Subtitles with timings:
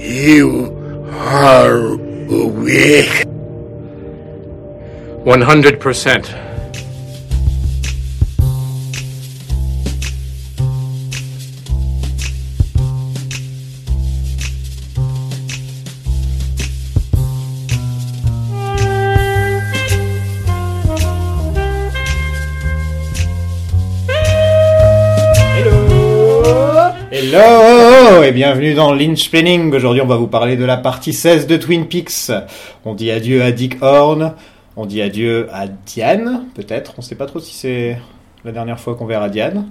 [0.00, 3.26] You are awake.
[5.24, 6.49] 100%.
[28.40, 29.70] Bienvenue dans Lynch Planning.
[29.74, 32.32] Aujourd'hui, on va vous parler de la partie 16 de Twin Peaks.
[32.86, 34.32] On dit adieu à Dick Horn,
[34.76, 36.94] on dit adieu à Diane, peut-être.
[36.96, 37.98] On sait pas trop si c'est
[38.46, 39.66] la dernière fois qu'on verra Diane.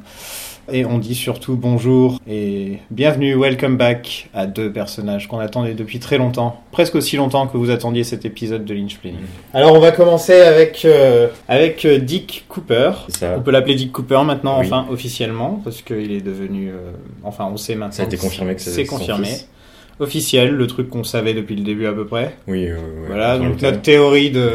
[0.72, 6.00] Et on dit surtout bonjour et bienvenue, welcome back à deux personnages qu'on attendait depuis
[6.00, 9.20] très longtemps, presque aussi longtemps que vous attendiez cet épisode de Lynch Planning.
[9.54, 12.92] Alors on va commencer avec euh, avec euh, Dick Cooper.
[13.36, 14.66] On peut l'appeler Dick Cooper maintenant, Oui.
[14.66, 16.92] enfin officiellement, parce qu'il est devenu, euh,
[17.24, 17.94] enfin on sait maintenant.
[17.96, 19.50] Ça a été confirmé que c'est confirmé, fils.
[20.00, 22.36] Officiel, le truc qu'on savait depuis le début à peu près.
[22.48, 24.50] Oui, euh, ouais, voilà, donc notre théorie de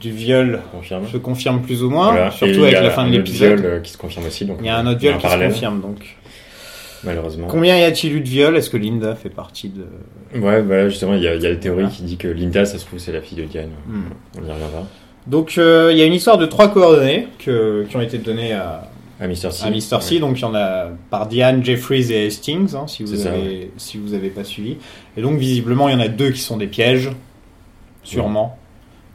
[0.00, 1.06] du viol confirme.
[1.08, 2.30] se confirme plus ou moins, Voilà.
[2.30, 3.60] Surtout il y avec a la fin de un autre l'épisode.
[3.60, 4.44] viol, euh, qui se confirme aussi.
[4.44, 6.16] Donc Il y a un autre viol qui se confirme donc.
[7.02, 7.46] Malheureusement.
[7.46, 9.84] Combien y a-t-il eu de viols Est-ce que Linda fait partie de
[10.38, 11.88] Ouais, voilà, justement, il y a, il y a théories Voilà.
[11.96, 13.70] qui disent que Linda, ça se trouve, c'est la fille de Diane.
[13.88, 14.02] Hmm.
[14.36, 14.86] On y reviendra.
[15.26, 18.52] Donc euh, il y a une histoire de trois coordonnées que- qui ont été données
[18.52, 18.89] à,
[19.20, 19.50] À Mr.
[19.52, 19.64] C.
[19.92, 20.00] à.
[20.00, 20.18] C.
[20.18, 23.70] Donc il y en a par Diane, Jeffries et Hastings, hein, si vous ça, avez
[23.76, 24.76] si vous avez pas suivi.
[25.16, 27.10] Et donc visiblement il y en a deux qui sont des pièges,
[28.02, 28.56] sûrement.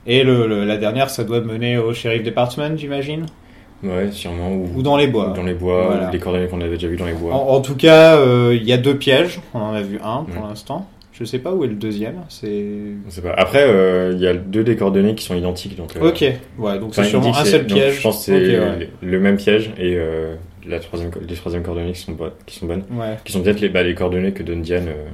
[0.08, 3.26] Et le, le- la dernière, ça doit mener au sheriff department, j'imagine,
[3.84, 4.52] Ouais, sûrement.
[4.52, 5.32] Ou, ou dans les bois.
[5.32, 6.10] ou dans les bois, Voilà.
[6.12, 7.34] les coordonnées qu'on avait déjà vues dans les bois.
[7.34, 9.42] En, en tout cas, euh, il y a deux pièges.
[9.54, 10.88] On en a vu un pour l'instant.
[11.18, 12.16] Je sais pas où est le deuxième.
[12.28, 12.66] C'est.
[13.38, 15.78] Après, euh, il y a deux des coordonnées qui sont identiques.
[15.78, 16.22] Donc, euh, ok.
[16.60, 17.96] Ouais, donc enfin, c'est sûrement un seul donc, piège.
[17.96, 18.90] Je pense que c'est ouais.
[19.02, 20.36] le même piège et euh,
[20.68, 22.84] la troisième, les troisième coordonnées qui sont, bo- qui sont bonnes.
[22.92, 23.16] Ouais.
[23.24, 24.88] Qui sont peut-être les, bah, les coordonnées que donne Diane.
[24.90, 25.06] euh,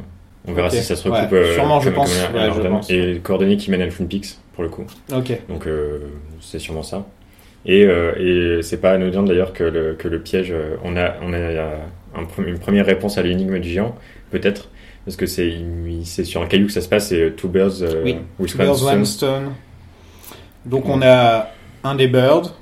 [0.47, 1.33] on verra si ça se recoupe.
[1.33, 2.11] euh, sûrement, je pense.
[2.11, 2.93] je.
[2.93, 4.85] Et les coordonnées qui mènent à Twin Peaks, pour le coup.
[5.13, 5.31] Ok.
[5.49, 5.99] Donc euh,
[6.39, 7.05] c'est sûrement ça.
[7.67, 11.13] Et, euh, et c'est pas anodin d'ailleurs que le, que le piège, euh, on a,
[11.21, 11.75] on a euh,
[12.15, 13.95] un une première réponse à l'énigme du géant,
[14.31, 14.69] peut-être,
[15.05, 15.53] parce que c'est
[16.23, 18.17] sur un caillou que ça se passe, c'est euh, Two Birds euh, Oui.
[18.39, 18.93] with Two Birds, One Stone.
[18.97, 19.51] One Stone.
[20.65, 21.47] Donc on a
[21.83, 22.53] un des Birds,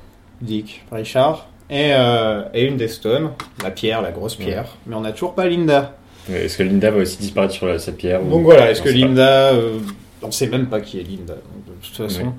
[0.42, 3.32] Dick, Richard, et, euh, et une des Stones,
[3.64, 4.78] la pierre, la grosse pierre.
[4.88, 5.96] Mais on n'a toujours pas Linda.
[6.32, 8.90] Est-ce que Linda va aussi disparaître sur la- cette pierre ou- Donc voilà, est-ce que.
[8.90, 9.52] Linda...
[9.54, 9.80] euh,
[10.22, 12.34] on sait même pas qui est Linda, de toute façon.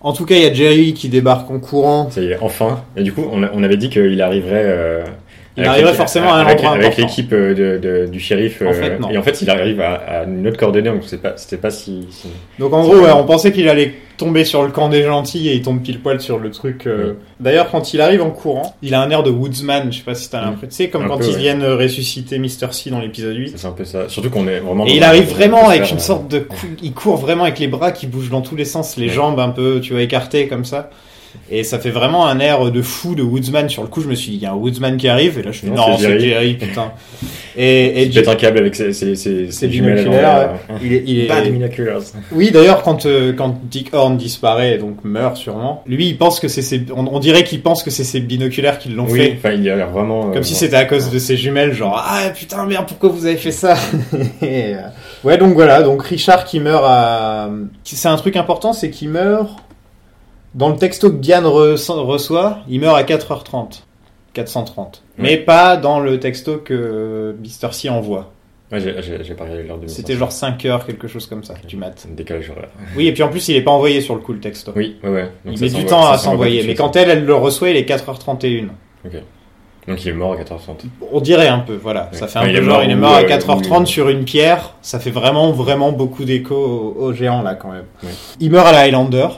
[0.00, 2.10] En tout cas, il y a Jerry qui débarque en courant.
[2.10, 2.82] Ça y est, enfin.
[2.96, 5.04] Et du coup, on avait dit qu'il arriverait.
[5.56, 8.60] Il avec arriverait forcément à un avec, endroit avec l'équipe euh, de, de- du shérif.
[8.62, 9.10] En euh, fait, non.
[9.10, 11.70] Et en fait, il arrive à, à une autre coordonnée, donc c'est pas, c'était pas
[11.70, 12.06] si.
[12.10, 12.28] si-
[12.58, 15.54] Donc en gros, ouais, on pensait qu'il allait tomber sur le camp des gentils et
[15.54, 16.86] il tombe pile poil sur le truc.
[16.86, 17.14] euh.
[17.40, 19.90] D'ailleurs, quand il arrive en courant, il a un air de woodsman.
[19.92, 20.44] Je sais pas si t'as Mm.
[20.44, 20.68] l'impression.
[20.68, 21.38] Tu sais, comme Un quand peu, ils ouais.
[21.38, 22.72] viennent ressusciter Mr.
[22.72, 23.54] C dans l'épisode 8.
[23.56, 24.08] C'est un peu ça.
[24.08, 24.86] Surtout qu'on est vraiment.
[24.86, 27.68] Et il arrive vraiment avec une euh, sorte de cou- il court vraiment avec les
[27.68, 29.12] bras qui bougent dans tous les sens, les Ouais.
[29.14, 30.90] jambes un peu, tu vois, écartées comme ça.
[31.50, 33.68] Et ça fait vraiment un air de fou de woodsman.
[33.68, 35.38] Sur le coup, je me suis dit, il y a un woodsman qui arrive.
[35.38, 36.28] Et là, je fais, Non, non, c'est Jerry.
[36.28, 36.92] Jerry, putain.
[37.56, 40.06] Et, et Il pète un câble avec ses, ses, ses, jumelles.
[40.82, 42.02] il est, il est- Bad binoculars.
[42.32, 46.38] Oui, d'ailleurs, quand, euh, quand Dick Horn disparaît, et donc meurt sûrement, lui, il pense
[46.40, 49.18] que c'est ses, on, on dirait qu'il pense que c'est ses binoculaires qui l'ont Oui,
[49.20, 49.34] fait.
[49.38, 50.28] enfin, il a l'air vraiment.
[50.28, 53.24] euh, Comme si c'était à cause de ses jumelles, genre, ah putain, merde, pourquoi vous
[53.26, 53.74] avez fait ça?
[54.42, 54.78] Et, euh,
[55.24, 57.48] ouais, donc voilà, donc Richard qui meurt à,
[57.84, 59.48] c'est un truc important, c'est qu'il meurt,
[60.56, 63.82] dans le texto que Diane re- reçoit, il meurt à 4h30.
[64.32, 65.02] 430.
[65.18, 67.72] Mais pas dans le texto que Mr.
[67.72, 68.32] C envoie.
[68.72, 68.92] Ouais, j'ai-
[69.34, 72.04] pas regardé l'heure de C'était genre 5 heures, quelque chose comme ça, du mat.
[72.10, 72.68] Décalage horaire.
[72.96, 74.72] Oui, et puis en plus, il est pas envoyé sur le coup, le texto.
[74.74, 75.22] Oui, ouais, ouais.
[75.44, 76.64] Donc il ça met du temps ça à s'envoyer.
[76.66, 78.66] Mais quand elle, elle le reçoit, il est 4h31.
[79.86, 80.86] Donc il est mort à 14h30.
[81.12, 82.08] On dirait un peu, voilà.
[82.12, 82.28] Ça Ouais.
[82.28, 84.08] fait un Enfin, il peu est genre, il est mort à euh, 4h30 ou- sur
[84.08, 84.74] une pierre.
[84.82, 87.84] Ça fait vraiment, vraiment beaucoup d'écho au, au géant, là, quand même.
[88.02, 88.10] Ouais.
[88.40, 89.28] Il meurt à la Highlander.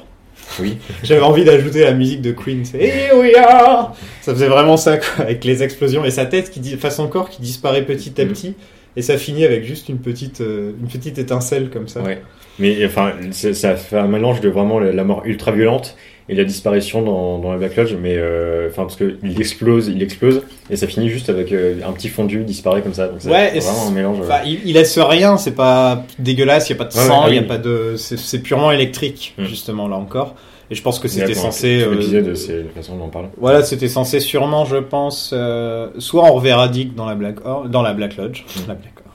[0.61, 0.79] Oui.
[1.03, 2.65] J'avais envie d'ajouter la musique de Queen.
[2.65, 3.97] C'est Here we are!
[4.23, 7.41] Ça faisait vraiment ça, quoi, avec les explosions et sa tête qui, son corps qui
[7.43, 8.31] disparaît petit à Mhm.
[8.33, 8.55] petit.
[8.97, 12.01] Et ça finit avec juste une petite, euh, une petite étincelle comme ça.
[12.03, 12.21] Ouais.
[12.59, 15.97] Mais enfin, ça fait un mélange de vraiment la la mort ultra violente
[16.29, 19.89] et la disparition dans, dans la Black Lodge, mais euh, enfin parce que il explose,
[19.89, 23.09] il explose et ça finit juste avec euh, un petit fondu disparaît comme ça.
[23.09, 24.19] Donc Ouais, et vraiment un mélange.
[24.21, 27.05] euh, Enfin, il, il laisse rien, c'est pas dégueulasse, il y a pas de Ouais,
[27.07, 27.49] sang, ouais, il y a oui.
[27.49, 29.45] pas de, c'est c'est purement électrique Mm.
[29.45, 30.35] justement là encore.
[30.71, 31.81] Et je pense que c'était censé.
[31.83, 33.29] euh, L'épisode, c'est la façon dont on parle.
[33.39, 37.71] Voilà, c'était censé sûrement, je pense, euh, soit on reverra Dick dans la Black, Or-
[37.71, 38.61] dans la Black Lodge, Mm.
[38.69, 39.13] la Black Or-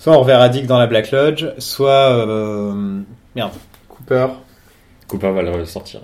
[0.00, 2.72] soit on reverra Dick dans la Black Lodge, soit euh,
[3.36, 3.52] merde,
[3.88, 4.26] Cooper.
[5.06, 6.00] Cooper va le sortir.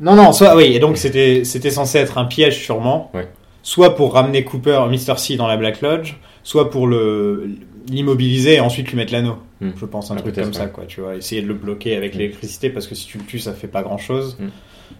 [0.00, 0.72] Non, non, soit oui.
[0.74, 3.10] Et donc c'était, c'était censé être un piège sûrement.
[3.14, 3.28] Ouais.
[3.64, 5.18] soit pour ramener Cooper, Mr.
[5.18, 7.48] C dans la Black Lodge, soit pour le
[7.88, 9.36] l'immobiliser et ensuite lui mettre l'anneau.
[9.60, 9.70] Hmm.
[9.76, 10.84] Je pense un Ah, truc comme ça, quoi.
[10.86, 12.18] Tu vois, essayer de le bloquer avec Hmm.
[12.18, 14.36] l'électricité parce que si tu le tues, ça fait pas grand chose.
[14.40, 14.48] Hmm.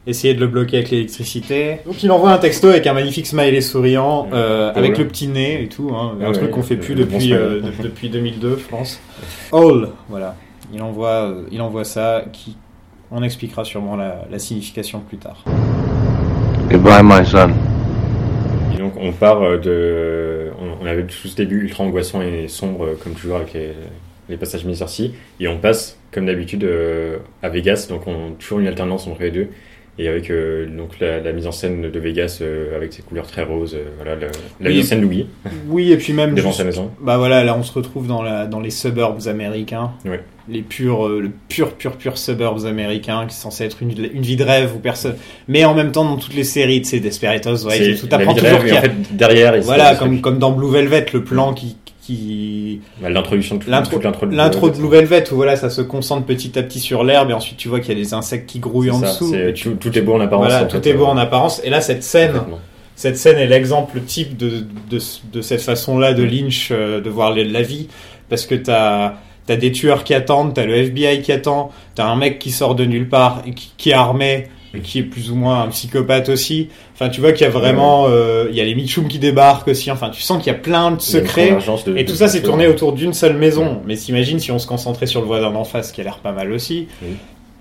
[0.07, 1.79] Essayer de le bloquer avec l'électricité.
[1.87, 5.63] Donc il envoie un texto avec un magnifique smiley souriant, euh, avec le petit nez
[5.63, 5.91] et tout.
[5.95, 7.35] Hein, Ah un ouais, truc qu'on fait plus bon depuis smiley.
[7.37, 9.01] euh, de- depuis 2002, je pense.
[9.53, 10.35] All, voilà.
[10.75, 12.25] Il envoie, euh, il envoie ça.
[12.33, 12.57] Qui,
[13.13, 15.45] on expliquera sûrement la, la signification plus tard.
[16.71, 17.51] Goodbye, my son.
[18.75, 22.49] Et donc on part euh, de, on, on avait tout ce début ultra angoissant et
[22.49, 23.73] sombre euh, comme toujours avec les,
[24.29, 24.65] les passages.
[24.87, 29.21] C et on passe comme d'habitude euh, à Vegas donc on toujours une alternance entre
[29.23, 29.49] les deux
[29.99, 33.27] et avec euh, donc la, la mise en scène de Vegas euh, avec ses couleurs
[33.27, 34.29] très roses euh, voilà le-
[34.61, 34.77] la Oui.
[34.77, 35.27] mise en scène d'Oublié
[35.69, 38.23] Oui, et puis même devant juste- sa maison Bah voilà, là on se retrouve dans,
[38.23, 39.91] la, dans les suburbs américains.
[40.07, 40.23] Ouais.
[40.49, 44.23] Les purs, euh, le pur, pur, pur suburbs américains qui est censé être une, une
[44.23, 45.15] vie de rêve où personne.
[45.49, 48.59] Mais en même temps, dans toutes les séries, tu sais, Desperados, ouais, tout apprend toujours
[48.59, 51.77] rêve, a- en fait derrière Voilà, comme, comme dans Blue Velvet, le plan qui.
[52.05, 52.81] qui...
[53.01, 53.71] Bah, l'introduction de
[54.35, 57.33] L'intro de Blue Velvet où voilà, ça se concentre petit à petit sur l'herbe et
[57.35, 59.33] ensuite tu vois qu'il y a des insectes qui grouillent en ça, dessous.
[59.55, 61.17] tu- tout, tout est beau en apparence Voilà, en tout fait, est beau euh, en
[61.17, 61.61] apparence.
[61.65, 62.33] Et là, cette scène,
[62.97, 64.99] cette scène est l'exemple type de, de,
[65.33, 67.87] de cette façon-là de Lynch euh, de voir la vie.
[68.29, 69.15] Parce que t'as as
[69.49, 72.85] des tueurs qui attendent, t'as le FBI qui attend, t'as un mec qui sort de
[72.85, 76.29] nulle part et qui, qui est armé et qui est plus ou moins un psychopathe
[76.31, 76.69] aussi.
[76.95, 78.07] Enfin, tu vois qu'il y a vraiment...
[78.09, 79.91] euh, Il y a les Mitchum qui débarquent aussi.
[79.91, 81.51] Enfin, tu sens qu'il y a plein de secrets.
[81.87, 83.83] de- Et de tout ça, c'est tourné autour d'une seule maison.
[83.87, 86.33] Mais s'imagine si on se concentrait sur le voisin d'en face, qui a l'air pas
[86.33, 86.89] mal aussi.
[87.03, 87.17] Oui.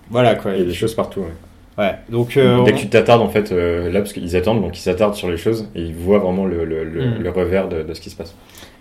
[0.09, 0.51] Voilà, quoi.
[0.53, 1.19] Il y a des choses partout.
[1.21, 1.83] ouais.
[1.85, 1.91] Ouais.
[2.09, 4.77] Donc, euh, Dès on- que tu t'attardes en fait euh, là parce qu'ils attendent donc
[4.77, 7.17] ils s'attardent sur les choses et ils voient vraiment le, le, le, Mm.
[7.23, 8.35] le revers de, de ce qui se passe.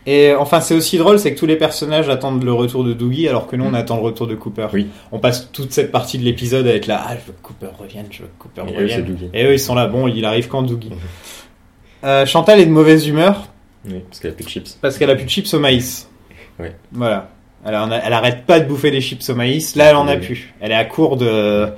[0.07, 3.29] Et enfin, c'est aussi drôle, c'est que tous les personnages attendent le retour de Doogie,
[3.29, 3.75] alors que nous, on Mm.
[3.77, 4.69] attend le retour de Cooper.
[4.73, 4.87] Oui.
[5.13, 7.69] On passe toute cette partie de l'épisode à être là, ah, je veux que Cooper
[7.79, 9.17] revienne, je veux que Cooper Et revienne.
[9.35, 10.97] Et eux, ils sont là, bon, il arrive quand Doogie Mhm.
[12.05, 13.49] Euh, Chantal est de mauvaise humeur
[13.87, 14.79] Oui, parce qu'il n'y a plus de chips.
[14.81, 16.09] parce qu'elle a plus de chips au maïs.
[16.59, 16.75] Ouais.
[16.93, 17.29] Voilà.
[17.67, 19.77] Elle, arrête pas de bouffer des chips au maïs.
[19.77, 20.21] Là, elle en a Oui.
[20.25, 20.55] plus.
[20.61, 21.69] Elle est à court de,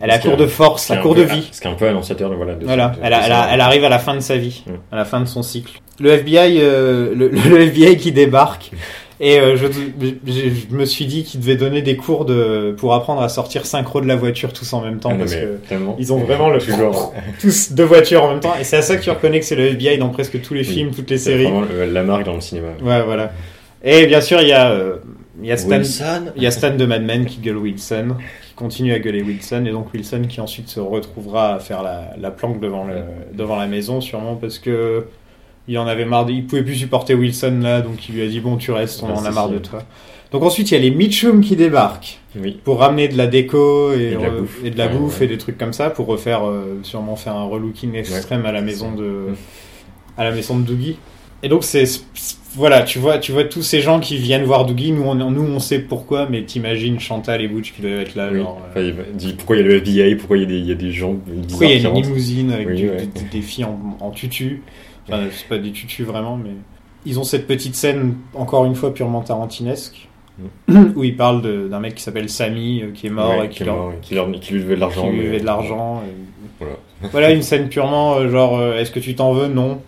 [0.00, 1.48] elle qu'il y de force, court un de vie.
[1.52, 2.54] Ce qui est un peu annonciateur de voilà.
[2.54, 3.48] De, Voilà, de- elle, a- de elle, a- ça.
[3.52, 4.70] elle arrive à la fin de sa vie, Mm.
[4.92, 5.80] à la fin de son cycle.
[6.00, 8.70] Le FBI, euh, le, le FBI qui débarque,
[9.20, 10.32] et euh, je, je,
[10.70, 14.00] je me suis dit qu'il devait donner des cours de, pour apprendre à sortir synchro
[14.00, 15.96] de la voiture tous en même temps, Ah, parce que tellement.
[15.98, 17.12] ils ont vraiment le toujours.
[17.38, 19.56] tous deux voitures en même temps, et c'est à ça que tu reconnais que c'est
[19.56, 20.66] le FBI dans presque tous les Oui.
[20.74, 21.44] films, toutes les C'est séries.
[21.44, 22.68] vraiment le- la marque dans le cinéma.
[22.82, 23.32] Ouais, voilà.
[23.84, 24.96] Et bien sûr, il y a, euh,
[25.42, 26.22] il y a Stan, Wilson.
[26.36, 28.16] il y a Stan de Mad Men qui gueule Wilson,
[28.60, 32.30] continue à gueuler Wilson, et donc Wilson qui ensuite se retrouvera à faire la, la
[32.30, 33.02] planque devant, le,
[33.34, 35.06] devant la maison, sûrement parce que
[35.68, 38.26] il en avait marre, de- il pouvait plus supporter Wilson là, donc il lui a
[38.28, 39.54] dit bon tu restes, on Ouais, en a marre sûr.
[39.54, 39.82] de toi.
[40.32, 42.60] Donc ensuite il y a les Mitchum qui débarquent Oui.
[42.62, 44.60] pour ramener de la déco et, Et de la euh, bouffe.
[44.64, 45.26] et de la Ouais, bouffe ouais.
[45.26, 48.60] et des trucs comme ça pour refaire euh, sûrement faire un relooking extrême à la
[48.62, 49.26] maison de
[50.16, 50.98] à la maison de Doogie.
[51.42, 51.84] Et donc c'est
[52.56, 54.90] voilà, tu vois, tu vois tous ces gens qui viennent voir Doogie.
[54.90, 58.28] Nous, on, nous, on sait pourquoi, mais t'imagines Chantal et Butch qui doivent être là.
[58.32, 58.38] Oui.
[58.40, 60.58] genre, euh, Enfin, il pourquoi il y a le FBI, pourquoi il y a des,
[60.58, 61.14] il y a des gens
[61.48, 62.08] pourquoi il y a qui une rentrent?
[62.08, 63.06] limousine avec Oui, du- ouais.
[63.06, 64.62] des, des filles en, en tutu?
[65.08, 66.50] Enfin, c'est pas des tutus vraiment, mais
[67.06, 70.08] ils ont cette petite scène encore une fois purement tarantinesque.
[70.96, 73.38] Où ils parlent d'un mec qui s'appelle Sammy euh, qui est mort Mm.
[73.40, 75.02] Ouais, et qui, leur- mort, qui, leur- qui lui devait de l'argent.
[75.04, 76.02] qui lui mais- devait de l'argent.
[76.06, 76.76] et- Voilà.
[77.12, 79.48] Voilà une scène purement euh, genre est-ce que tu t'en veux?
[79.48, 79.80] Non.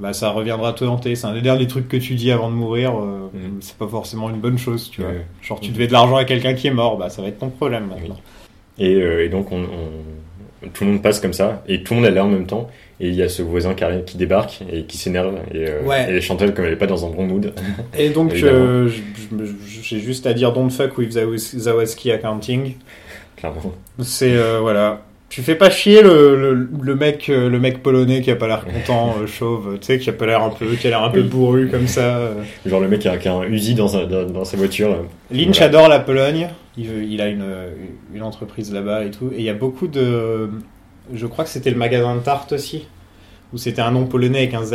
[0.00, 1.16] Bah ça reviendra te hanter.
[1.16, 2.92] C'est un des derniers trucs que tu dis avant de mourir.
[2.98, 3.58] euh, Mhm.
[3.60, 5.10] C'est pas forcément une bonne chose, tu vois.
[5.10, 5.26] Ouais.
[5.42, 7.50] Genre tu devais de l'argent à quelqu'un qui est mort, bah ça va être ton
[7.50, 8.16] problème maintenant.
[8.78, 12.00] Et, euh, et donc on, on- tout le monde passe comme ça et tout le
[12.00, 12.68] monde est là en même temps
[13.00, 16.12] et il y a ce voisin qui, qui débarque et qui s'énerve et, euh, Ouais.
[16.12, 17.52] et Chantal comme elle est pas dans un bon mood
[17.96, 18.88] Et donc euh,
[19.82, 22.74] j'ai juste à dire don't fuck with Zawaski Accounting.
[23.36, 25.02] clairement C'est voilà.
[25.30, 28.46] Tu fais pas chier le, le, le mec euh, le mec polonais qui a pas
[28.48, 31.02] l'air content, euh, chauve, tu sais, qui a pas l'air un peu qui a l'air
[31.02, 32.16] un peu bourru comme ça.
[32.16, 32.34] euh.
[32.64, 35.04] genre le mec qui a, qui a un Uzi dans sa, dans, dans sa voiture
[35.30, 35.64] Lynch Voilà.
[35.66, 36.48] adore la Pologne.
[36.78, 37.44] Il, veut- il a une,
[38.14, 39.30] une entreprise là-bas et tout.
[39.34, 40.48] Et il y a beaucoup de.
[41.12, 42.86] Je crois que c'était le magasin de tarte aussi.
[43.52, 44.74] Où c'était un nom polonais avec un Z.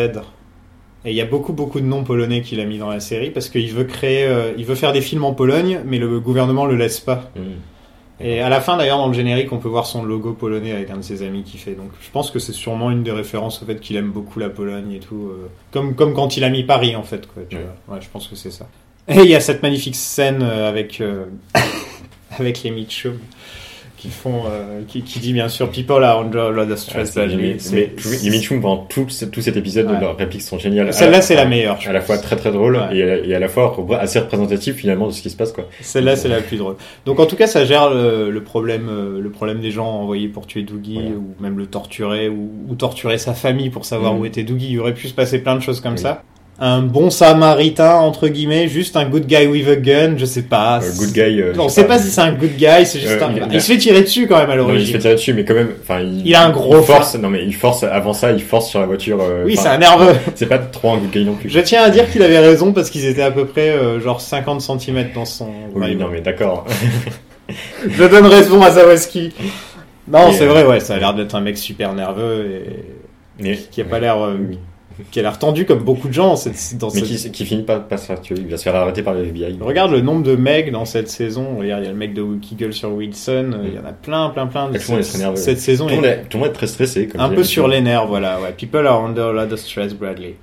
[1.06, 3.30] Et il y a beaucoup, beaucoup de noms polonais qu'il a mis dans la série
[3.32, 4.26] parce qu'il veut créer.
[4.26, 7.32] euh, il veut faire des films en Pologne, mais le gouvernement le laisse pas.
[7.36, 7.42] hmm.
[8.20, 10.90] Et à la fin, d'ailleurs, dans le générique, on peut voir son logo polonais avec
[10.92, 11.74] un de ses amis qui fait.
[11.74, 14.50] Donc je pense que c'est sûrement une des références au fait qu'il aime beaucoup la
[14.50, 15.30] Pologne et tout.
[15.32, 17.28] euh, comme, comme quand il a mis Paris, en fait.
[17.28, 17.66] Quoi, tu Ouais.
[17.88, 17.96] vois.
[17.96, 18.68] Ouais, je pense que c'est ça.
[19.08, 21.26] Et il y a cette magnifique scène euh, avec, euh,
[22.40, 23.18] avec les Mitchum
[24.04, 26.76] qui font, euh, qui, qui dit bien sûr People are under a lot of Ah,
[26.76, 27.16] stress.
[27.16, 29.98] mais tout- les Mitchum pendant tout, tout cet épisode, Ouais.
[30.02, 30.94] leurs répliques sont géniales.
[30.94, 31.80] Celle-là, c'est la meilleure.
[31.88, 32.98] À la fois très très drôle Ouais.
[32.98, 35.70] et, à- et à la fois assez représentative finalement de ce qui se passe quoi.
[35.80, 36.76] Celle-là, c'est la plus drôle.
[37.06, 40.28] Donc, en tout cas, ça gère le, le problème, euh, le problème des gens envoyés
[40.28, 41.10] pour tuer Doogie, Voilà.
[41.16, 44.20] ou même le torturer, ou, ou torturer sa famille pour savoir Mhm.
[44.20, 44.72] où était Doogie.
[44.72, 46.00] Il aurait pu se passer plein de choses comme Oui.
[46.00, 46.24] ça.
[46.60, 50.80] Un bon samaritain, entre guillemets, juste un good guy with a gun, je sais pas.
[50.84, 51.42] Euh, good guy.
[51.42, 53.32] euh, On sait pas si c'est un good guy, c'est juste Euh, un...
[53.50, 54.94] il- Il, se fait tirer dessus quand même à mais il se l'origine.
[54.94, 57.16] fait tirer dessus, mais quand même, enfin, il, Il a un gros force.
[57.16, 57.84] Non, mais il force.
[57.84, 59.18] Avant ça, il force sur la voiture.
[59.22, 60.14] euh, Oui, c'est un nerveux.
[60.36, 61.50] C'est pas trop un good guy non plus.
[61.50, 64.62] Je tiens à dire qu'il avait raison parce qu'ils étaient à peu près genre 50
[64.62, 65.48] cm dans son.
[65.74, 66.66] Oui, Ouais, non, mais d'accord.
[67.90, 69.34] Je donne raison à Zawaski.
[70.08, 72.62] Non, c'est vrai, ouais, ça a l'air d'être un mec super nerveux
[73.44, 74.18] et qui a pas l'air.
[75.12, 76.78] Qui a l'air tendu comme beaucoup de gens dans cette.
[76.78, 78.36] Dans Mais cette- qui, qui finit pas pas se faire tuer.
[78.38, 79.58] Il va se faire arrêter par le FBI.
[79.62, 81.58] Regarde le nombre de mecs dans cette saison.
[81.62, 82.24] Il y a le mec de
[82.58, 83.52] gueule sur Wilson.
[83.66, 84.70] Il y en a plein, plein, plein.
[84.70, 85.36] Nerveux.
[85.36, 87.08] Cette saison Tout le est monde est, très stressé.
[87.08, 88.40] Comme un peu sur les nerfs, voilà.
[88.42, 88.54] Ouais.
[88.58, 90.36] People are under a lot of stress, Bradley.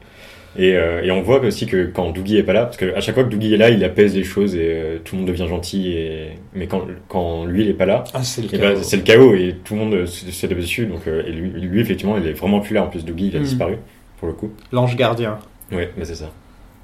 [0.58, 3.00] Et, euh, et on voit aussi que quand Doogie est pas là, parce que à
[3.00, 5.28] chaque fois que Doogie est là, il apaise les choses et euh, tout le monde
[5.28, 5.92] devient gentil.
[5.92, 6.28] Et...
[6.56, 9.02] Mais quand, quand lui il est pas là, Ah, c'est le eh ben, c'est le
[9.02, 10.86] chaos et tout le monde se se dessus.
[10.86, 12.82] Donc, euh, et lui, lui, effectivement, il est vraiment plus là.
[12.82, 13.44] En plus, Doogie, il a Mm.
[13.44, 13.76] disparu
[14.20, 14.50] pour le coup.
[14.72, 15.38] L'ange gardien.
[15.72, 16.30] Ouais, mais c'est ça.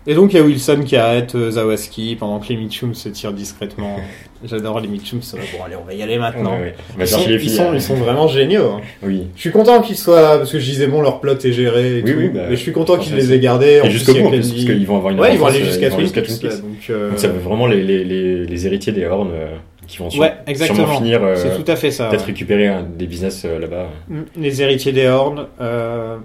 [0.09, 3.09] Et donc il y a Wilson qui arrête euh, Zawaski pendant que les Mitchum se
[3.09, 3.97] tirent discrètement.
[4.45, 6.53] J'adore les Mitchum, ça va bon allez on va y aller maintenant.
[6.55, 6.75] Ouais, ouais.
[7.01, 7.57] Ils, sont, chercher les ils, filles.
[7.57, 8.71] sont, ils sont vraiment géniaux.
[8.77, 8.81] hein.
[9.03, 9.27] Oui.
[9.35, 12.03] Je suis content qu'ils soient parce que je disais bon leur plot est géré et
[12.05, 13.81] Oui, tout, oui, bah, mais je suis content qu'ils les aient gardés.
[13.83, 15.95] Et jusqu'au bout, parce qu'ils vont avoir une Ouais, ils vont aller euh, jusqu'à aller
[15.97, 16.23] Twin jusqu'à.
[16.23, 16.63] Twin là, Peaks.
[16.63, 19.57] donc, euh, Donc ça veut vraiment les, les, les, les héritiers des Horns euh,
[19.89, 20.87] qui vont Ouais, sûrement exactement.
[20.99, 22.07] finir euh, C'est tout à fait ça.
[22.11, 22.27] peut-être ouais.
[22.27, 23.89] récupérer des business euh, là-bas.
[24.09, 25.47] Mm, Les héritiers des Horns.
[25.61, 26.19] euh,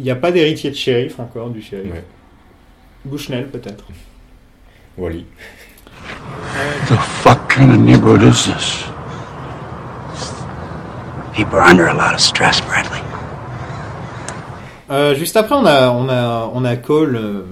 [0.00, 1.92] Il n'y a pas d'héritier de shérif encore du shérif.
[1.92, 2.04] Ouais.
[3.04, 3.84] Bushnell peut-être.
[4.96, 5.26] Wally.
[6.88, 8.84] The fuck kind of neighborhood is this?
[11.34, 13.02] People are under a lot of stress, Bradley.
[14.90, 17.42] Euh, juste après, on a, on a, on a Cole, euh,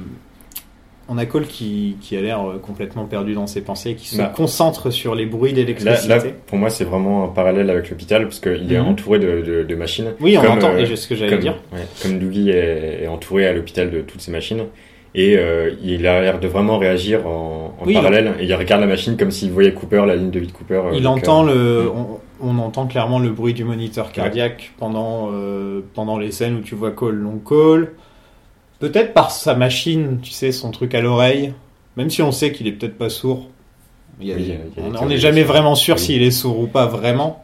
[1.09, 4.19] on a Cole qui, qui a l'air euh, complètement perdu dans ses pensées, qui se
[4.19, 4.33] Bah.
[4.35, 6.09] concentre sur les bruits d'électricité.
[6.09, 8.87] là, pour moi, c'est vraiment un parallèle avec l'hôpital parce qu'il est Mhm.
[8.89, 10.13] entouré de, de, de machines.
[10.21, 11.57] Oui, on Comme, entend, euh, et c'est ce que j'allais dire.
[11.73, 14.65] ouais, comme Doogie est, est entouré à l'hôpital de toutes ces machines.
[15.15, 18.35] Et euh, il a l'air de vraiment réagir en, en Oui, parallèle.
[18.39, 20.75] Et il regarde la machine comme s'il voyait Cooper, la ligne de vie de Cooper.
[20.75, 22.19] euh, Il donc, entend euh, le, on,
[22.51, 25.31] on entend clairement le bruit du moniteur cardiaque pendant,
[25.95, 27.25] pendant les scènes où tu vois Cole.
[27.25, 27.93] Donc Cole,
[28.81, 31.53] peut-être par sa machine, tu sais, son truc à l'oreille,
[31.97, 33.49] même si on sait qu'il est peut-être pas sourd.
[34.21, 36.01] Il y a- Oui, il y a des on- n'est jamais vraiment sûr Oui.
[36.01, 37.41] s'il est sourd ou pas vraiment.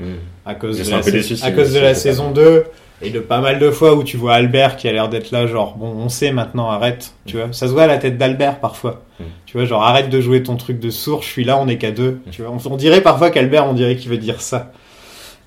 [0.46, 2.64] à cause de la, déçu à cause de saison 2
[3.00, 5.46] et de pas mal de fois où tu vois Albert qui a l'air d'être là
[5.46, 8.60] genre bon on sait maintenant arrête tu vois ça se voit à la tête d'Albert
[8.60, 9.24] parfois Mm.
[9.46, 11.78] tu vois genre arrête de jouer ton truc de sourd je suis là on est
[11.78, 14.70] qu'à deux tu vois on, on dirait parfois qu'Albert on dirait qu'il veut dire ça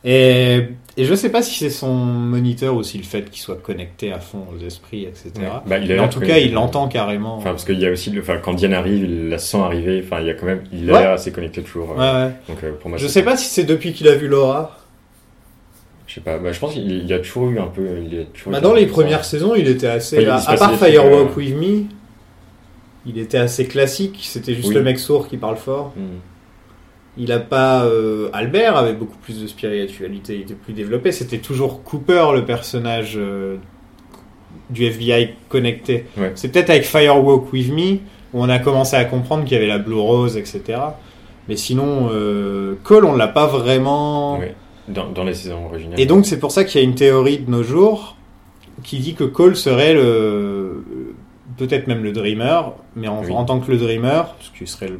[0.03, 0.67] et,
[0.97, 4.11] et je sais pas si c'est son moniteur ou si le fait qu'il soit connecté
[4.11, 5.45] à fond aux esprits etc Ouais.
[5.65, 7.91] Bah, il a Mais en tout cas il l'entend carrément Enfin, parce qu'il y a
[7.91, 10.01] aussi, le, enfin, quand Diane arrive, il la sent arriver.
[10.03, 10.99] Enfin, il y a quand même, il a Ouais.
[11.01, 11.89] l'air assez connecté toujours.
[11.91, 12.33] ouais, euh, ouais.
[12.49, 14.77] Donc, euh, pour moi, je sais pas si c'est depuis qu'il a vu Laura
[16.07, 16.37] Je sais pas.
[16.39, 17.85] Bah, je pense qu'il il y a toujours eu un peu.
[18.03, 19.31] Il y a toujours Bah, dans les premières ça.
[19.31, 20.21] saisons, il était assez.
[20.21, 21.83] Il à, part Firewalk euh, With Me,
[23.05, 24.19] il était assez classique.
[24.21, 24.75] C'était juste Oui.
[24.75, 25.93] le mec sourd qui parle fort.
[25.95, 26.17] Hmm.
[27.17, 27.83] Il a pas.
[27.85, 31.11] euh, Albert avait beaucoup plus de spiritualité, il était plus développé.
[31.11, 33.57] C'était toujours Cooper, le personnage euh,
[34.69, 36.05] du FBI connecté.
[36.17, 36.31] Ouais.
[36.35, 37.93] C'est peut-être avec Firewalk With Me
[38.33, 40.79] où on a commencé à comprendre qu'il y avait la Blue Rose, etc.
[41.47, 44.37] Mais sinon, euh, Cole, on l'a pas vraiment.
[44.39, 44.53] Ouais.
[44.89, 45.99] Dans, dans les saisons originales.
[45.99, 48.15] Et donc c'est pour ça qu'il y a une théorie de nos jours
[48.83, 50.83] qui dit que Cole serait le
[51.57, 53.31] peut-être même le Dreamer, mais en, Oui.
[53.33, 54.99] en tant que le Dreamer, ce qui serait le-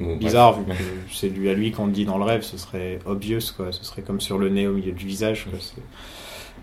[0.00, 0.18] Bon, bref.
[0.18, 0.72] bizarre vu que
[1.12, 3.84] c'est lui à lui qu'on le dit dans le rêve, ce serait obvious quoi, ce
[3.84, 5.58] serait comme sur le nez au milieu du visage quoi.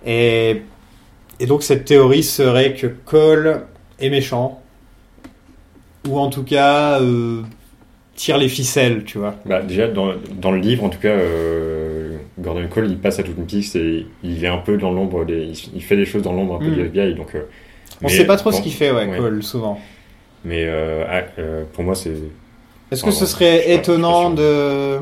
[0.05, 0.61] Et
[1.39, 3.63] et donc cette théorie serait que Cole
[3.99, 4.61] est méchant
[6.07, 7.41] ou en tout cas euh,
[8.15, 9.35] tire les ficelles, tu vois.
[9.45, 13.23] Bah, déjà, dans, dans le livre, en tout cas, euh, Gordon Cole, il passe à
[13.23, 16.05] toute une piste et il est un peu dans l'ombre, des, il, il fait des
[16.05, 16.73] choses dans l'ombre un peu Mm.
[16.75, 17.15] du FBI.
[17.15, 17.43] Donc, euh,
[18.01, 19.17] On mais- sait pas trop ce qu'il fait ouais, ouais.
[19.17, 19.79] Cole souvent.
[20.45, 22.13] Mais euh, ah, euh, pour moi, c'est.
[22.93, 24.97] Est-ce que ce serait étonnant de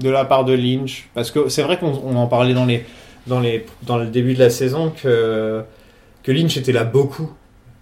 [0.00, 1.08] de la part de Lynch?
[1.14, 2.84] Parce que c'est vrai qu'on on en parlait dans les
[3.26, 5.62] dans les dans le début de la saison que
[6.22, 7.30] que Lynch était là beaucoup.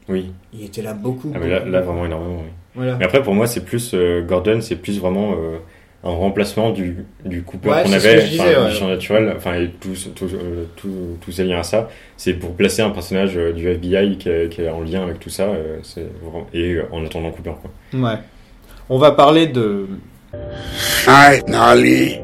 [0.09, 0.33] Oui.
[0.53, 1.33] Il était là beaucoup.
[1.35, 2.51] Ah, mais là, vraiment énormément, oui.
[2.75, 2.97] Voilà.
[2.97, 3.93] Mais après, pour moi, c'est plus.
[3.95, 5.33] euh, Gordon, c'est plus vraiment.
[5.33, 5.59] euh,
[6.07, 8.69] un remplacement du, du Cooper Ouais, qu'on avait, disais, ouais.
[8.69, 12.35] du champ naturel, enfin, et tout, tout, euh, tout, tous ces liens à ça, c'est
[12.35, 15.49] pour placer un personnage du FBI qui est, qui est en lien avec tout ça,
[15.83, 16.05] c'est
[16.53, 17.71] et en attendant Cooper, quoi.
[17.99, 18.19] Ouais.
[18.91, 19.89] On va parler de
[21.49, 22.19] Nolly.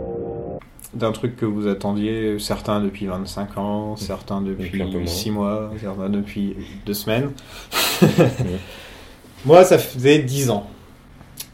[0.93, 5.07] d'un truc que vous attendiez, certains depuis 25 ans, certains depuis Depuis un peu moins.
[5.07, 7.31] 6 mois, certains depuis 2 semaines.
[9.47, 10.69] Moi, ça faisait 10 ans,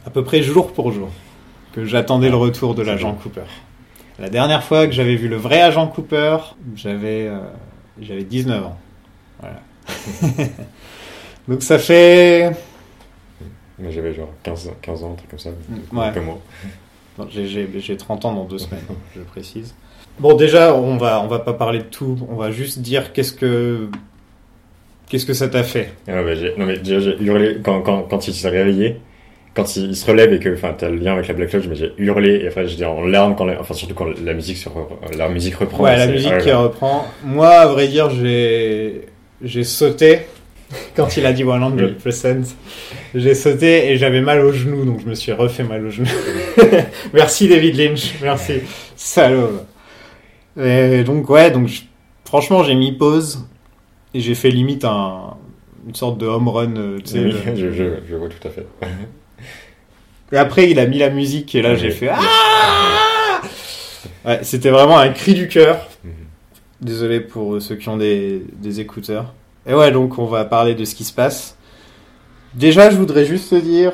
[0.05, 1.11] à peu près jour pour jour,
[1.73, 3.43] que j'attendais le retour de l'agent Cooper.
[4.19, 6.39] La dernière fois que j'avais vu le vrai agent Cooper,
[6.75, 7.39] j'avais euh,
[8.01, 8.79] j'avais 19 ans.
[9.39, 9.61] Voilà.
[11.49, 12.57] Donc ça fait...
[13.79, 15.51] Moi j'avais genre 15, 15 ans, un truc comme ça.
[15.93, 16.07] Ouais.
[16.07, 16.39] Un peu moins.
[17.19, 18.81] Non, j'ai- J'ai j'ai 30 ans dans deux semaines,
[19.15, 19.75] je précise.
[20.19, 22.17] Bon, déjà, on va, on va pas parler de tout.
[22.31, 23.89] On va juste dire qu'est-ce que,
[25.09, 25.91] qu'est-ce que ça t'a fait.
[26.09, 28.97] Ah bah, non mais déjà j'ai hurlé quand, quand, quand il s'est réveillé,
[29.55, 31.67] quand il, il se relève et que enfin t'as le lien avec la Black Lodge,
[31.69, 34.57] mais j'ai hurlé et après j'étais en larmes quand la, enfin surtout quand la musique
[34.57, 35.85] se re- la musique reprend.
[35.85, 37.07] Ouais, la musique qui reprend.
[37.25, 39.03] Moi, à vrai dire, j'ai,
[39.43, 40.21] j'ai sauté
[40.97, 42.55] quand il a dit 100%.
[43.15, 46.09] J'ai sauté et j'avais mal au genou, donc je me suis refait mal au genou.
[47.15, 48.55] merci David Lynch, merci.
[48.97, 49.61] Salaud.
[50.61, 51.83] Et donc ouais, donc je-
[52.25, 53.47] franchement, j'ai mis pause
[54.15, 55.35] et j'ai fait limite un,
[55.87, 56.77] une sorte de home run.
[56.77, 58.67] euh, tu sais, Oui, le- je, je, je vois tout à fait.
[60.33, 61.79] Et après, il a mis la musique et là, Oui.
[61.79, 63.41] j'ai fait ah
[64.25, 65.87] Ouais, c'était vraiment un cri du cœur.
[66.03, 66.11] Mhm.
[66.81, 69.33] Désolé pour ceux qui ont des, des écouteurs.
[69.67, 71.57] Et ouais, donc on va parler de ce qui se passe.
[72.55, 73.93] Déjà, je voudrais juste te dire,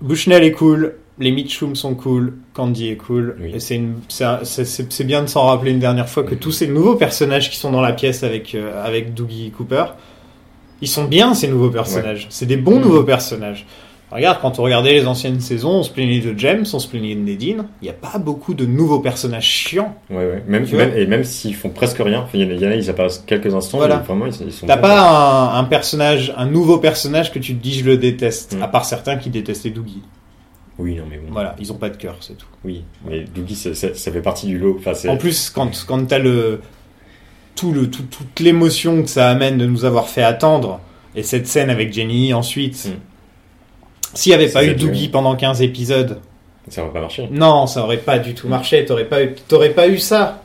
[0.00, 3.36] Bushnell est cool, les Mitchum sont cool, Candy est cool.
[3.40, 3.52] Oui.
[3.54, 7.56] Et c'est bien de s'en rappeler une dernière fois que tous ces nouveaux personnages qui
[7.56, 9.84] sont dans la pièce avec, euh, avec Doogie Cooper,
[10.80, 12.28] ils sont bien ces nouveaux personnages.
[12.30, 12.82] C'est des bons Mhm.
[12.82, 13.66] nouveaux personnages.
[14.10, 17.14] Regarde, quand on regardait les anciennes saisons, on se plaignait de James, on se plaignait
[17.14, 17.64] de Nadine.
[17.82, 19.96] Il n'y a pas beaucoup de nouveaux personnages chiants.
[20.08, 20.42] Ouais, ouais.
[20.46, 23.54] Même, même, et même s'ils font presque rien, il y en a- ils apparaissent quelques
[23.54, 23.98] instants, Voilà.
[23.98, 24.66] mais vraiment ils, ils sont.
[24.66, 28.56] T'as pas un, un personnage, un nouveau personnage que tu te dis je le déteste,
[28.58, 28.62] Mm.
[28.62, 30.02] à part certains qui détestaient Doogie.
[30.78, 31.30] Oui, non, mais bon.
[31.32, 32.46] Voilà, ils ont pas de cœur, c'est tout.
[32.64, 34.78] Oui, mais Doogie, c'est- ça fait partie du lot.
[34.78, 34.92] Enfin.
[35.10, 36.60] En plus, quand, quand t'as le,
[37.56, 40.80] tout le, tout, toute l'émotion que ça amène de nous avoir fait attendre,
[41.14, 43.00] et cette scène avec Jenny ensuite, Mm.
[44.14, 44.74] S'il y avait pas eu.
[44.74, 46.18] Doogie pendant 15 épisodes,
[46.68, 47.28] Ça va pas marcher.
[47.30, 50.42] non, ça aurait pas du tout marché, t'aurais pas, eu- t'aurais pas eu ça.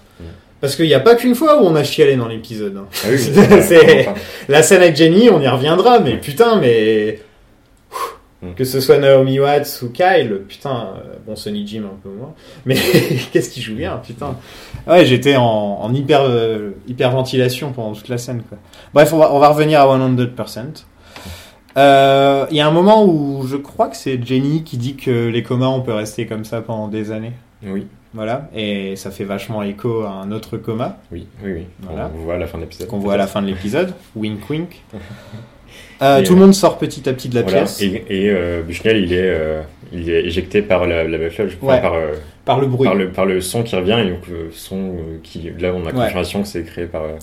[0.62, 2.78] Parce qu'il n'y a pas qu'une fois où on a chialé dans l'épisode.
[2.78, 2.86] hein.
[3.04, 3.18] Ah oui,
[3.62, 4.08] C'est-
[4.48, 7.20] La scène avec Jenny, on y reviendra, mais putain, mais.
[8.42, 8.54] Mm.
[8.56, 12.34] Que ce soit Naomi Watts ou Kyle, putain, euh, bon, Sonny Jim un peu moins,
[12.66, 12.76] mais
[13.32, 14.36] qu'est-ce qu'il joue bien, putain.
[14.88, 18.58] Ouais, j'étais en, en hyper, euh, hyperventilation pendant toute la scène, quoi.
[18.94, 20.84] Bref, on va, on va revenir à 100%.
[21.78, 25.28] Euh, Il y a un moment où je crois que c'est Jenny qui dit que
[25.28, 27.32] les comas, on peut rester comme ça pendant des années.
[27.66, 31.64] Oui, Voilà, et ça fait vachement écho à un autre coma oui, oui, oui.
[31.82, 32.12] Voilà.
[32.14, 32.88] On voit à la fin de l'épisode.
[32.88, 33.94] qu'on voit à la fin de l'épisode.
[34.16, 34.82] Wink wink.
[36.02, 37.60] Euh, Et, tout le monde sort petit à petit de la Voilà.
[37.60, 39.62] pièce Et, et euh, Bushnell, il est, euh,
[39.94, 41.82] il est éjecté par la, la Black Lodge, enfin, Ouais.
[41.82, 42.12] par, euh,
[42.46, 42.86] par le bruit.
[42.88, 45.82] par, le, par le son qui revient, et donc le son euh, qui, là, on
[45.84, 45.92] a Ouais.
[45.94, 47.04] confirmation que c'est créé par.
[47.04, 47.16] euh,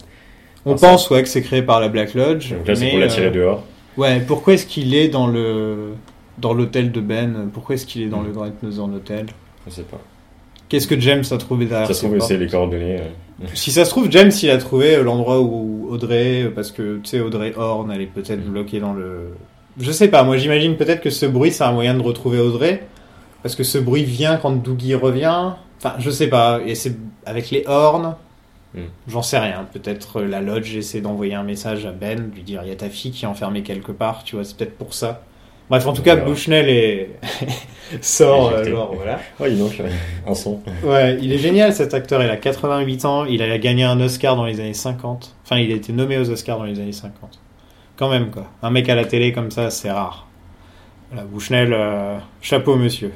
[0.65, 0.87] On par ça.
[0.89, 2.53] pense ouais que c'est créé par la Black Lodge.
[2.55, 3.65] Donc là, c'est pour l'attirer euh, dehors.
[4.01, 5.93] Ouais, pourquoi est-ce qu'il est dans le
[6.39, 7.51] dans l'hôtel de Ben?
[7.53, 8.27] Pourquoi est-ce qu'il est dans Mm.
[8.27, 9.27] le Grand Northern Hotel
[9.67, 10.01] Je sais pas.
[10.69, 12.99] Qu'est-ce que James a trouvé derrière Ça se trouve, c'est les coordonnées.
[13.01, 16.71] euh, Si ça se trouve, James il a trouvé euh, l'endroit où Audrey, euh, parce
[16.71, 18.51] que tu sais Audrey Horn, elle est peut-être Mm.
[18.53, 19.31] bloquée dans le.
[19.79, 20.23] Je sais pas.
[20.25, 22.87] Moi j'imagine peut-être que ce bruit c'est un moyen de retrouver Audrey,
[23.43, 25.53] parce que ce bruit vient quand Doogie revient.
[25.79, 26.61] Enfin, je sais pas.
[26.67, 28.15] Et c'est avec les Horns.
[28.75, 28.81] Mm.
[29.09, 29.67] J'en sais rien.
[29.73, 32.77] Peut-être euh, la Lodge essaie d'envoyer un message à Ben, lui dire il y a
[32.77, 34.25] ta fille qui est enfermée quelque part.
[34.25, 35.23] Tu vois, c'est peut-être pour ça.
[35.71, 36.17] Bref, en tout cas.
[36.17, 37.11] Bushnell est...
[38.01, 39.21] sort, euh, genre, voilà.
[39.41, 39.81] Oui, donc,
[40.27, 40.61] un son.
[40.85, 44.35] Ouais, il est génial cet acteur, il a 88 ans, il a gagné un Oscar
[44.37, 45.37] dans les années 50.
[45.45, 47.41] Enfin, il a été nommé aux Oscars dans les années 50.
[47.97, 48.47] Quand même, quoi.
[48.63, 50.27] Un mec à la télé comme ça, c'est rare.
[51.11, 53.13] Voilà, Bushnell, euh, chapeau monsieur.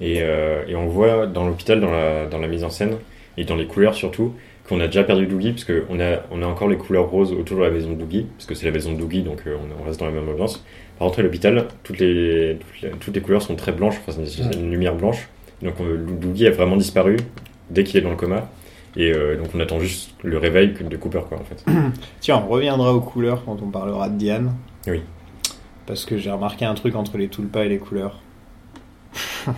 [0.00, 2.96] Et, euh, et on voit dans l'hôpital, dans la, dans la mise en scène,
[3.36, 4.32] et dans les couleurs surtout,
[4.68, 7.58] qu'on a déjà perdu Doogie, parce qu'on a, on a encore les couleurs roses autour
[7.58, 9.84] de la maison de Doogie, parce que c'est la maison de Doogie, donc euh, on,
[9.84, 10.64] reste dans la même ambiance.
[10.98, 14.20] Par contre, à l'hôpital, toutes les, toutes les, toutes les couleurs sont très blanches, enfin,
[14.24, 15.28] c'est une, une lumière blanche.
[15.62, 17.16] Donc euh, Doogie a vraiment disparu
[17.70, 18.48] dès qu'il est dans le coma.
[18.96, 21.64] Et euh, donc on attend juste le réveil de Cooper, quoi, en fait.
[22.20, 24.54] Tiens, on reviendra aux couleurs quand on parlera de Diane.
[24.86, 25.02] Oui.
[25.86, 28.20] Parce que j'ai remarqué un truc entre les tulpas et les couleurs.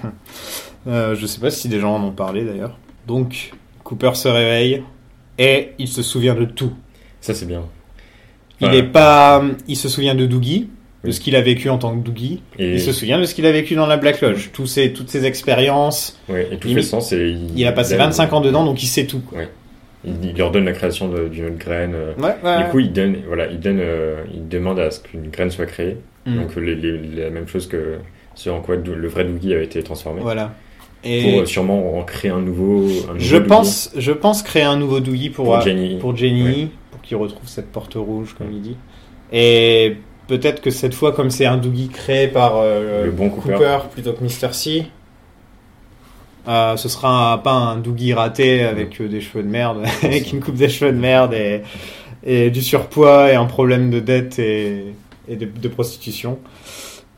[0.87, 2.79] Euh, je sais pas si des gens en ont parlé d'ailleurs.
[3.07, 3.53] Donc,
[3.89, 4.83] Cooper se réveille
[5.39, 6.73] et il se souvient de tout.
[7.23, 7.63] Ça, c'est bien.
[8.61, 10.69] Il est pas, il se souvient de Doogie,
[11.05, 12.43] de ce qu'il a vécu en tant que Doogie.
[12.59, 14.93] Et, Il se souvient de ce qu'il a vécu dans la Black Lodge, tous ses,
[14.93, 16.19] toutes ses expériences.
[16.29, 17.13] ouais, et tout il- fait sens.
[17.13, 19.21] Et il, Il a passé 25 ans dedans, donc il sait tout.
[19.21, 19.39] quoi.
[20.05, 21.93] Il, il leur donne la création d'une autre graine.
[21.95, 22.63] euh, Ouais.
[22.65, 25.67] Du coup, il donne, voilà, il donne, euh, il demande à ce qu'une graine soit
[25.67, 25.97] créée.
[26.27, 26.37] Mm.
[26.37, 27.95] Donc les, les- la même chose que
[28.35, 30.21] ce en quoi le vrai Doogie a été transformé.
[30.21, 30.53] Voilà.
[31.05, 32.81] Et Pour euh, sûrement en créer un nouveau.
[33.09, 35.97] un nouveau je pense, je pense créer un nouveau Dougie pour, Pour euh, Jenny.
[35.99, 36.69] pour Jenny, Ouais.
[36.91, 38.77] pour qu'il retrouve cette porte rouge, comme il dit.
[39.33, 43.79] Et peut-être que cette fois, comme c'est un Dougie créé par euh, Le bon Cooper.
[43.93, 44.53] plutôt que Mr.
[44.53, 44.87] C,
[46.49, 50.33] euh, ce sera un- pas un Dougie raté avec euh, des cheveux de merde, avec
[50.33, 51.63] une coupe des cheveux de merde et,
[52.25, 54.95] et du surpoids et un problème de dette et,
[55.29, 56.39] et de, de prostitution.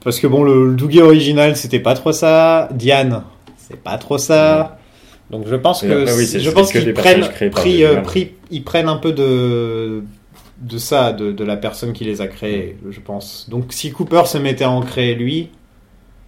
[0.03, 2.69] Parce que bon, le, le Dougie original, c'était pas trop ça.
[2.73, 3.23] Diane,
[3.71, 4.79] c'est pas trop ça.
[5.31, 8.65] Donc je pense que après, oui, je pense que qu'ils prennent, pris, euh, pris- ils
[8.65, 10.03] prennent un peu de
[10.61, 13.47] de ça, de, de la personne qui les a créés, je pense.
[13.49, 15.49] Donc si Cooper se mettait à en créer lui,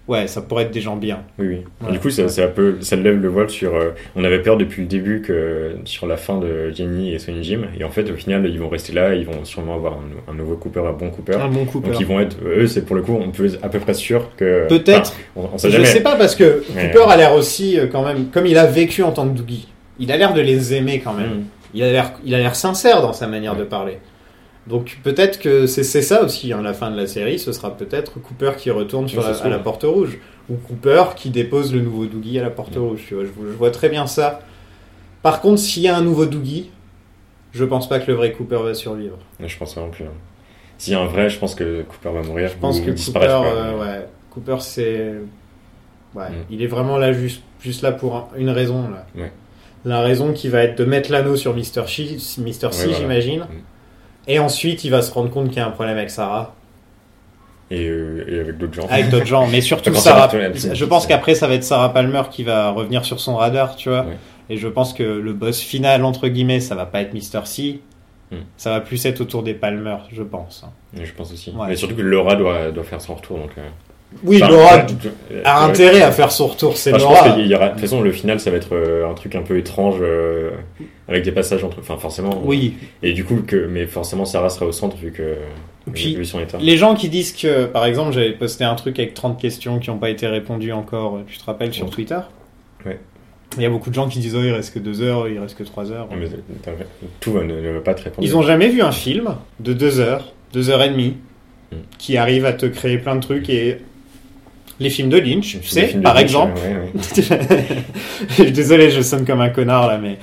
[0.09, 1.21] ouais, ça pourrait être des gens bien.
[1.39, 1.57] Oui, oui.
[1.87, 1.93] Ouais.
[1.93, 2.43] Du coup, ça, ça,
[2.97, 3.75] lève le voile sur.
[3.75, 7.43] euh, on avait peur depuis le début que sur la fin de Jenny et Sonny
[7.45, 10.33] Jim, et en fait, au final, ils vont rester là, ils vont sûrement avoir un,
[10.33, 11.35] un nouveau Cooper, un bon Cooper.
[11.35, 11.91] Un bon Cooper.
[11.91, 13.95] Donc ils vont être, eux, c'est pour le coup, on peut être à peu près
[13.95, 14.67] sûr que.
[14.69, 15.13] Peut-être.
[15.37, 15.87] Enfin, on, on sait Je jamais.
[15.87, 18.67] sais pas parce que Mais- Cooper a l'air aussi euh, quand même, comme il a
[18.67, 21.31] vécu en tant que Dougie, il a l'air de les aimer quand même.
[21.31, 21.45] Mm.
[21.75, 23.61] Il a l'air, il a l'air sincère dans sa manière Ouais.
[23.61, 23.99] de parler.
[24.69, 28.21] Donc peut-être que c'est ça aussi, hein, la fin de la série, ce sera peut-être
[28.21, 31.81] Cooper qui retourne sur Ouais, la- à la porte rouge, ou Cooper qui dépose le
[31.81, 33.01] nouveau Dougie à la porte rouge.
[33.09, 34.41] Tu vois, je, je vois très bien ça.
[35.23, 36.71] Par contre, s'il y a un nouveau Dougie,
[37.53, 39.19] je pense pas que le vrai Cooper va survivre.
[39.45, 40.05] Je pense pas non plus.
[40.05, 40.13] hein.
[40.79, 42.49] S'il y a un vrai, je pense que Cooper va mourir.
[42.49, 45.15] Je pense ou que Cooper, euh, ouais, Cooper c'est,
[46.15, 46.35] ouais, Mm.
[46.51, 49.07] il est vraiment là juste, juste là pour un- une raison là.
[49.17, 49.33] Ouais.
[49.85, 51.55] La raison qui va être de mettre l'anneau sur.
[51.55, 52.15] C, Mr.
[52.19, 52.93] C voilà.
[52.93, 53.41] j'imagine.
[53.41, 53.47] Mm.
[54.29, 56.55] Et ensuite, il va se rendre compte qu'il y a un problème avec Sarah,
[57.71, 58.87] Et, euh, et avec d'autres gens.
[58.89, 60.31] avec d'autres gens, mais surtout Sarah.
[60.33, 63.89] Je pense qu'après, ça va être Sarah Palmer qui va revenir sur son radar, tu
[63.89, 64.07] vois.
[64.51, 67.47] Et je pense que le boss final entre guillemets, ça va pas être Mr.
[67.47, 67.81] C.
[68.31, 68.37] Mm.
[68.57, 70.65] Ça va plus être autour des Palmer, je pense.
[70.99, 71.51] Et je pense aussi.
[71.51, 71.69] Ouais.
[71.69, 73.39] Mais surtout que Laura doit, doit faire son retour.
[73.39, 73.69] Donc, euh,
[74.25, 75.71] Oui, enfin, Laura euh, a ouais.
[75.71, 77.39] intérêt à faire son retour, c'est Enfin, Laura.
[77.41, 77.67] y aura.
[77.69, 80.51] De toute façon, le final, ça va être euh, un truc un peu étrange euh,
[81.09, 81.79] avec des passages entre.
[81.81, 82.41] Enfin, forcément.
[82.45, 85.35] Oui, Et du coup, que, mais forcément, Sarah sera au centre vu que.
[85.93, 86.17] Puis.
[86.61, 89.91] Les gens qui disent que, par exemple, j'avais posté un truc avec 30 questions qui
[89.91, 91.91] n'ont pas été répondues encore, tu te rappelles, sur Ouais.
[91.91, 92.19] Twitter?
[92.87, 93.01] Ouais.
[93.57, 95.39] Il y a beaucoup de gens qui disent, oh, il reste que 2 heures, il
[95.39, 96.09] reste que 3 heures.
[96.17, 96.27] Mais
[97.21, 98.27] tout ne, ne va pas te répondre.
[98.27, 101.17] Ils ont jamais vu un film de 2 heures, 2 heures et demie,
[101.73, 101.77] Mm.
[101.99, 103.79] qui arrive à te créer plein de trucs et
[104.81, 106.61] les films de Lynch, tu sais, par Lynch, exemple.
[108.53, 110.19] Désolé, je sonne comme un connard là, mais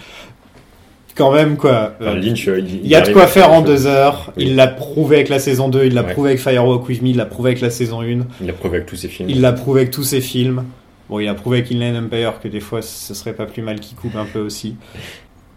[1.16, 1.94] quand même quoi.
[2.00, 4.32] Enfin, Euh, Lynch, euh, il, Il y a de quoi faire en deux heures.
[4.38, 4.46] Oui.
[4.48, 6.14] Il l'a prouvé avec la saison 2, il l'a Ouais.
[6.14, 8.06] prouvé avec Firewalk With Me, il l'a prouvé avec la saison 1.
[8.42, 9.30] Il l'a prouvé avec tous ses films.
[9.30, 10.64] Il l'a prouvé avec tous ses films.
[11.10, 13.80] Bon, il a prouvé avec Inland Empire que des fois ce serait pas plus mal
[13.80, 14.76] qu'il coupe un peu aussi.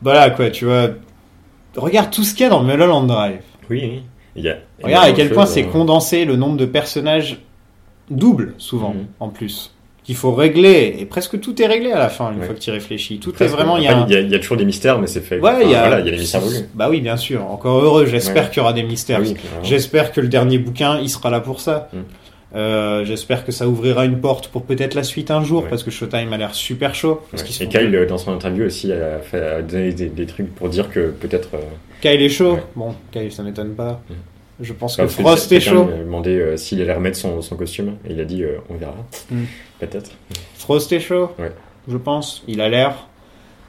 [0.01, 0.89] Voilà quoi, tu vois.
[1.77, 3.41] Regarde tout ce qu'il y a dans Mulholland Drive.
[3.71, 4.03] Oui, oui.
[4.35, 7.39] Il y a Regarde à quel point c'est euh, condensé le nombre de personnages
[8.17, 9.07] doubles, souvent, Mhm.
[9.21, 9.73] en plus.
[10.05, 10.97] Qu'il faut régler.
[10.99, 12.47] Et presque tout est réglé à la fin, une Ouais.
[12.47, 13.21] fois que tu réfléchis.
[13.21, 13.77] Tout est vraiment.
[13.77, 15.21] Il y a un- il y a, il y a toujours des mystères, mais c'est
[15.21, 15.39] fait.
[15.39, 15.83] Ouais, il y a.
[15.87, 16.67] Voilà, il y a des mystères voulus.
[16.75, 17.47] Bah oui, bien sûr.
[17.47, 18.05] Encore heureux.
[18.07, 18.49] J'espère Ouais.
[18.51, 19.21] qu'il y aura des mystères.
[19.21, 19.35] Oui.
[19.63, 21.89] J'espère que le dernier bouquin, il sera là pour ça.
[21.93, 21.99] Mm.
[22.55, 25.69] Euh, J'espère que ça ouvrira une porte pour peut-être la suite un jour, Ouais.
[25.71, 27.21] parce que Showtime a l'air super chaud.
[27.31, 27.65] Parce Ouais.
[27.65, 30.69] Et Kyle, euh, dans son interview aussi, a, fait, a donné des, des trucs pour
[30.69, 31.51] dire que peut-être.
[31.55, 31.59] euh,
[32.03, 32.55] Kyle est chaud.
[32.55, 32.63] Ouais.
[32.75, 34.03] Bon, Kyle, ça m'étonne pas.
[34.63, 35.85] Je pense parce que Frost est chaud.
[35.87, 38.59] lui a demandé euh, s'il allait remettre son, son costume, et il a dit euh,
[38.71, 38.95] on verra.
[39.31, 39.43] Mm.
[39.81, 40.11] Peut-être.
[40.57, 41.31] Frost est chaud.
[41.39, 41.53] Ouais.
[41.89, 42.43] Je pense.
[42.49, 43.09] Il a l'air.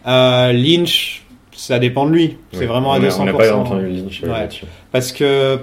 [0.08, 2.38] Euh, Lynch, ça dépend de lui.
[2.52, 2.66] C'est Ouais.
[2.68, 3.22] vraiment on à a- 200%.
[3.22, 4.30] On n'a pas entendu Lynch Ouais.
[4.30, 4.66] là-dessus.
[4.92, 5.60] Parce que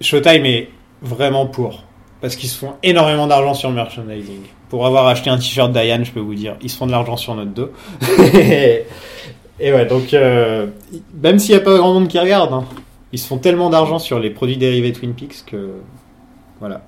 [0.00, 0.68] Showtime est
[1.02, 1.84] vraiment pour.
[2.20, 4.40] Parce qu'ils se font énormément d'argent sur le merchandising.
[4.68, 7.16] Pour avoir acheté un t-shirt Diane, je peux vous dire, ils se font de l'argent
[7.16, 7.70] sur notre dos.
[8.34, 8.82] et,
[9.60, 10.66] et ouais, donc, euh,
[11.22, 12.64] même s'il n'y a pas grand monde qui regarde, hein,
[13.12, 15.70] ils se font tellement d'argent sur les produits dérivés Twin Peaks que.
[16.60, 16.82] Voilà.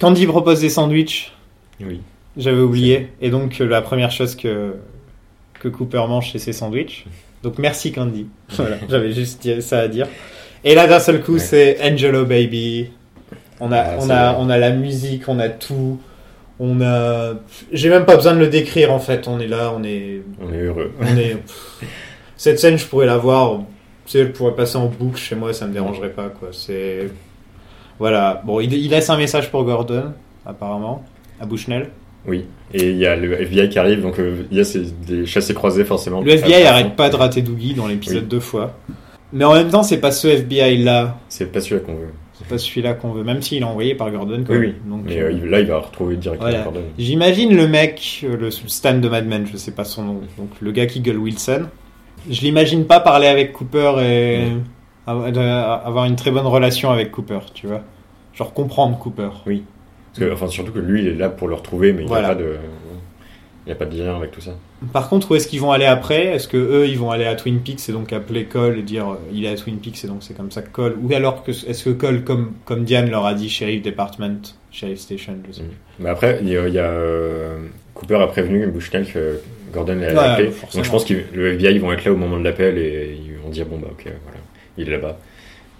[0.00, 1.32] Candy propose des sandwichs,
[1.80, 2.00] Oui.
[2.36, 3.08] j'avais oublié.
[3.20, 4.76] Et donc, euh, la première chose que,
[5.60, 7.04] que Cooper mange, c'est ses sandwichs.
[7.42, 8.26] Donc, merci Candy.
[8.50, 10.06] Voilà, j'avais juste ça à dire.
[10.64, 11.38] Et là, d'un seul coup, Ouais.
[11.40, 12.90] c'est Angelo Baby.
[13.60, 14.36] On a, Ah, on, a, vrai.
[14.40, 15.98] on a la musique, on a tout.
[16.60, 17.34] On a.
[17.72, 19.26] J'ai même pas besoin de le décrire en fait.
[19.28, 20.22] On est là, on est.
[20.40, 20.92] On est heureux.
[21.00, 21.36] On est...
[22.36, 23.60] Cette scène, je pourrais la voir.
[24.08, 26.48] Sais, elle pourrait passer en boucle chez moi, ça me dérangerait pas quoi.
[26.52, 27.10] C'est.
[27.98, 28.42] Voilà.
[28.44, 30.12] Bon, il, il laisse un message pour Gordon,
[30.46, 31.04] apparemment,
[31.40, 31.90] à Bushnell.
[32.26, 32.44] Oui.
[32.74, 35.24] Et il y a le FBI qui arrive, donc euh, il y a ces- des
[35.26, 36.20] chassés croisés forcément.
[36.20, 38.28] Le FBI Ah, arrête pas de rater Doogie dans l'épisode Oui.
[38.28, 38.76] deux fois.
[39.32, 42.08] Mais en même temps, c'est pas ce FBI là, C'est pas celui-là qu'on veut.
[42.34, 44.42] c'est pas celui-là qu'on veut, même s'il est envoyé par Gordon.
[44.46, 44.74] quand Oui, oui.
[44.86, 46.64] Donc, Mais euh, euh, là, il va retrouver directement voilà.
[46.64, 46.82] Gordon.
[46.98, 50.72] J'imagine le mec, le Stan de Mad Men, je sais pas son nom, donc le
[50.72, 51.66] gars qui gueule Wilson.
[52.30, 54.42] Je l'imagine pas parler avec Cooper et
[55.06, 57.82] avoir une très bonne relation avec Cooper, tu vois.
[58.34, 59.28] Genre comprendre Cooper.
[59.44, 62.28] Parce que, enfin, surtout que lui, il est là pour le retrouver, mais il Voilà.
[62.28, 62.56] n'y a pas de.
[63.66, 64.52] Il n'y a pas de lien avec tout ça.
[64.94, 66.24] Par contre, où est-ce qu'ils vont aller après?
[66.28, 69.10] Est-ce que eux, ils vont aller à Twin Peaks et donc appeler Cole et dire
[69.10, 71.42] euh, il est à Twin Peaks et donc c'est comme ça que Cole Ou alors
[71.44, 75.52] que est-ce que Cole, comme comme Diane leur a dit, sheriff department, sheriff station, je
[75.56, 75.66] sais Mm.
[75.66, 75.76] plus.
[75.98, 77.58] Mais après, il y a, il y a, euh,
[77.92, 79.38] Cooper a prévenu Bushnell que
[79.72, 80.50] Gordon allait Ouais, l'appeler.
[80.50, 80.80] forcément.
[80.80, 83.16] Donc je pense que le FBI ils vont être là au moment de l'appel et
[83.24, 84.38] ils vont dire bon bah ok voilà,
[84.76, 85.18] il est là-bas.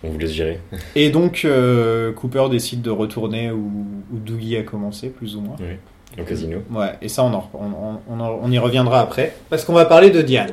[0.05, 0.61] On vous laisse gérer.
[0.95, 3.73] Et donc euh, Cooper décide de retourner où,
[4.13, 5.57] où Doogie a commencé, plus ou moins.
[6.19, 6.59] Au casino.
[6.71, 9.73] Ouais, et ça on, en, on, on, on en- on y reviendra après, parce qu'on
[9.75, 10.51] va parler de Diane.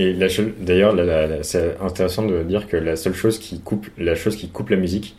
[0.00, 0.12] Et
[0.60, 0.94] d'ailleurs,
[1.42, 4.76] c'est intéressant de dire que la seule chose qui coupe, la chose qui coupe la
[4.76, 5.16] musique,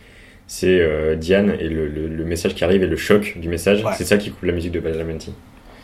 [0.47, 3.83] c'est euh, Diane et le, le- le message qui arrive et le choc du message.
[3.83, 3.91] Ouais.
[3.97, 5.33] C'est ça qui coupe la musique de Badalamenti.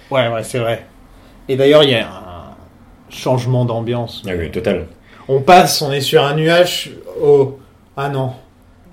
[0.10, 0.86] Ouais, ouais, c'est vrai.
[1.50, 2.56] Et d'ailleurs, il y a un
[3.10, 4.24] changement d'ambiance.
[4.28, 4.86] Ah oui, total.
[5.28, 6.92] On passe, on est sur un nuage.
[7.22, 7.60] Oh,
[7.98, 8.32] ah non.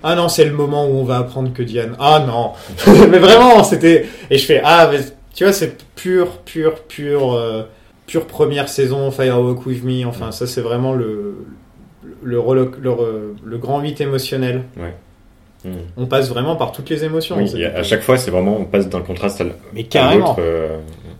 [0.03, 1.95] Ah non, c'est le moment où on va apprendre que Diane.
[1.99, 2.51] Ah non.
[3.09, 4.05] mais vraiment, c'était.
[4.29, 4.99] Et je fais ah, mais
[5.33, 7.63] tu vois, c'est pur, pur, pur, euh,
[8.13, 10.05] pure première saison Firewalk with Me.
[10.05, 11.45] Enfin, ça, c'est vraiment le
[12.21, 14.63] le, grand 8 émotionnel.
[15.65, 15.69] Hmm.
[15.97, 17.37] On passe vraiment par toutes les émotions.
[17.37, 20.27] Oui, et à chaque fois, c'est vraiment, on passe d'un contraste à l- Mais carrément.
[20.29, 20.35] l'autre.
[20.39, 20.77] euh,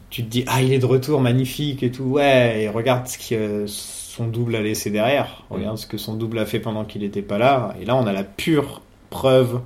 [0.10, 3.18] tu te dis ah il est de retour magnifique et tout ouais et regarde ce
[3.18, 6.84] que euh, son double a laissé derrière regarde ce que son double a fait pendant
[6.86, 9.60] qu'il n'était pas là et là on a la pure preuve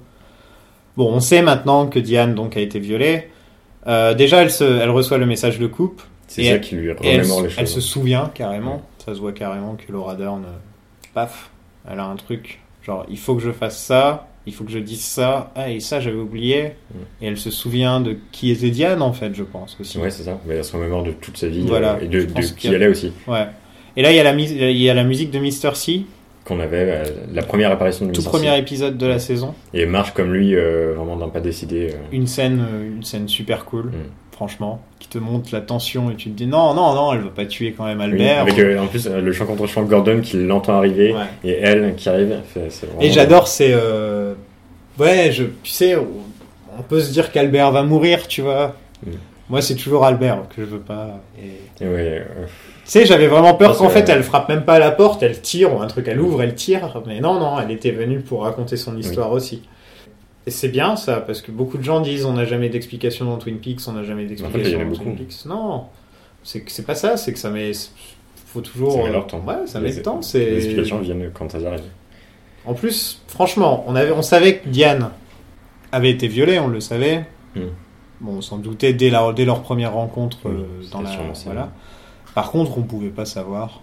[0.95, 3.27] bon on sait maintenant que Diane donc a été violée
[3.87, 6.91] Euh, déjà elle se elle reçoit le message de coupe c'est ça elle- qui lui
[6.91, 7.75] remémore les se- elle choses.
[7.75, 10.49] se souvient carrément ça se voit carrément que Laura Dern euh,
[11.13, 11.49] paf
[11.89, 14.79] elle a un truc genre il faut que je fasse ça il faut que je
[14.79, 16.97] dise ça ah et ça j'avais oublié Mm.
[17.23, 20.23] et elle se souvient de qui était Diane en fait je pense aussi Ouais, c'est
[20.23, 20.39] ça.
[20.45, 22.21] Mais elle se remémore de toute sa vie Voilà, euh, et de,
[22.55, 23.11] qui elle est aussi.
[23.27, 23.45] Ouais.
[23.97, 25.73] Et là, il y a la, il y a la musique de Mr.
[25.75, 26.03] C,
[26.45, 28.29] Qu'on avait euh, la première apparition de tout Mr.
[28.29, 28.57] premier C.
[28.59, 29.53] épisode de la saison.
[29.73, 31.89] Et marche comme lui, euh, vraiment d'un pas décidé.
[31.91, 31.97] euh.
[32.11, 32.63] Une scène,
[32.95, 33.91] une scène super cool, Mm.
[34.37, 37.29] Franchement, qui te montre la tension et tu te dis non, non, non, elle va
[37.29, 38.41] pas tuer quand même Oui, Albert.
[38.41, 41.19] avec euh, en plus euh, le chant contre chant Gordon qui l'entend arriver Ouais.
[41.43, 42.35] et elle qui arrive.
[42.53, 43.71] fait- c'est vraiment- Et j'adore ces.
[43.73, 44.35] euh,
[44.99, 48.75] Ouais, je, tu sais, on peut se dire qu'Albert va mourir, tu vois.
[49.05, 49.11] Mm.
[49.49, 51.19] Moi, c'est toujours Albert que je veux pas.
[51.41, 51.83] Et...
[51.83, 54.79] Et ouais, Tu sais, j'avais vraiment peur qu'en c'est- fait, elle frappe même pas à
[54.79, 57.01] la porte, elle tire, ou un truc, elle ouvre, elle tire.
[57.07, 59.63] Mais non, non, elle était venue pour raconter son histoire aussi.
[60.47, 63.37] Et c'est bien ça, parce que beaucoup de gens disent on n'a jamais d'explication dans
[63.37, 65.03] Twin Peaks, on n'a jamais d'explication en dans beaucoup.
[65.03, 65.45] Twin Peaks.
[65.45, 65.87] Non,
[66.41, 67.73] c'est pas ça, c'est que ça met.
[68.45, 68.93] Faut toujours.
[68.93, 69.43] Ça met leur temps.
[69.45, 70.21] Ouais, ça met le temps.
[70.33, 71.81] Les explications viennent quand elles arrivent.
[72.65, 75.09] En plus, franchement, on, avait, on savait que Diane
[75.91, 77.25] avait été violée, on le savait.
[77.53, 77.67] Hmm.
[78.21, 81.11] Bon, on s'en doutait dès, la, dès leur première rencontre Oui, euh, dans la.
[81.43, 81.73] Voilà.
[82.35, 83.81] Par contre, on pouvait pas savoir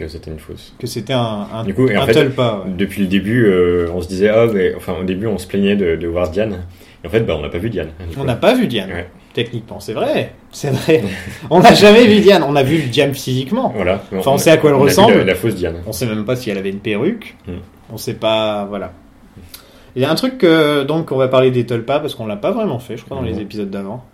[0.00, 0.72] Que c'était une fausse.
[0.78, 2.62] que c'était un, un, Du coup, et en fait, tel pas.
[2.64, 2.72] ouais.
[2.74, 5.76] Depuis le début, euh, on se disait, ah, mais, enfin, au début, on se plaignait
[5.76, 6.64] de, de voir Diane.
[7.04, 7.90] Et en fait, bah, on n'a pas vu Diane.
[8.18, 8.90] On n'a pas vu Diane.
[8.90, 9.08] Ouais.
[9.34, 10.32] Techniquement, c'est vrai.
[10.52, 11.02] C'est vrai.
[11.50, 12.42] on n'a jamais vu Diane.
[12.48, 13.72] On a vu Diane physiquement.
[13.76, 14.02] Voilà.
[14.16, 15.18] Enfin, on sait à quoi elle ressemble.
[15.18, 15.82] La, la fausse Diane.
[15.86, 17.36] On sait même pas si elle avait une perruque.
[17.46, 17.58] Hmm.
[17.92, 18.64] On sait pas.
[18.70, 18.92] Voilà.
[19.96, 22.36] Il y a un truc que, donc on va parler des Tulpas parce qu'on l'a
[22.36, 24.04] pas vraiment fait, je crois, dans les épisodes d'avant.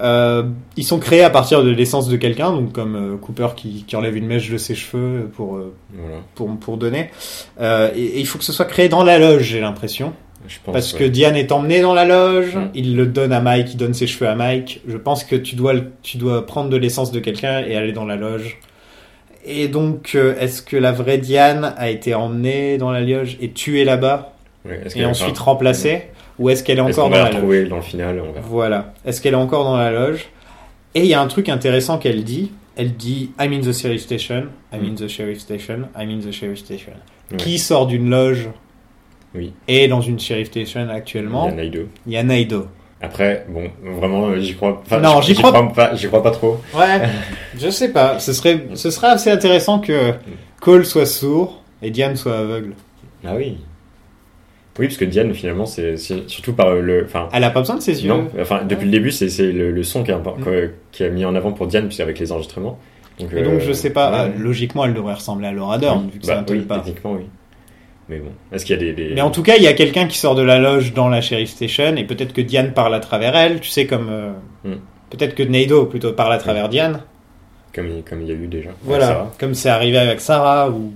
[0.00, 0.42] Euh,
[0.76, 3.96] ils sont créés à partir de l'essence de quelqu'un, donc comme euh, Cooper qui, qui
[3.96, 6.16] enlève une mèche de ses cheveux pour euh, Voilà.
[6.34, 7.10] pour pour donner.
[7.60, 7.64] Et,
[7.96, 10.12] et il faut que ce soit créé dans la loge, j'ai l'impression.
[10.48, 10.72] Je pense.
[10.74, 10.98] Parce ouais.
[11.00, 12.68] que Diane est emmenée dans la loge, Mm.
[12.74, 14.80] il le donne à Mike, il donne ses cheveux à Mike.
[14.86, 18.04] Je pense que tu dois, tu dois prendre de l'essence de quelqu'un et aller dans
[18.04, 18.58] la loge.
[19.44, 23.84] Et donc, est-ce que la vraie Diane a été emmenée dans la loge et tuée
[23.84, 24.32] là-bas?
[24.68, 26.04] Ouais, et ensuite remplacée
[26.38, 28.20] Ou est-ce qu'elle est Est-ce encore qu'on dans va la la loge dans le final
[28.20, 28.46] on verra.
[28.48, 28.94] Voilà.
[29.04, 30.26] Est-ce qu'elle est encore dans la loge
[30.94, 32.52] Et il y a un truc intéressant qu'elle dit.
[32.76, 36.30] Elle dit I'm in the sheriff station, I'm in the sheriff station, I'm in the
[36.32, 36.92] sheriff station.
[37.30, 37.36] Ouais.
[37.38, 38.48] Qui sort d'une loge
[39.34, 39.52] Oui.
[39.66, 41.88] et dans une sheriff station actuellement Il y a deux.
[42.06, 42.66] Il y a Naido.
[43.00, 44.82] Après, bon, vraiment, euh, j'y crois.
[44.84, 45.94] enfin, Non, j'y crois pas.
[45.94, 46.58] J'y crois pas trop.
[46.74, 47.02] Ouais,
[47.58, 48.18] je sais pas.
[48.18, 50.12] Ce serait, ce serait assez intéressant que
[50.60, 52.72] Cole soit sourd et Diane soit aveugle.
[53.24, 53.58] Ah oui.
[54.78, 57.04] Oui, parce que Diane, finalement, c'est surtout par le.
[57.04, 58.08] Enfin, Elle a pas besoin de ses yeux.
[58.10, 60.70] non, enfin, depuis le début, c'est c'est le, le son qui a, Mm.
[60.92, 62.78] qui a mis en avant pour Diane, puis avec les enregistrements.
[63.18, 64.10] Donc, Et donc euh, je sais pas.
[64.10, 64.32] ouais.
[64.36, 66.76] ah, logiquement, elle devrait ressembler à Laura Dern vu que Bah, c'est un oui, pas.
[66.80, 67.24] techniquement, oui.
[68.08, 68.92] Mais bon, est-ce qu'il y a des.
[68.92, 71.08] des- Mais en tout cas, il y a quelqu'un qui sort de la loge dans
[71.08, 73.60] la sheriff station et peut-être que Diane parle à travers elle.
[73.60, 74.30] Tu sais comme euh,
[74.64, 74.74] Mm.
[75.10, 77.00] peut-être que Naido plutôt parle à travers Diane.
[77.74, 78.70] Comme, il- comme il y a eu déjà.
[78.84, 79.32] Voilà, Sarah.
[79.40, 80.92] comme c'est arrivé avec Sarah ou.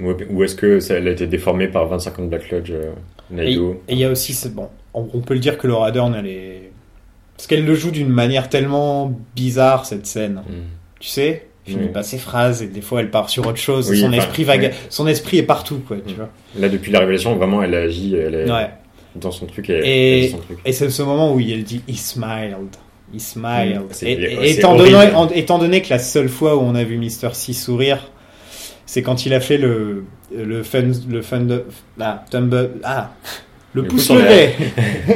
[0.00, 2.92] Ou, est-ce que ça, elle a été déformée par 25 ans de Black Lodge, euh,
[3.30, 6.14] Et Naido et il y a aussi bon, on, peut le dire que Laura Dern
[6.14, 6.70] elle est
[7.36, 10.42] parce qu'elle le joue d'une manière tellement bizarre cette scène.
[10.48, 10.52] Hmm.
[11.00, 13.88] Tu sais il finit pas ses phrases et des fois elle part sur autre chose.
[13.90, 16.16] Oui, son enfin, esprit vague, son esprit est partout, quoi, tu Mm.
[16.16, 16.28] vois.
[16.58, 18.68] Là, depuis la révélation, vraiment, elle agit, elle est Ouais.
[19.16, 20.58] dans son truc et, Et- elle dit son truc.
[20.66, 22.68] Et c'est ce moment où il dit he smiled.
[23.14, 23.76] He smiled.
[23.78, 26.84] Mm, c'est- Et- étant, donné, en- étant donné que la seule fois où on a
[26.84, 27.30] vu Mr.
[27.32, 28.10] C sourire,
[28.86, 30.04] c'est quand il a fait le,
[30.36, 31.64] le fun, le fun de,
[32.00, 33.10] ah, tumble, ah,
[33.74, 34.50] le, Le pouce pouce en levé.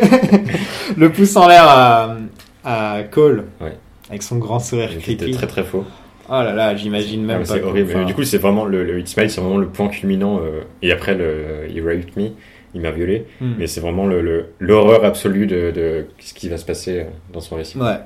[0.96, 2.16] le pouce en l'air à,
[2.64, 3.44] à Cole.
[3.60, 3.76] Ouais.
[4.08, 5.84] Avec son grand sourire C'était très très faux.
[6.30, 7.54] Oh là là, j'imagine Ah, même pas.
[7.54, 7.90] c'est horrible.
[7.94, 10.38] Enfin, Du coup, c'est vraiment le, le Hit Smile, c'est vraiment le point culminant.
[10.42, 12.30] euh, et après, le He Raped Me,
[12.74, 13.26] il m'a violé.
[13.40, 13.52] hmm.
[13.58, 17.04] Mais c'est vraiment le- le- l'horreur absolue de, de ce qui va se passer euh,
[17.32, 17.78] dans son récit.
[17.78, 17.96] Ouais.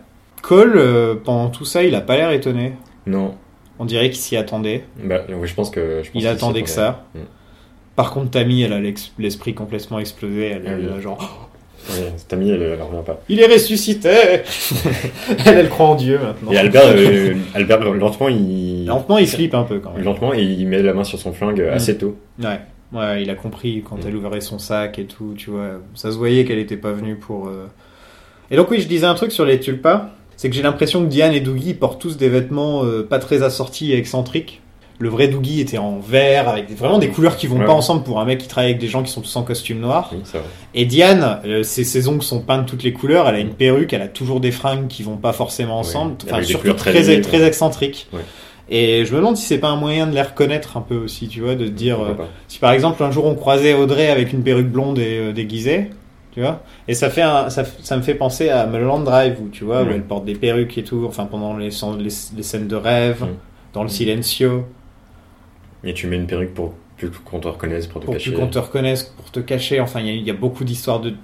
[0.40, 2.72] Cole, euh, pendant tout ça, il a pas l'air étonné.
[3.06, 3.34] Non,
[3.82, 4.84] On dirait qu'il s'y attendait.
[5.02, 6.02] bah, oui, je pense que.
[6.04, 7.04] Je pense Il attendait que ça.
[7.16, 7.18] Mm.
[7.96, 8.80] Par contre, Tammy, elle a
[9.18, 10.50] l'esprit complètement explosé.
[10.64, 11.48] Elle là, genre,
[11.90, 13.20] Ouais, Tammy, elle, elle revient pas.
[13.28, 14.08] il est ressuscité
[15.46, 16.52] elle, elle croit en Dieu maintenant.
[16.52, 18.86] Et Albert, euh, Albert lentement, il.
[18.86, 20.04] Lentement, il flippe un peu quand même.
[20.04, 21.72] Lentement, il met la main sur son flingue Mm.
[21.74, 22.16] assez tôt.
[22.40, 22.60] Ouais.
[22.92, 24.06] Ouais, il a compris quand Mm.
[24.06, 25.80] elle ouvrait son sac et tout, tu vois.
[25.94, 27.48] Ça se voyait qu'elle était pas venue pour.
[27.48, 27.66] euh,
[28.52, 30.10] Et donc, oui, je disais un truc sur les tulpas.
[30.42, 33.44] C'est que j'ai l'impression que Diane et Doogie portent tous des vêtements euh, pas très
[33.44, 34.60] assortis et excentriques.
[34.98, 37.64] Le vrai Doogie était en vert, avec des- vraiment des couleurs qui vont Ouais.
[37.64, 39.78] pas ensemble pour un mec qui travaille avec des gens qui sont tous en costume
[39.78, 40.10] noir.
[40.12, 40.18] Oui.
[40.74, 43.54] Et Diane, euh, ses, ses ongles sont peints de toutes les couleurs, elle a une
[43.54, 47.02] perruque, elle a toujours des fringues qui vont pas forcément ensemble, enfin surtout très, très
[47.02, 47.20] vives.
[47.20, 48.08] très excentriques.
[48.12, 48.22] Ouais.
[48.68, 51.28] Et je me demande si c'est pas un moyen de les reconnaître un peu aussi,
[51.28, 52.14] tu vois, de dire, euh,
[52.48, 55.90] si par exemple un jour on croisait Audrey avec une perruque blonde et euh, déguisée,
[56.32, 59.48] tu vois, et ça fait un, ça, ça me fait penser à Mulholland Drive où
[59.48, 62.04] tu vois, où elle porte des perruques et tout, enfin pendant les, les,
[62.36, 63.28] les scènes de rêve, Mm.
[63.74, 64.64] dans le silencio,
[65.84, 68.30] Et tu mets une perruque pour plus qu'on te reconnaisse, pour te pour cacher.
[68.30, 70.64] plus qu'on te reconnaisse, pour te cacher, enfin il y a- il y, a beaucoup
[70.64, 71.14] d'histoires de...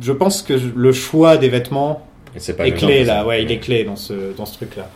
[0.00, 3.42] Je pense que le choix des vêtements Et pas est anodin clé pour là, ouais,
[3.42, 4.88] il est clé dans ce, dans ce truc-là.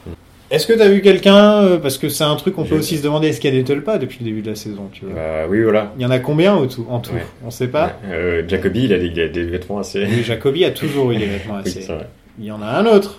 [0.51, 3.03] Est-ce que t'as vu quelqu'un euh, Parce que c'est un truc qu'on peut aussi se
[3.03, 5.15] demander, est-ce qu'il y a des tulpas depuis le début de la saison, tu vois
[5.15, 5.93] Bah, oui, voilà.
[5.97, 7.27] Il y en a combien au tout, en tout Ouais.
[7.45, 7.99] On sait pas.
[8.07, 10.05] Euh, Jacobi, il a des, il a des vêtements assez.
[10.05, 11.87] Oui, Jacobi a toujours eu des vêtements assez.
[12.39, 13.19] Il y en a un autre.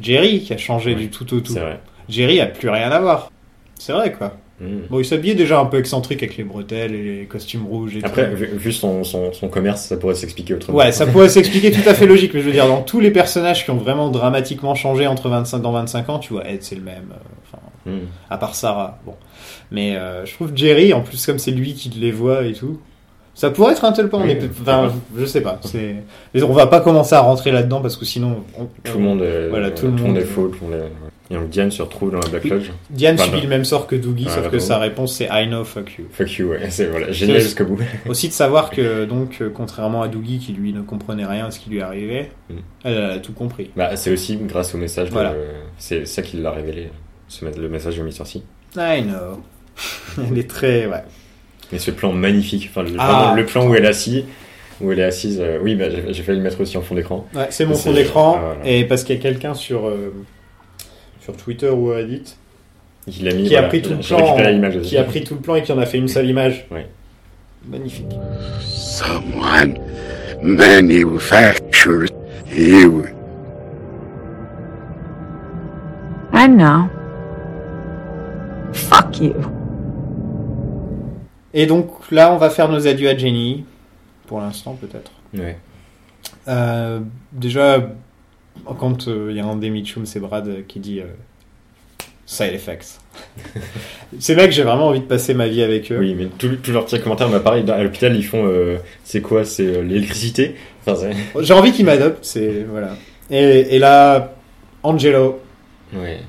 [0.00, 1.52] Jerry qui a changé du tout au tout.
[1.54, 1.80] Vrai.
[2.08, 3.30] Jerry a plus rien à voir.
[3.78, 4.36] C'est vrai quoi.
[4.60, 4.66] Mm.
[4.90, 8.00] Bon, il s'habillait déjà un peu excentrique avec les bretelles et les costumes rouges et
[8.04, 8.36] Après, tout.
[8.36, 10.76] vu, vu son, son, son commerce, ça pourrait s'expliquer autrement.
[10.78, 13.10] Ouais, ça pourrait s'expliquer tout à fait logique, mais je veux dire, dans tous les
[13.10, 16.74] personnages qui ont vraiment dramatiquement changé entre 25, dans 25 ans, tu vois, Ed c'est
[16.76, 17.14] le même, euh,
[17.46, 18.00] enfin, Mm.
[18.28, 19.14] à part Sarah, bon.
[19.70, 22.78] Mais euh, je trouve Jerry, en plus, comme c'est lui qui les voit et tout,
[23.32, 25.58] ça pourrait être un tel point, Oui, mais enfin, je sais pas.
[25.72, 29.22] Mais on va pas commencer à rentrer là-dedans parce que sinon, on- Tout le monde
[29.22, 30.48] est, Voilà, tout le monde monde- est faux.
[30.48, 31.09] Tout le monde est...
[31.30, 32.44] Et donc Diane se retrouve dans la Black.
[32.44, 32.70] Lodge.
[32.90, 35.62] Diane Bah, subit le même sort que Doogie, sauf que sa réponse c'est I know,
[35.64, 36.06] fuck you.
[36.10, 36.70] Fuck you, ouais.
[36.70, 37.78] C'est voilà, génial jusqu'au bout.
[38.08, 41.60] Aussi de savoir que, donc, contrairement à Doogie qui lui ne comprenait rien à ce
[41.60, 42.54] qui lui arrivait, Mm.
[42.84, 43.70] elle a tout compris.
[43.76, 45.08] Bah, c'est aussi grâce au message.
[45.12, 45.34] Voilà.
[45.78, 46.88] C'est ça qui l'a révélé.
[47.56, 48.24] Le message de Mr.
[48.26, 48.42] C.
[48.76, 49.40] I know.
[50.30, 51.04] elle est très, ouais.
[51.72, 52.68] Et ce plan magnifique.
[52.70, 53.34] Enfin, le, Ah.
[53.36, 54.24] le plan où elle est assise.
[54.80, 55.38] Où elle est assise.
[55.40, 57.24] euh, oui, bah, j'ai failli le mettre aussi en fond d'écran.
[57.34, 58.34] Ouais, c'est mon fond d'écran.
[58.36, 58.68] ah, voilà.
[58.68, 60.12] Et parce qu'il y a quelqu'un sur, euh,
[61.20, 62.36] sur Twitter ou Reddit
[63.06, 63.44] Il a mis.
[63.44, 65.78] qui a pris tout le plan, qui a pris tout le plan et qui en
[65.78, 66.66] a fait une seule image.
[66.70, 66.86] Ouais.
[67.68, 68.06] Magnifique.
[68.60, 69.78] Someone
[70.42, 72.10] manufactured
[72.50, 73.04] you.
[76.32, 76.88] I know.
[78.72, 79.34] Fuck you.
[81.52, 83.64] Et donc là, on va faire nos adieux à Jenny.
[84.26, 85.10] Pour l'instant, peut-être.
[85.34, 85.58] Ouais.
[86.48, 87.00] Euh,
[87.32, 87.90] déjà,
[88.78, 91.04] quand euh, il y a un des Mitchum, c'est Brad euh, qui dit euh,
[92.26, 92.98] side effects.
[94.18, 95.98] Ces mecs, j'ai vraiment envie de passer ma vie avec eux.
[95.98, 98.46] Oui, mais tous leurs petits commentaires, bah, pareil, à l'hôpital, ils font.
[98.46, 100.54] euh, c'est quoi C'est euh, l'électricité?
[100.86, 100.96] Enfin,
[101.34, 101.42] c'est.
[101.44, 102.96] J'ai envie qu'ils m'adoptent, c'est voilà.
[103.30, 104.34] Et, et là,
[104.82, 105.40] Angelo,
[105.94, 106.20] Ouais.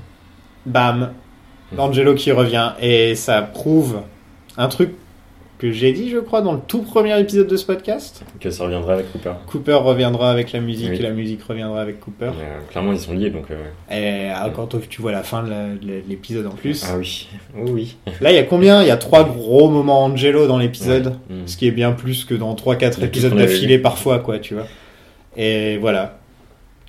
[0.66, 1.12] bam,
[1.78, 4.00] Angelo qui revient et ça prouve
[4.56, 4.90] un truc
[5.62, 8.24] que j'ai dit, je crois, dans le tout premier épisode de ce podcast.
[8.40, 9.30] Que ça reviendra avec Cooper.
[9.46, 10.96] Cooper reviendra avec la musique Oui.
[10.98, 12.26] et la musique reviendra avec Cooper.
[12.36, 13.44] Euh, clairement, ils sont liés, donc.
[13.52, 13.62] euh.
[13.90, 15.50] Et ah, quand tu vois la fin de
[16.08, 17.28] l'épisode en plus, Ah oui.
[17.56, 17.96] Oh oui.
[18.20, 18.82] là il y a combien?
[18.82, 21.36] Il y a trois gros moments Angelo dans l'épisode, Ouais.
[21.36, 21.46] Mm.
[21.46, 24.54] ce qui est bien plus que dans 3-4 De tout épisodes d'affilée parfois, quoi, tu
[24.54, 24.66] vois.
[25.36, 26.18] Et voilà.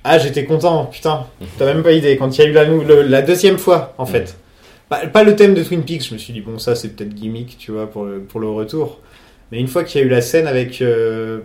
[0.02, 1.26] Ah, j'étais content, putain.
[1.58, 2.16] T'as même pas idée.
[2.16, 4.36] Quand il y a eu la, le- la deuxième fois, en fait.
[4.88, 7.14] Pas, pas le thème de Twin Peaks, je me suis dit, bon, ça c'est peut-être
[7.14, 9.00] gimmick, tu vois, pour le, pour le retour.
[9.50, 11.40] Mais une fois qu'il y a eu la scène avec, euh,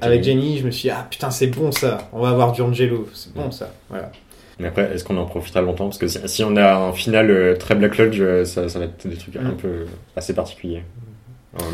[0.00, 2.08] avec Jenny, je me suis dit, ah putain, c'est bon ça.
[2.12, 3.08] On va avoir du Angelo.
[3.14, 3.52] C'est bon Mm.
[3.52, 3.72] ça.
[3.88, 4.10] Voilà.
[4.58, 5.84] Mais après, est-ce qu'on en profitera longtemps?
[5.86, 8.78] Parce que si, si on a un final euh, très Black Lodge, euh, ça, ça
[8.78, 9.46] va être des trucs Mm.
[9.46, 9.86] un peu
[10.16, 10.82] assez particuliers,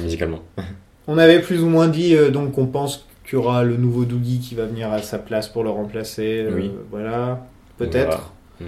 [0.02, 0.40] musicalement.
[1.08, 4.38] On avait plus ou moins dit donc qu'on pense qu'il y aura le nouveau Doogie
[4.38, 6.46] qui va venir à sa place pour le remplacer.
[6.54, 6.70] Oui.
[6.92, 7.44] Voilà,
[7.76, 8.32] peut-être.
[8.60, 8.64] Mm.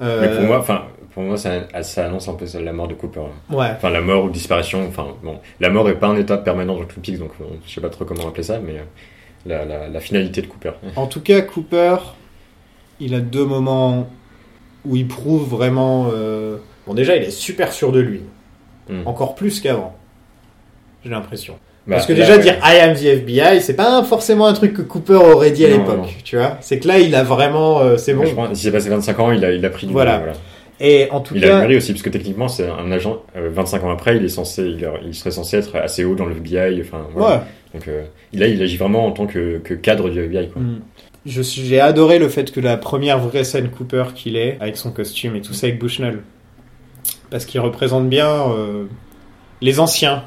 [0.00, 0.82] Mais pour moi, enfin,
[1.14, 3.20] pour moi, ça, ça annonce un peu ça, la mort de Cooper.
[3.50, 3.66] Ouais.
[3.76, 4.86] Enfin, la mort ou disparition.
[4.88, 7.30] Enfin, bon, la mort est pas un état permanent dans Twin Peaks, donc
[7.66, 8.84] je sais pas trop comment appeler ça, mais euh,
[9.46, 10.72] la, la, la finalité de Cooper.
[10.96, 11.96] En tout cas, Cooper,
[13.00, 14.08] il a deux moments
[14.84, 16.08] où il prouve vraiment.
[16.12, 16.56] euh,
[16.86, 18.22] Bon, déjà, il est super sûr de lui.
[18.88, 19.06] Mm.
[19.06, 19.94] Encore plus qu'avant.
[21.04, 21.54] J'ai l'impression.
[21.86, 22.42] Bah, Parce que là, déjà, ouais.
[22.42, 25.68] dire I am the FBI, c'est pas forcément un truc que Cooper aurait dit à
[25.70, 26.08] l'époque.
[26.24, 27.80] Tu vois C'est que là, il a vraiment.
[27.80, 28.24] euh, c'est bon.
[28.26, 30.18] Je pense, s'il s'est passé 25 ans, il a, il a pris du Voilà.
[30.18, 30.32] voilà.
[30.82, 31.60] Et en tout Il a cas.
[31.60, 34.62] mûri aussi, parce que techniquement, c'est un agent, euh, 25 ans après, il est censé,
[34.62, 37.36] il, il serait censé être assez haut dans le FBI, enfin, voilà.
[37.36, 37.42] Ouais.
[37.74, 38.02] Donc, euh,
[38.32, 40.62] là, il agit vraiment en tant que, que cadre du FBI, quoi.
[40.62, 40.80] Mm.
[41.26, 44.78] Je suis- J'ai adoré le fait que la première vraie scène Cooper qu'il est, avec
[44.78, 46.20] son costume et tout ça avec Bushnell.
[47.30, 48.86] Parce qu'il représente bien euh,
[49.60, 50.24] les anciens.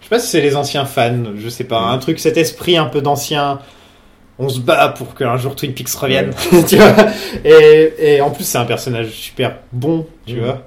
[0.00, 1.82] Je sais pas si c'est les anciens fans, je sais pas.
[1.90, 1.94] Mm.
[1.94, 3.58] Un truc, cet esprit un peu d'ancien.
[4.42, 6.30] On se bat pour qu'un jour Twin Peaks revienne.
[6.68, 6.94] tu vois
[7.44, 10.40] et, et en plus, c'est un personnage super bon, tu Mm.
[10.40, 10.62] vois.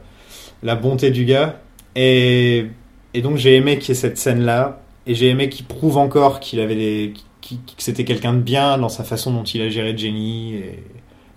[0.62, 1.60] La bonté du gars.
[1.96, 2.68] Et,
[3.14, 4.80] et donc, j'ai aimé qu'il y ait cette scène-là.
[5.08, 8.88] Et j'ai aimé qu'il prouve encore qu'il avait des, que c'était quelqu'un de bien dans
[8.90, 10.54] sa façon dont il a géré Jenny.
[10.56, 10.80] Et,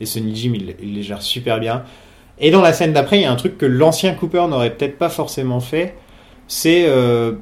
[0.01, 1.83] et Sonny Jim, il, il les gère super bien.
[2.39, 4.99] Et dans la scène d'après, il y a un truc que l'ancien Cooper n'aurait peut-être
[4.99, 5.95] pas forcément fait.
[6.49, 6.85] C'est.
[6.87, 7.33] euh,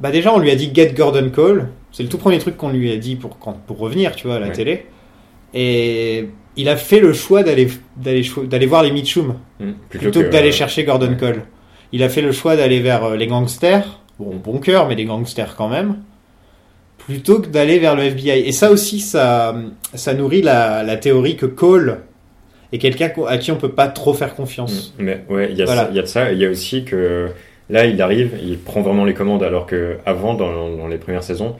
[0.00, 1.70] bah déjà, on lui a dit Get Gordon Cole.
[1.92, 4.36] C'est le tout premier truc qu'on lui a dit pour, quand, pour revenir, tu vois,
[4.36, 4.52] à la Ouais.
[4.52, 4.86] télé.
[5.54, 7.68] Et il a fait le choix d'aller
[8.66, 9.70] voir les Mitchum Mm.
[9.88, 11.16] plutôt que, d'aller euh, chercher Gordon ouais.
[11.16, 11.42] Cole.
[11.92, 15.04] Il a fait le choix d'aller vers euh, les gangsters, bon, bon cœur, mais les
[15.06, 15.96] gangsters quand même,
[16.98, 18.40] plutôt que d'aller vers le FBI.
[18.46, 19.56] Et ça aussi, ça,
[19.94, 22.00] ça nourrit la, la théorie que Cole
[22.72, 24.94] est quelqu'un à qui on peut pas trop faire confiance.
[24.98, 25.02] Mm.
[25.04, 25.84] Mais ouais, il y, a Voilà.
[25.84, 26.32] ça- il y a de ça.
[26.32, 27.30] Il y a aussi que
[27.70, 31.22] là, il arrive, il prend vraiment les commandes, alors que avant, dans, dans les premières
[31.24, 31.56] saisons,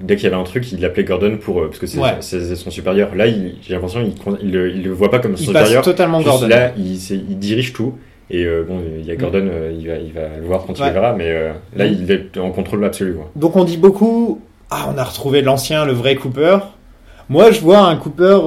[0.00, 2.20] dès qu'il y avait un truc, il appelait Gordon pour euh, parce que c'est Ouais.
[2.20, 3.14] son supérieur.
[3.14, 5.82] Là, j'ai l'impression il, il, le- il le voit pas comme son Il passe supérieur.
[5.84, 6.48] totalement Juste Gordon.
[6.48, 7.94] là, il, dirige tout.
[8.30, 10.78] Et euh, bon, il y a Gordon, euh, il, va, il va le voir quand
[10.78, 11.96] il le verra, mais euh, là, Mm.
[12.02, 13.14] il est en contrôle absolu.
[13.14, 13.30] Quoi.
[13.36, 16.58] Donc on dit beaucoup, ah, on a retrouvé l'ancien, le vrai Cooper.
[17.30, 18.38] Moi, je vois un Cooper,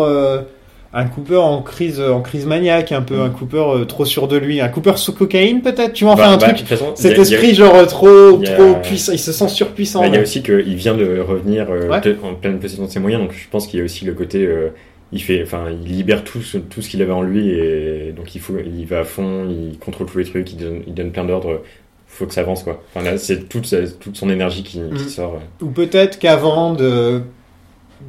[0.94, 3.22] un Cooper en crise, en crise maniaque, un peu Mm.
[3.22, 5.94] un Cooper euh, trop sûr de lui, un Cooper sous cocaïne peut-être?
[5.94, 6.68] Tu vois, enfin Bah, un bah, truc.
[6.68, 9.20] façon, Cet il a- il a- esprit genre euh, trop, il a- trop puissant, il
[9.20, 10.02] se sent surpuissant.
[10.02, 12.16] Bah, il y a aussi qu'il vient de revenir euh, Ouais.
[12.24, 14.46] en pleine possession de ses moyens, donc je pense qu'il y a aussi le côté,
[14.46, 14.70] euh,
[15.14, 18.36] il fait, enfin, il libère tout, ce- tout ce qu'il avait en lui et donc
[18.36, 21.12] il faut, il va à fond, il contrôle tous les trucs, il donne, il donne
[21.12, 21.62] plein d'ordres.
[22.08, 22.84] Faut que ça avance quoi.
[22.94, 25.10] Enfin là, c'est toute, toute son énergie qui, qui Mhm.
[25.10, 25.36] sort.
[25.36, 25.66] euh.
[25.66, 27.22] Ou peut-être qu'avant de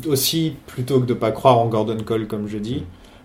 [0.06, 2.84] aussi plutôt que de pas croire en Gordon Cole comme je dis,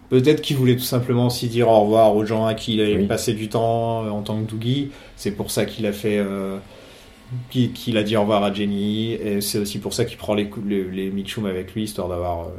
[0.09, 2.97] peut-être qu'il voulait tout simplement aussi dire au revoir aux gens à qui il avait
[2.97, 3.05] Oui.
[3.07, 4.89] passé du temps euh, en tant que Doogie.
[5.15, 6.57] C'est pour ça qu'il a fait euh,
[7.51, 10.49] qu'il a dit au revoir à Jenny et c'est aussi pour ça qu'il prend les
[10.65, 12.49] les, les Mitchum avec lui histoire d'avoir euh,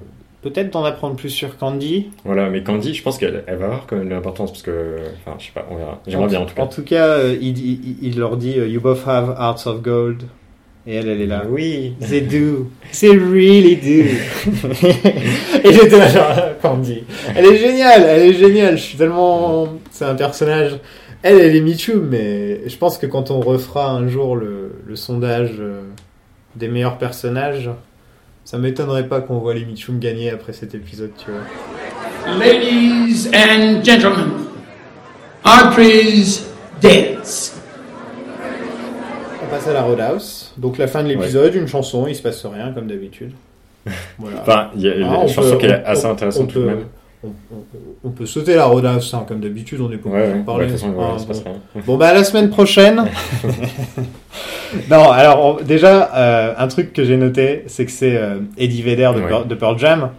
[0.42, 2.08] peut-être d'en apprendre plus sur Candy.
[2.24, 4.98] Voilà, mais Candy, je pense qu'elle elle va avoir quand même de l'importance parce que,
[5.24, 6.00] enfin, je sais pas, on verra.
[6.06, 6.62] J'aimerais bien en tout cas.
[6.62, 10.24] En tout cas, euh, il, il- il leur dit You both have hearts of gold.
[10.90, 11.42] Et elle, elle est là.
[11.46, 11.92] Oui.
[12.00, 12.70] They do.
[12.98, 14.08] They really do.
[15.62, 17.04] Et j'étais là, genre, Candy.
[17.36, 18.78] Elle est géniale, elle est géniale.
[18.78, 19.68] Je suis tellement.
[19.90, 20.78] C'est un personnage.
[21.22, 24.96] Elle, elle est Michou, mais je pense que quand on refera un jour le, le
[24.96, 25.82] sondage euh,
[26.56, 27.68] des meilleurs personnages,
[28.46, 32.38] ça m'étonnerait pas qu'on voit les Michum gagner après cet épisode, tu vois.
[32.38, 34.30] Ladies and gentlemen,
[35.44, 36.46] Audrey's
[36.80, 37.57] dance.
[39.48, 40.52] On passe à la Roadhouse.
[40.58, 43.32] Donc la fin de l'épisode, une chanson, il se passe rien comme d'habitude.
[44.18, 44.40] Voilà.
[44.42, 46.46] Enfin, il y a, Ah, une on chanson peut- qui est on- assez intéressante on
[46.52, 46.84] tout de même.
[48.04, 50.66] On, peut sauter la Roadhouse, hein, comme d'habitude, on est pas Ouais, parler.
[50.66, 51.56] Ouais, façon, Ah, se passe bon.
[51.84, 53.02] Bon, bah à la semaine prochaine.
[54.90, 59.10] non, alors déjà, euh, un truc que j'ai noté, c'est que c'est euh, Eddie Vedder
[59.16, 59.28] de, Ouais.
[59.28, 60.10] Pearl, de Pearl Jam,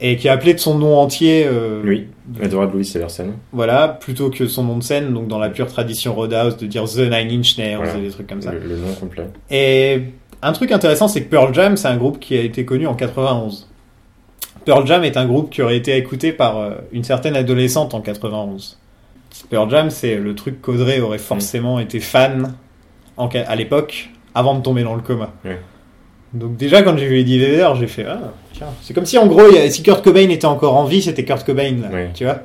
[0.00, 2.08] et qui a appelé de son nom entier, euh, Oui,
[2.40, 3.30] Edward Louis Severson.
[3.52, 6.84] voilà, plutôt que son nom de scène, donc dans la pure tradition Roadhouse, de dire
[6.84, 7.96] The Nine Inch Nails Voilà.
[7.96, 8.52] et des trucs comme ça.
[8.52, 9.26] Le, le nom complet.
[9.50, 10.02] Et
[10.42, 12.94] un truc intéressant, c'est que Pearl Jam, c'est un groupe qui a été connu en
[12.94, 13.68] 91.
[14.64, 18.00] Pearl Jam est un groupe qui aurait été écouté par euh, une certaine adolescente en
[18.00, 18.78] 91.
[19.50, 22.54] Pearl Jam, c'est le truc qu'Audrey aurait forcément été fan
[23.16, 25.32] en à l'époque, avant de tomber dans le coma.
[26.34, 29.26] Donc déjà, quand j'ai vu Eddie Vedder, j'ai fait ah tiens, c'est comme si en
[29.26, 31.88] gros, il y a- si Kurt Cobain était encore en vie, c'était Kurt Cobain, là,
[32.14, 32.40] tu vois.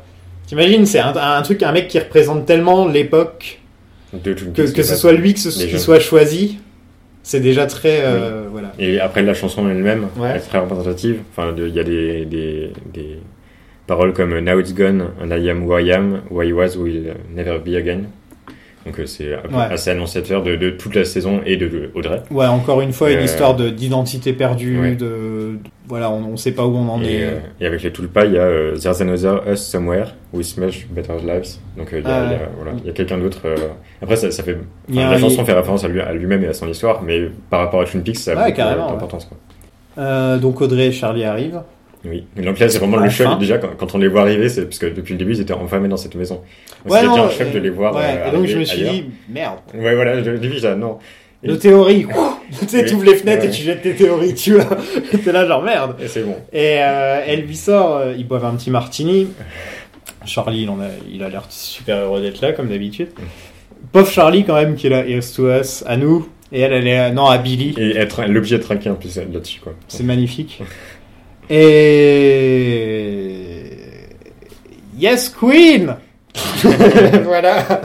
[0.47, 3.59] T'imagines, c'est un, un truc, un mec qui représente tellement l'époque
[4.23, 4.29] que,
[4.71, 6.59] que ce soit lui que ce, les qui soit choisi,
[7.23, 8.71] c'est déjà très euh, voilà.
[8.79, 10.29] Et après, la chanson elle-même Ouais.
[10.31, 11.19] elle est très représentative.
[11.31, 13.17] Enfin, il y a des, des, des
[13.87, 17.13] paroles comme Now it's gone, and I am who I am, who I was, will
[17.33, 18.03] never be again.
[18.85, 19.63] Donc euh, c'est Ouais.
[19.69, 22.21] assez annonciateur de, de toute la saison et de, de Audrey.
[22.31, 24.95] Ouais, encore une fois, une Euh, histoire de d'identité perdue, ouais.
[24.95, 25.57] de, de-
[25.87, 27.23] voilà, on, on sait pas où on en Et, est.
[27.25, 30.87] euh, et avec les Tulpas, il y a euh, There's Another Us Somewhere with Much
[30.89, 31.57] Better Lives.
[31.77, 33.41] Donc il y a, Ah il y a- voilà, a quelqu'un d'autre.
[34.01, 34.57] Après, ça, ça fait.
[34.89, 37.85] La chanson fait référence à lui- lui-même et à son histoire, mais par rapport à
[37.85, 39.29] Twin Peaks, ça a beaucoup d'importance.
[40.41, 41.61] donc Audrey et Charlie arrivent.
[42.03, 42.25] Oui.
[42.37, 43.39] Et donc là, c'est vraiment le choc.
[43.39, 45.53] Déjà, quand, quand on les voit arriver, c'est parce que depuis le début, ils étaient
[45.53, 46.41] enfermés dans cette maison.
[46.85, 47.95] Ouais, non, déjà un choc euh, de les voir.
[47.95, 48.93] ouais, euh, et donc je me suis ailleurs.
[48.93, 49.59] dit, merde.
[49.75, 50.97] Ouais, voilà, je dis déjà, non.
[51.43, 52.05] Et- Nos théories,
[52.59, 52.89] tu sais, Oui.
[52.89, 53.49] tu ouvres les fenêtres Ouais.
[53.49, 54.65] et tu jettes tes théories, tu vois.
[55.23, 55.95] T'es là genre merde.
[56.01, 56.35] Et c'est bon.
[56.53, 59.27] Et euh, elle lui sort, euh, ils boivent un petit martini.
[60.25, 63.09] Charlie, il, en a, il a l'air super heureux d'être là, comme d'habitude.
[63.91, 66.29] Pauvre Charlie, quand même, qui est là, here's to us, à nous.
[66.51, 67.73] Et elle, elle est, euh, non, à Billy.
[67.77, 69.73] Et être l'objet de traquer un peu là-dessus, quoi.
[69.87, 70.61] C'est magnifique.
[71.49, 72.51] Et.
[74.97, 75.95] Yes, Queen
[77.23, 77.81] Voilà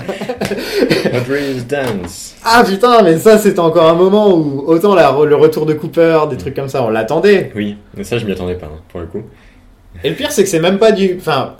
[1.15, 2.37] Audrey's Dance.
[2.45, 6.21] Ah putain, mais ça, c'était encore un moment où, autant la, le retour de Cooper,
[6.31, 7.51] des trucs comme ça, on l'attendait.
[7.57, 9.23] Oui, mais ça, je m'y attendais pas, hein, pour le coup.
[10.05, 11.17] Et le pire, c'est que c'est même pas du.
[11.19, 11.57] Enfin,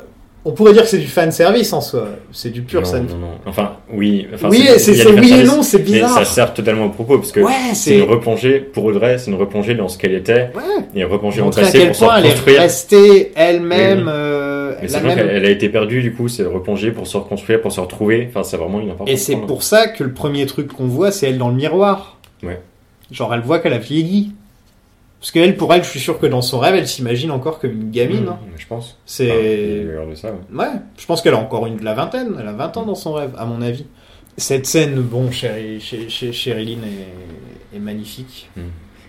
[0.49, 2.09] on pourrait dire que c'est du fan service en soi.
[2.31, 3.07] C'est du pur non, fan.
[3.07, 3.31] non, non.
[3.47, 4.27] Enfin, oui.
[4.33, 6.11] Enfin, oui, c'est c'est oui et non, c'est Mais bizarre.
[6.19, 9.37] ça sert totalement au propos, parce que Ouais, c'est une replongée, pour Audrey, c'est une
[9.37, 10.63] replongée dans ce qu'elle était, Ouais.
[10.95, 12.61] et replonger dans le à passé quel pour point elle est reconstruire.
[12.61, 13.99] restée elle-même.
[13.99, 14.11] Oui, oui.
[14.15, 15.17] euh, Mais la c'est même...
[15.19, 18.29] qu'elle elle a été perdue, du coup, c'est replonger pour se reconstruire, pour se retrouver.
[18.31, 19.11] Enfin, c'est vraiment une importance.
[19.13, 22.19] Et c'est pour ça que le premier truc qu'on voit, c'est elle dans le miroir.
[22.43, 22.61] Ouais.
[23.11, 24.33] Genre, elle voit qu'elle a vieilli.
[25.21, 27.73] Parce qu'elle, pour elle, je suis sûr que dans son rêve, elle s'imagine encore comme
[27.73, 28.25] une gamine.
[28.25, 28.39] Mmh, hein.
[28.57, 28.99] Je pense.
[29.07, 29.31] C'est.
[29.99, 30.59] Enfin, de ça, ouais.
[30.59, 32.37] Ouais, je pense qu'elle a encore une de la vingtaine.
[32.39, 33.87] Elle a 20 ans dans son rêve, à mon avis.
[34.37, 38.51] Cette scène, bon, chez, chez, chez Sherilyn est, est magnifique.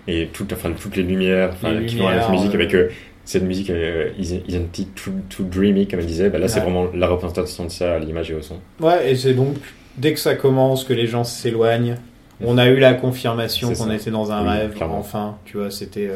[0.08, 2.74] Et tout, enfin, toutes les lumières, enfin, Les qui vont la lumières, musique, euh, avec
[2.74, 2.90] euh,
[3.26, 7.08] cette musique euh, It Too, too Dreamy, comme elle disait, bah là, c'est vraiment la
[7.08, 8.56] représentation de ça à l'image et au son.
[8.80, 9.58] Ouais, et c'est donc,
[9.98, 11.96] dès que ça commence, que les gens s'éloignent,
[12.44, 15.00] on a eu la confirmation qu'on était dans un Oui, rêve, clairement.
[15.00, 16.08] enfin, tu vois, c'était...
[16.08, 16.16] euh,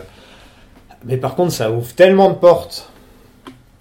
[1.05, 2.87] Mais par contre, ça ouvre tellement de portes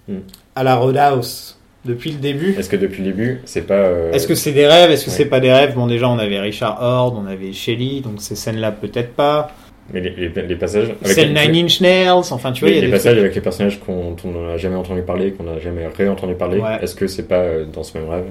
[0.07, 0.17] Hmm.
[0.55, 2.55] à la Roadhouse depuis le début.
[2.57, 3.75] Est-ce que depuis le début, c'est pas.
[3.75, 4.89] euh, Est-ce que c'est des rêves?
[4.89, 5.15] Est-ce que ouais.
[5.15, 5.75] c'est pas des rêves?
[5.75, 9.51] Bon, déjà, on avait Richard Hord, on avait Shelley, donc ces scènes-là, peut-être pas.
[9.93, 10.87] Mais les, les, les passages.
[11.03, 13.23] C'est les- Nine Inch Nails, enfin, tu vois, il les, y a des passages trucs-
[13.25, 16.79] avec les personnages qu'on on n'a jamais entendu parler, qu'on n'a jamais réentendu parler, Ouais.
[16.81, 18.25] est-ce que c'est pas euh, dans ce même rêve?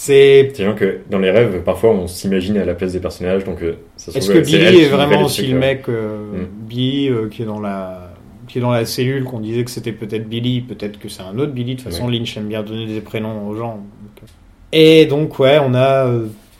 [0.00, 0.52] C'est...
[0.54, 3.78] C'est que dans les rêves, parfois on s'imagine à la place des personnages, donc euh,
[3.96, 6.46] ça se Est-ce que Billy est vraiment aussi le mec, euh, Hmm.
[6.68, 8.12] Billy, euh, qui est dans la
[8.46, 11.36] qui est dans la cellule, qu'on disait que c'était peut-être Billy, peut-être que c'est un
[11.38, 11.74] autre Billy.
[11.74, 12.06] De toute façon.
[12.08, 13.74] Lynch aime bien donner des prénoms aux gens.
[13.74, 14.28] donc.
[14.70, 16.08] Et donc, ouais, on a...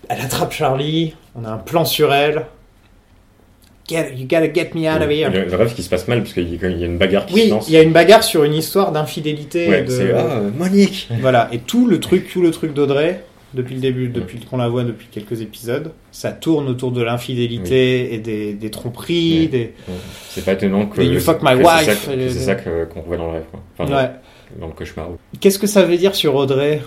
[0.08, 2.44] elle attrape Charlie, on a un plan sur elle.
[3.88, 5.30] Get, you gotta get me out of here.
[5.30, 7.34] Le, le rêve qui se passe mal, parce qu'il y y a une bagarre qui
[7.34, 7.68] se Oui, lance.
[7.68, 9.68] il y a une bagarre sur une histoire d'infidélité.
[9.68, 9.90] Ouais, de...
[9.90, 13.22] c'est ah, Monique Voilà, et tout le truc, tout le truc d'Audrey,
[13.54, 18.14] depuis le début, depuis qu'on la voit depuis quelques épisodes, ça tourne autour de l'infidélité
[18.14, 19.48] et des, des tromperies, Oui.
[19.48, 19.72] des...
[20.28, 21.00] C'est pas étonnant que.
[21.00, 23.60] You fuck my wife, C'est ça, euh, qu'on voit dans le rêve, quoi.
[23.78, 24.10] Enfin, Ouais.
[24.60, 25.08] dans le cauchemar.
[25.40, 26.82] Qu'est-ce que ça veut dire sur Audrey,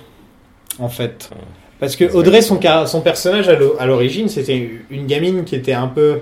[0.80, 1.30] en fait?
[1.32, 1.38] Ah.
[1.80, 6.20] Parce que Audrey, son, personnage à l'origine, c'était une gamine qui était un peu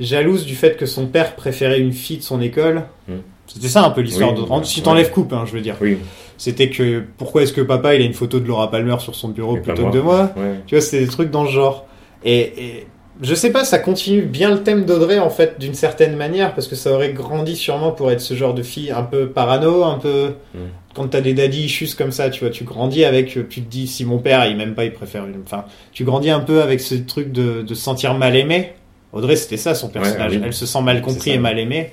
[0.00, 2.82] jalouse du fait que son père préférait une fille de son école.
[3.06, 3.18] Hmm.
[3.46, 4.58] C'était ça un peu l'histoire Oui, d'Audrey.
[4.58, 4.64] ouais.
[4.64, 5.76] Si t'enlèves coupe, hein, je veux dire.
[5.80, 5.98] Oui,
[6.38, 9.28] C'était que pourquoi est-ce que papa il a une photo de Laura Palmer sur son
[9.28, 10.30] bureau Et plutôt que de moi?
[10.36, 10.60] Ouais.
[10.66, 11.86] Tu vois, c'était des trucs dans ce genre.
[12.24, 12.86] Et, et
[13.20, 16.66] je sais pas, ça continue bien le thème d'Audrey en fait, d'une certaine manière, parce
[16.66, 19.98] que ça aurait grandi sûrement pour être ce genre de fille un peu parano, un
[19.98, 20.30] peu.
[20.54, 20.58] Mm.
[20.94, 23.70] Quand t'as des daddy issues comme ça, tu vois, tu grandis avec, euh, tu te
[23.70, 25.40] dis, si mon père il m'aime pas, il préfère une.
[25.44, 28.72] Enfin, tu grandis un peu avec ce truc de, de se sentir mal aimé.
[29.12, 30.32] Audrey, c'était ça son personnage.
[30.32, 30.40] oui.
[30.44, 31.90] Elle se sent mal C'est compris et mal aimée.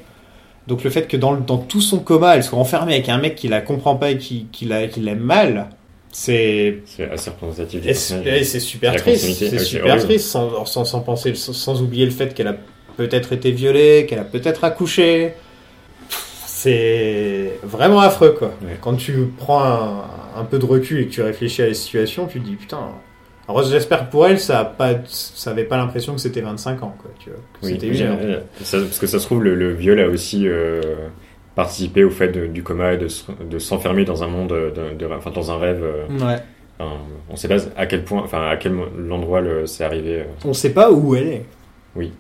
[0.70, 3.50] Donc le fait que dans, tout son coma, elle soit enfermée avec un mec qui
[3.50, 5.68] la comprend pas et qui, qui la- qui l'aime mal,
[6.12, 8.42] c'est C'est assez représentatif du c'est personnage.
[8.42, 10.04] et c'est super triste, c'est super horrible.
[10.06, 12.56] triste, sans, sans, sans penser, sans, sans oublier le fait qu'elle a
[12.98, 15.34] peut-être été violée, qu'elle a peut-être accouché.
[16.46, 18.54] C'est vraiment affreux, quoi.
[18.64, 18.78] Ouais.
[18.82, 20.04] Quand tu prends un,
[20.36, 22.90] un peu de recul et que tu réfléchis à la situation, tu te dis putain.
[23.50, 26.84] Alors j'espère que pour elle, ça a pas, ça avait pas l'impression que c'était 25
[26.84, 27.10] ans, quoi.
[27.20, 28.18] Tu vois, que Oui, c'était oui, une heure.
[28.22, 30.82] euh, ça- parce que ça se trouve, le, le viol a aussi euh,
[31.56, 34.94] participé au fait de- du coma et de, se- de s'enfermer dans un monde, de,
[34.98, 35.82] de- enfin dans un rêve.
[35.84, 36.38] euh, Ouais.
[36.80, 36.92] enfin,
[37.30, 38.74] on sait pas à quel point, enfin à quel
[39.42, 40.20] le- c'est arrivé.
[40.20, 40.24] euh.
[40.46, 41.46] On sait pas où elle est.
[41.96, 42.12] Oui.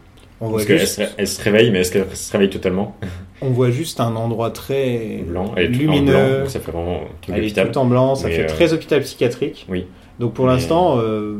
[0.41, 2.95] On voit, Parce qu'elle juste, se, elle se réveille, mais est-ce qu'elle se réveille totalement?
[3.41, 6.11] On voit juste un endroit très Blanc, elle est tout en lumineux.
[6.39, 8.73] blanc, ça fait vraiment truc Elle est tout en blanc, ça Mais, fait euh, très
[8.73, 9.65] hôpital psychiatrique.
[9.69, 9.85] Oui.
[10.19, 11.37] Donc pour Mais- l'instant, euh,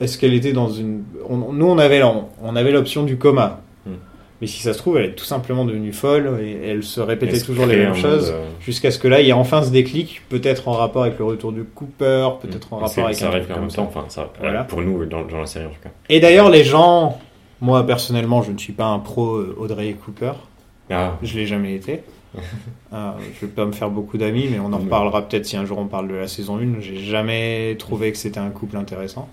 [0.00, 1.02] est-ce qu'elle était dans une...
[1.28, 3.60] on- nous, on avait, on avait l'option du coma.
[3.86, 3.92] Hmm.
[4.40, 7.32] Mais si ça se trouve, elle est tout simplement devenue folle et elle se répétait
[7.34, 9.62] Elle se toujours les mêmes choses euh, jusqu'à ce que là, il y ait enfin
[9.62, 12.84] ce déclic, peut-être en rapport avec le retour de Cooper, peut-être en Mm.
[12.84, 14.64] Rapport avec ça arrive en même temps, enfin, ça, Voilà.
[14.64, 15.90] pour nous, dans, dans la série en tout cas.
[16.08, 17.18] Et d'ailleurs, les gens,
[17.60, 20.32] moi personnellement, je ne suis pas un pro euh, Audrey Cooper.
[20.90, 22.02] Ah, Je l'ai jamais été.
[22.92, 23.10] Euh,
[23.40, 25.78] je vais pas me faire beaucoup d'amis, mais on en reparlera peut-être si un jour
[25.78, 26.80] on parle de la saison 1.
[26.80, 29.28] J'ai jamais trouvé que c'était un couple intéressant.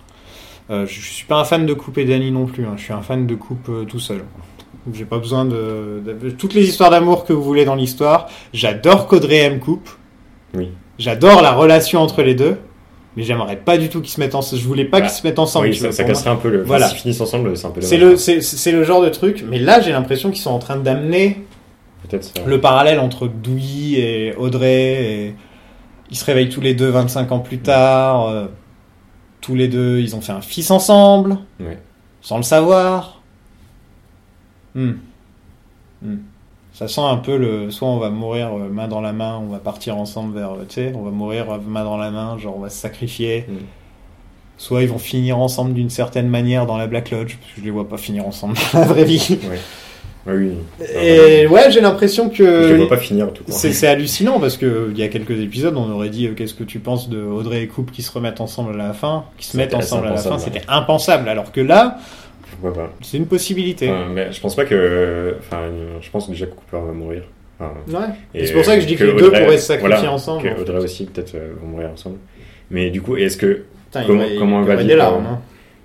[0.69, 2.65] Euh, je suis pas un fan de Coupe et Danny non plus.
[2.65, 2.73] hein.
[2.77, 4.23] Je suis un fan de Coupe euh, tout seul.
[4.93, 8.29] J'ai pas besoin de, de- toutes les histoires d'amour que vous voulez dans l'histoire.
[8.53, 9.89] J'adore qu'Audrey aime Coupe.
[10.55, 10.69] Oui.
[10.97, 12.57] J'adore la relation entre les deux.
[13.17, 14.61] Mais j'aimerais pas du tout qu'ils se mettent ensemble.
[14.61, 15.67] Je voulais pas Bah, qu'ils se mettent ensemble.
[15.67, 16.63] oui, ça, ça casserait un peu le.
[16.63, 16.87] Voilà.
[16.87, 19.43] S'ils finissent ensemble, c'est un peu C'est le, c'est, c'est le genre de truc.
[19.49, 21.41] Mais là, j'ai l'impression qu'ils sont en train d'amener
[22.21, 22.31] ça.
[22.45, 25.35] le parallèle entre Douy et Audrey, et
[26.09, 28.47] ils se réveillent tous les deux 25 ans plus tard, euh,
[29.39, 31.37] tous les deux ils ont fait un fils ensemble,
[32.21, 33.21] sans le savoir.
[34.75, 34.91] Hmm.
[36.01, 36.17] Hmm.
[36.73, 37.69] Ça sent un peu le.
[37.71, 40.51] Soit on va mourir euh, main dans la main, on va partir ensemble vers.
[40.53, 43.45] euh, Tu sais, on va mourir main dans la main, genre on va se sacrifier.
[43.49, 43.57] Hmm.
[44.57, 47.65] Soit ils vont finir ensemble d'une certaine manière dans la Black Lodge, parce que je
[47.65, 49.39] les vois pas finir ensemble dans la vraie vie.
[50.27, 50.51] Ouais, oui.
[51.01, 52.67] Et ouais, j'ai l'impression que.
[52.67, 53.43] Je vois pas finir tout.
[53.47, 56.63] C'est hallucinant parce que il y a quelques épisodes, on aurait dit euh, qu'est-ce que
[56.63, 59.57] tu penses de Audrey et Coupe qui se remettent ensemble à la fin, qui se
[59.57, 61.27] mettent ensemble à la fin, c'était impensable.
[61.27, 61.97] Alors que là,
[63.01, 63.89] c'est une possibilité.
[63.89, 65.35] Enfin, mais je pense pas que.
[65.39, 65.61] Enfin,
[66.01, 67.23] je pense déjà que Cooper va mourir.
[67.59, 68.45] Enfin, Ouais.
[68.45, 70.43] c'est pour ça que je dis que les deux Audrey- pourraient se sacrifier voilà, ensemble,
[70.43, 70.61] Que en fait.
[70.61, 72.17] Audrey aussi, peut-être, euh, vont mourir ensemble.
[72.69, 73.63] Mais du coup, est-ce que.
[73.85, 75.25] Putain, il comment- va- il comment va vivre, larmes.
[75.25, 75.39] euh, hein.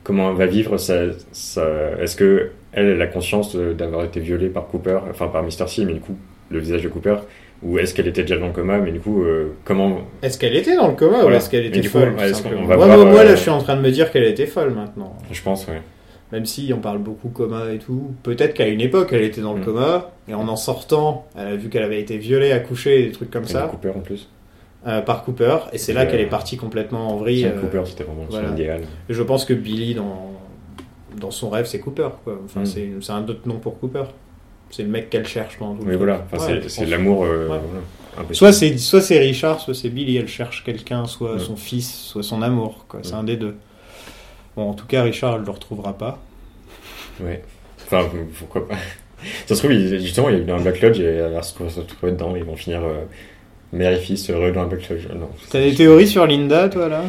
[0.04, 0.94] Comment elle va vivre ça,
[1.32, 1.66] ça...
[2.00, 5.66] Est-ce que elle, elle a conscience d'avoir été violée par Cooper, enfin par Mr.
[5.66, 6.16] C, mais du coup,
[6.50, 7.16] le visage de Cooper
[7.62, 10.02] Ou est-ce qu'elle était déjà dans le coma, mais du coup, euh, comment.
[10.22, 11.38] Est-ce qu'elle était dans le coma ou Voilà.
[11.38, 12.26] est-ce qu'elle était coup, folle va
[12.76, 14.46] Moi, voir, moi, moi, là, euh, je suis en train de me dire qu'elle était
[14.46, 15.16] folle maintenant.
[15.32, 15.80] Je pense, ouais.
[16.32, 18.10] Même si on parle beaucoup coma et tout.
[18.24, 19.64] Peut-être qu'à une époque, elle était dans le Mm.
[19.64, 23.30] coma, et en en sortant, elle a vu qu'elle avait été violée, accouchée, des trucs
[23.30, 24.28] comme Et ça, Cooper en plus.
[24.86, 27.50] euh, par Cooper, et c'est là qu'elle est partie complètement en vrille.
[27.60, 28.50] Cooper, c'était vraiment voilà.
[28.50, 28.80] idéal.
[29.08, 30.32] Je pense que Billy, dans,
[31.20, 32.08] dans son rêve, c'est Cooper.
[32.24, 32.38] Quoi.
[32.44, 32.66] Enfin, Mm.
[32.66, 34.04] c'est, c'est un autre nom pour Cooper.
[34.70, 35.96] C'est le mec qu'elle cherche tout truc.
[35.96, 36.24] voilà.
[36.32, 37.24] Enfin, Ouais, c'est- l'amour.
[37.24, 37.46] euh, Ouais.
[37.46, 37.62] voilà,
[38.18, 38.34] impossible.
[38.34, 40.16] Soit c'est, soit c'est Richard, soit c'est Billy.
[40.16, 42.84] Elle cherche quelqu'un, soit son fils, soit son amour.
[42.88, 43.00] Quoi.
[43.02, 43.54] C'est un des deux.
[44.56, 46.18] Bon, en tout cas, Richard, elle le retrouvera pas.
[47.20, 47.42] Ouais.
[47.84, 48.06] Enfin,
[48.38, 48.74] pourquoi pas.
[49.46, 51.54] Ça se trouve, justement, il y a eu un Black Lodge et elle va se
[51.62, 52.34] retrouver dedans.
[52.36, 53.04] Ils vont finir euh,
[53.72, 55.06] mère et fils heureux dans un Black Lodge.
[55.14, 55.28] Non.
[55.50, 57.02] T'as des théories sur Linda, toi, là?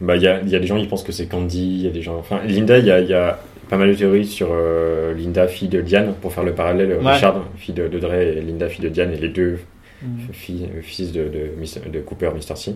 [0.00, 1.60] Bah, il y a, il y a des gens qui pensent que c'est Candy.
[1.78, 2.16] Il y a des gens.
[2.18, 3.38] Enfin, Linda, il y a, il y a
[3.68, 6.98] pas mal de théories sur euh, Linda, fille de Diane, pour faire le parallèle.
[7.02, 7.12] Ouais.
[7.12, 9.58] Richard, fille de, de Dre, et Linda, fille de Diane, et les deux
[10.00, 10.32] Mm.
[10.32, 12.54] filles, euh, fils de, de, Cooper, Mr.
[12.54, 12.72] C.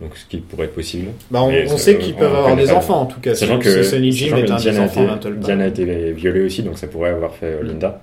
[0.00, 1.08] Donc, ce qui pourrait être possible.
[1.30, 2.74] bah, on, Mais on ça, sait qu'ils peuvent avoir des pas.
[2.76, 3.34] enfants, en tout cas.
[3.34, 5.06] Sachant que, Sonny Jim est un Diane, des a enfants
[5.36, 8.00] Diane a été violée aussi, donc ça pourrait avoir fait euh, Linda.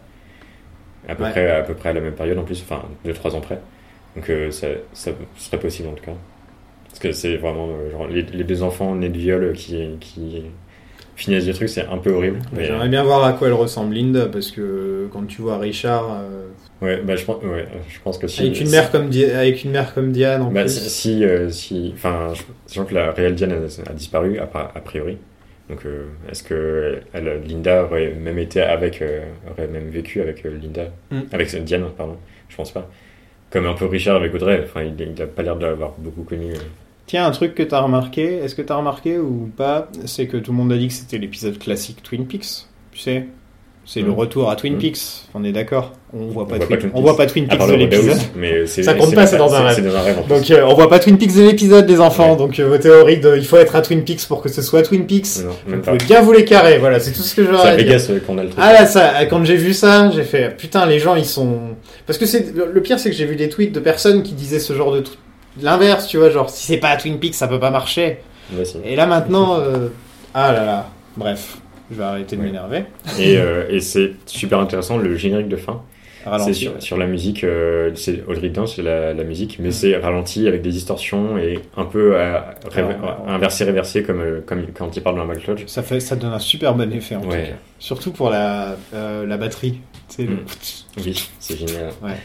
[1.08, 1.32] À peu, Ouais.
[1.32, 3.60] près, à peu près à la même période en plus, enfin 2-3 ans près.
[4.16, 6.12] Donc euh, ça, ça serait possible en tout cas.
[6.90, 10.44] Parce que c'est vraiment euh, genre, les, les deux enfants nés de viol qui, qui
[11.16, 12.40] finissent des trucs, c'est un peu horrible.
[12.54, 16.10] Mais, J'aimerais bien voir à quoi elle ressemble Linda, parce que quand tu vois Richard
[16.22, 16.48] euh,
[16.82, 18.42] ouais, bah, je, pense, ouais, je pense que si.
[18.42, 20.72] avec, une mère comme Di- avec une mère comme Diane en bah, plus.
[20.80, 24.46] si, si, euh, si- enfin, je- sachant que la réelle Diane a, a disparu a,
[24.46, 25.18] pri- a priori.
[25.70, 29.22] Donc, euh, est-ce que elle, Linda aurait même été avec, euh,
[29.52, 31.20] aurait même vécu avec euh, Linda, Mm.
[31.32, 32.18] avec euh, Diane, pardon,
[32.50, 32.90] je pense pas.
[33.52, 36.24] Comme un peu Richard avec Audrey, enfin, il, il a pas l'air de l'avoir beaucoup
[36.24, 36.52] connu.
[36.54, 36.58] euh.
[37.08, 40.52] Tiens, un truc que t'as remarqué, est-ce que t'as remarqué ou pas, c'est que tout
[40.52, 43.26] le monde a dit que c'était l'épisode classique Twin Peaks, tu sais
[43.86, 44.14] C'est le Mhm.
[44.14, 44.80] retour à Twin Mhm.
[44.80, 45.00] Peaks,
[45.34, 47.26] on est d'accord On voit pas, voit Twin, pas Twin on voit Peaks.
[47.26, 48.18] pas Twin À Peaks part de le l'épisode.
[48.36, 49.84] Mais c'est Ça compte pas, c'est dans un rêve.
[49.92, 50.28] Dans un.
[50.38, 52.38] Donc euh, on voit pas Twin Peaks de l'épisode des enfants, Ouais.
[52.38, 54.84] donc euh, vos théories de il faut être à Twin Peaks pour que ce soit
[54.84, 57.70] Twin Peaks, non, vous pouvez bien vous les carrer, voilà, c'est tout ce que j'aurais
[57.70, 57.86] à dire.
[57.88, 58.60] Vegas euh, qu'on a le truc.
[58.62, 61.58] Ah là, ça, quand j'ai vu ça, j'ai fait putain, les gens ils sont.
[62.10, 64.58] Parce que c'est le pire, c'est que j'ai vu des tweets de personnes qui disaient
[64.58, 65.20] ce genre de truc.
[65.62, 68.18] L'inverse, tu vois, genre si c'est pas à Twin Peaks, ça peut pas marcher.
[68.84, 69.90] Et là maintenant, euh,
[70.34, 71.60] ah là là, bref,
[71.92, 72.48] je vais arrêter de Ouais.
[72.48, 72.86] m'énerver.
[73.20, 75.84] Et, euh, et c'est super intéressant, le générique de fin.
[76.44, 79.96] C'est sur, sur la musique, euh, c'est Audrey Dance, c'est la, la musique, mais c'est
[79.96, 82.44] ralenti avec des distorsions et un peu Alors,
[82.76, 83.26] alors.
[83.28, 85.64] inversé, réversé, comme, comme quand il parle dans Black Lodge.
[85.68, 87.38] Ça fait, ça donne un super bon effet en tout cas.
[87.78, 89.80] Surtout pour la, la batterie.
[90.10, 90.46] Tu sais, le- Mm.
[91.06, 91.92] Oui, c'est génial.
[92.04, 92.18] Ouais.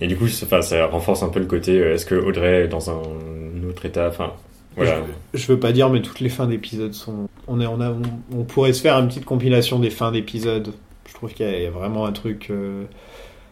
[0.00, 2.68] Et du coup, ça, ça renforce un peu le côté, euh, est-ce que Audrey est
[2.68, 3.02] dans un
[3.68, 4.08] autre état?
[4.08, 4.32] Enfin,
[4.76, 5.00] voilà.
[5.34, 7.28] Je veux pas dire, mais toutes les fins d'épisodes sont.
[7.48, 8.02] On, est, on, a, on,
[8.38, 10.72] on pourrait se faire une petite compilation des fins d'épisodes.
[11.08, 12.48] Je trouve qu'il y a vraiment un truc.
[12.50, 12.84] euh,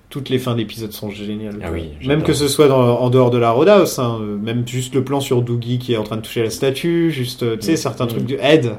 [0.09, 1.59] Toutes les fins d'épisodes sont géniales.
[1.65, 4.67] Ah oui, Même que ce soit dans- en dehors de la Roadhouse, hein, euh, même
[4.69, 7.67] juste le plan sur Doogie qui est en train de toucher la statue, juste, tu
[7.67, 7.77] sais, Mm.
[7.77, 8.09] certains Mm.
[8.09, 8.71] trucs de Ed.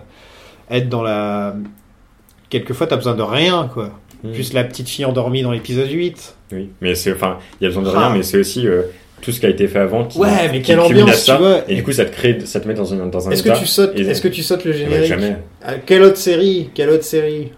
[0.69, 1.53] Ed dans la.
[2.49, 3.91] Quelquefois, t'as besoin de rien, quoi.
[4.23, 4.33] Mm.
[4.33, 6.35] Juste la petite fille endormie dans l'épisode 8.
[6.53, 8.07] Oui, mais c'est enfin, il y a besoin de Ah.
[8.07, 8.83] rien, mais c'est aussi euh,
[9.21, 11.61] tout ce qui a été fait avant qui, Ouais, mais quelle ambiance, tu vois.
[11.67, 13.57] Et du coup, ça te crée, ça te met dans un dans un Est-ce que
[13.59, 15.37] tu sautes, est-ce que tu sautes le générique jamais.
[15.63, 17.51] Ah, Quelle autre série Quelle autre série?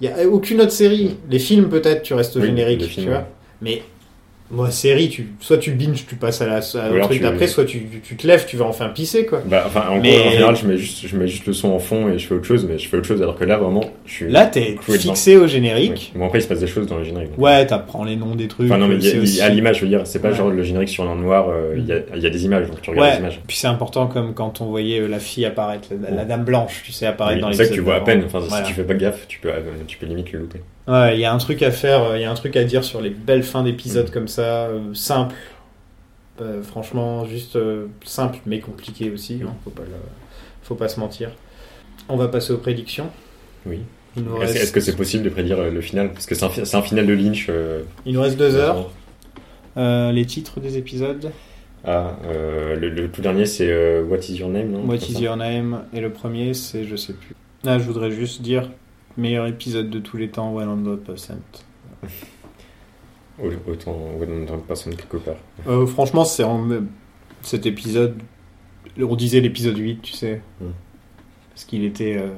[0.00, 1.16] Il y a aucune autre série.
[1.30, 3.20] Les films peut-être, tu restes au Oui, générique, films, tu vois.
[3.20, 3.24] ouais.
[3.62, 3.82] Mais
[4.54, 7.46] moi, série, tu soit tu binge, tu passes à la à Ou alors truc d'après,
[7.46, 9.42] soit tu, tu te lèves, tu vas enfin pisser quoi.
[9.44, 11.70] Bah, enfin, en, Mais- gros, en général, je mets juste, je mets juste le son
[11.72, 13.58] en fond et je fais autre chose, mais je fais autre chose alors que là,
[13.58, 14.28] vraiment, je suis.
[14.30, 16.12] Là, t'es fixé au générique.
[16.14, 17.30] Bon, après, il se passe des choses dans le générique.
[17.30, 17.38] donc.
[17.40, 18.66] Ouais, t'apprends les noms des trucs.
[18.70, 20.34] Enfin, non, mais il y a- aussi- à l'image, je veux dire, c'est pas Ouais.
[20.36, 22.68] genre le générique sur un noir, euh, il y, a, il y a des images,
[22.68, 23.40] donc tu regardes Ouais, les images.
[23.46, 26.28] puis c'est important comme quand on voyait euh, la fille apparaître, la, la Ouais.
[26.28, 28.22] dame blanche, tu sais, apparaître Oui, dans les c'est ça que tu vois à peine,
[28.26, 28.64] enfin, Voilà.
[28.64, 30.60] si tu fais pas gaffe, tu peux, euh, tu peux limite le louper.
[30.86, 32.64] Ouais, il y a un truc à faire, euh, il y a un truc à
[32.64, 34.12] dire sur les belles fins d'épisodes Mm.
[34.12, 35.34] comme ça, euh, simple.
[36.42, 39.88] Euh, franchement, juste euh, simple mais compliqué aussi, hein, faut, pas le-
[40.62, 41.30] faut pas se mentir.
[42.08, 43.08] On va passer aux prédictions.
[43.66, 43.78] Oui.
[44.16, 46.12] Est-ce reste, est-ce que c'est possible de prédire euh, le final?
[46.12, 46.44] Parce que c'est
[46.76, 47.50] un, final de Lynch.
[48.04, 48.90] il nous reste deux heures.
[49.76, 51.30] Les titres des épisodes?
[51.86, 52.16] Ah,
[52.78, 54.84] le, le tout dernier, c'est What is your name, non?
[54.86, 57.34] What is your name Et le premier, c'est je sais plus.
[57.64, 58.68] Là, je voudrais juste dire
[59.16, 61.34] meilleur épisode de tous les temps, 100%.
[63.42, 65.34] Au- Autant, autant personne quelque part.
[65.66, 66.68] Euh, franchement, c'est en
[67.42, 68.16] cet épisode.
[69.00, 70.40] On disait l'épisode 8, tu sais.
[70.60, 70.66] Mm.
[71.50, 72.16] Parce qu'il était.
[72.16, 72.28] euh,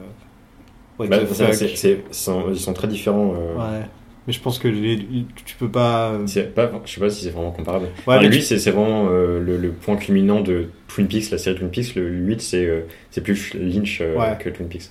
[0.98, 3.34] what Bah, c'est- c'est- sont- ils sont très différents.
[3.36, 3.86] euh, Ouais.
[4.26, 5.06] Mais je pense que les-
[5.44, 6.12] tu peux pas.
[6.12, 7.84] euh, pas, je sais pas si c'est vraiment comparable.
[7.84, 11.30] Ouais, Enfin, mais lui, tu- c'est vraiment euh, le, le point culminant de Twin Peaks,
[11.30, 11.94] la série Twin Peaks.
[11.94, 12.80] Le 8, c'est euh,
[13.22, 14.36] plus Lynch euh, Ouais.
[14.40, 14.90] que Twin Peaks.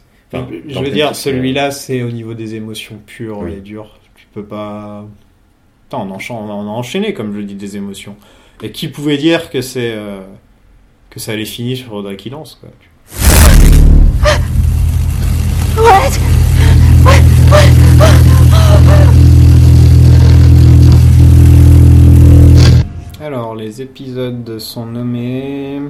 [0.68, 3.54] Je veux dire, celui-là, c'est au niveau des émotions pures Oui.
[3.54, 4.00] et dures.
[4.16, 5.06] Tu peux pas.
[5.84, 8.16] Putain, on, enchaîne, on a enchaîné, comme je le dis, des émotions.
[8.64, 9.94] Et qui pouvait dire que c'est.
[9.94, 10.22] euh,
[11.10, 12.70] que ça allait finir sur Audrey qui lance, quoi.
[23.22, 25.82] Alors, les épisodes sont nommés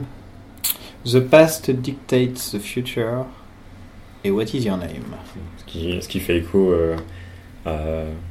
[1.06, 3.26] The Past Dictates the Future
[4.26, 4.90] et What is Your Name?
[5.58, 6.96] Ce qui, ce qui fait écho euh,
[7.66, 7.78] à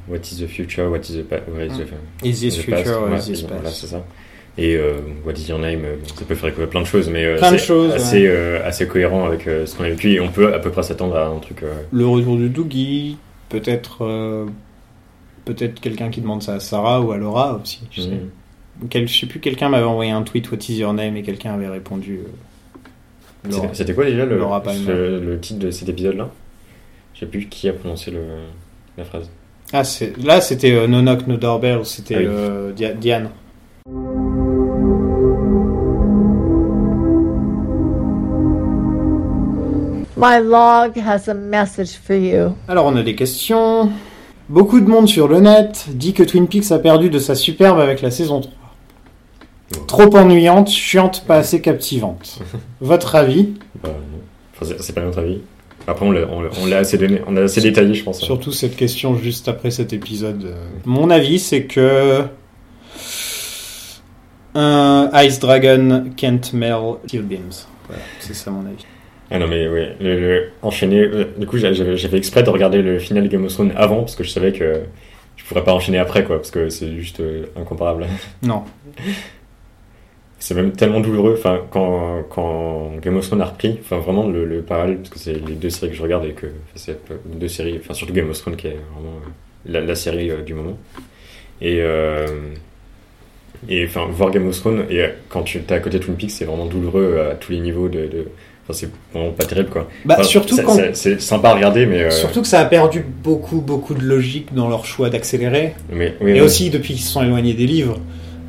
[0.08, 1.42] What is the future, What is the past.
[1.48, 3.76] What is the, Is this the past, future or ouais, is this Voilà, past?
[3.76, 4.04] c'est ça.
[4.56, 6.86] Et euh, What is your name euh, bon, Ça peut faire écho à plein de
[6.86, 7.72] choses, mais euh, c'est assez,
[8.22, 8.26] ouais.
[8.28, 9.96] euh, assez cohérent avec euh, ce qu'on a vu.
[9.96, 11.62] Puis on peut à peu près s'attendre à un truc.
[11.62, 13.16] euh, Le retour de Doogie,
[13.48, 14.46] peut-être euh,
[15.44, 18.08] peut-être quelqu'un qui demande ça à Sarah ou à Laura aussi, tu sais.
[18.10, 18.30] mhm.
[18.90, 21.54] Quel, je sais plus, quelqu'un m'avait envoyé un tweet What is your name et quelqu'un
[21.54, 22.28] avait répondu euh.
[23.72, 24.40] C'était- quoi déjà le,
[24.86, 26.28] ce- le titre de cet épisode-là?
[27.14, 28.20] Je sais plus qui a prononcé le,
[28.96, 29.30] la phrase.
[29.72, 32.26] Ah, c'est- là c'était euh, No Knock No Doorbell, c'était Ah oui.
[32.28, 33.28] euh, Dia- Diane.
[40.16, 42.54] My log has a message for you.
[42.68, 43.90] Alors on a des questions.
[44.48, 47.78] Beaucoup de monde sur le net dit que Twin Peaks a perdu de sa superbe
[47.80, 48.52] avec la saison 3.
[49.86, 52.38] Trop ennuyante, chiante, pas assez captivante.
[52.80, 53.54] Votre avis?
[53.82, 53.90] Bah.
[54.60, 55.40] Enfin, c'est- pas notre avis.
[55.86, 58.22] Après, on l'a on l'a- on l'a assez, donné, on l'a assez détaillé, je pense.
[58.22, 58.26] hein.
[58.26, 60.44] Surtout cette question juste après cet épisode.
[60.44, 60.54] euh.
[60.86, 62.22] Mon avis, c'est que
[64.54, 67.50] un Ice Dragon can't melt steel beams.
[67.88, 68.84] Voilà, c'est ça mon avis.
[69.30, 71.00] Ah non, mais ouais, le, le- enchaîner.
[71.00, 74.22] euh, Du coup, j'avais exprès de regarder le final Game of Thrones avant, parce que
[74.24, 74.82] je savais que
[75.36, 78.06] je pourrais pas enchaîner après, quoi, parce que c'est juste euh, incomparable.
[78.42, 78.62] Non.
[80.46, 84.44] C'est même tellement douloureux, enfin, quand, quand Game of Thrones a repris, enfin, vraiment le,
[84.44, 86.98] le parallèle, parce que c'est les deux séries que je regarde et que enfin, c'est
[87.24, 89.28] deux séries, enfin, surtout Game of Thrones qui est vraiment euh,
[89.72, 90.76] la, la série euh, du moment.
[91.62, 92.26] Et, euh,
[93.70, 96.32] et enfin, voir Game of Thrones, et quand tu es à côté de Twin Peaks,
[96.32, 98.00] c'est vraiment douloureux à tous les niveaux de.
[98.00, 98.26] de
[98.64, 99.88] enfin, c'est vraiment pas terrible, quoi.
[100.04, 102.02] Bah, Enfin, surtout quand- C'est sympa à regarder, mais.
[102.02, 105.72] euh, Surtout que ça a perdu beaucoup, beaucoup de logique dans leur choix d'accélérer.
[105.90, 107.98] mais oui, Et mais- aussi, depuis qu'ils se sont éloignés des livres,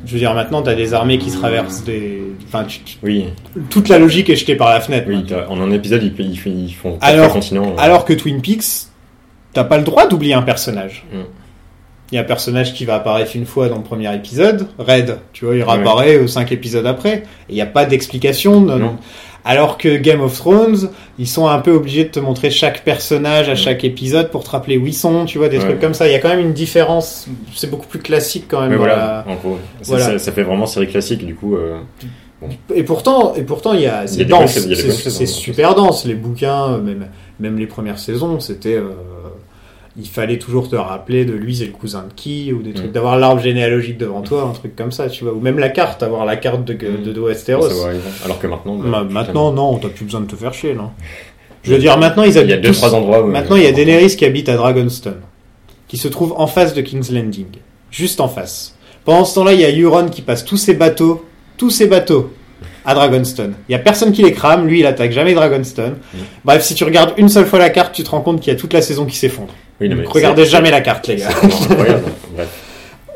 [0.06, 2.22] je veux dire, maintenant, t'as des armées qui se traversent des.
[2.46, 3.26] Enfin, tu- tu- Oui,
[3.70, 5.06] toute la logique est jetée par la fenêtre.
[5.08, 7.74] oui, en un épisode, ils, ils, ils font Alors- continents.
[7.76, 7.80] euh.
[7.80, 8.86] Alors que Twin Peaks,
[9.52, 11.04] t'as pas le droit d'oublier un personnage.
[11.12, 11.16] Mm.
[12.12, 15.18] Il y a un personnage qui va apparaître une fois dans le premier épisode, Red,
[15.32, 15.72] tu vois, il Ouais.
[15.72, 18.60] réapparaît euh, cinq épisodes après, il n'y a pas d'explication.
[18.62, 18.96] de- Non.
[19.48, 20.90] Alors que Game of Thrones,
[21.20, 24.50] ils sont un peu obligés de te montrer chaque personnage à chaque épisode pour te
[24.50, 25.64] rappeler où ils sont, tu vois, des Ouais.
[25.64, 26.08] trucs comme ça.
[26.08, 28.70] Il y a quand même une différence, c'est beaucoup plus classique quand même.
[28.70, 30.04] Mais dans voilà, la- en gros, ça, Voilà.
[30.04, 31.54] ça- ça fait vraiment série classique, du coup.
[31.56, 31.78] euh,
[32.74, 36.04] Et pourtant, et pourtant, il y a, c'est dense, c'est super dense.
[36.04, 37.06] Les bouquins, même,
[37.40, 38.90] même les premières saisons, c'était, euh,
[39.98, 42.88] il fallait toujours te rappeler de lui, c'est le cousin de qui, ou des trucs,
[42.90, 42.92] Mm.
[42.92, 46.02] d'avoir l'arbre généalogique devant toi, un truc comme ça, tu vois, ou même la carte,
[46.02, 47.02] avoir la carte de, Mm.
[47.02, 47.68] de, de pour Westeros.
[48.24, 48.76] Alors que maintenant.
[48.76, 50.90] bah, maintenant, non, t'as plus besoin de te faire chier, non.
[51.62, 53.22] Je veux dire, maintenant ils Il y a habitent deux, tous- trois endroits.
[53.24, 55.20] où- Maintenant, il y a Daenerys qui habite à Dragonstone,
[55.88, 57.46] qui se trouve en face de King's Landing,
[57.90, 58.76] juste en face.
[59.04, 61.24] Pendant ce temps-là, il y a Euron qui passe tous ses bateaux,
[61.56, 62.30] tous ses bateaux
[62.84, 63.54] à Dragonstone.
[63.68, 65.96] Il y a personne qui les crame, lui il attaque jamais Dragonstone.
[66.12, 66.18] Mm.
[66.44, 68.56] Bref, si tu regardes une seule fois la carte, tu te rends compte qu'il y
[68.56, 69.52] a toute la saison qui s'effondre.
[69.80, 71.28] Oui, non, mais Donc, regardez jamais la carte, les gars.
[71.70, 72.62] Bref.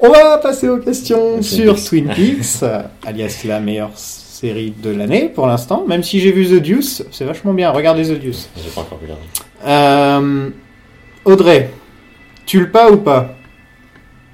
[0.03, 1.83] On va passer aux questions sur.
[1.83, 2.65] Twin Peaks,
[3.05, 5.85] alias la meilleure série de l'année pour l'instant.
[5.87, 7.71] Même si j'ai vu The Deuce, c'est vachement bien.
[7.71, 8.49] Regardez The Deuce.
[8.57, 9.23] J'ai pas encore regardé.
[9.67, 10.51] Euh,
[11.25, 11.71] Audrey,
[12.47, 13.35] tue le pas ou pas?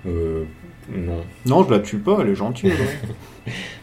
[0.07, 0.45] Euh,
[0.89, 1.25] non.
[1.47, 2.73] Non, je la tue pas, elle est gentille.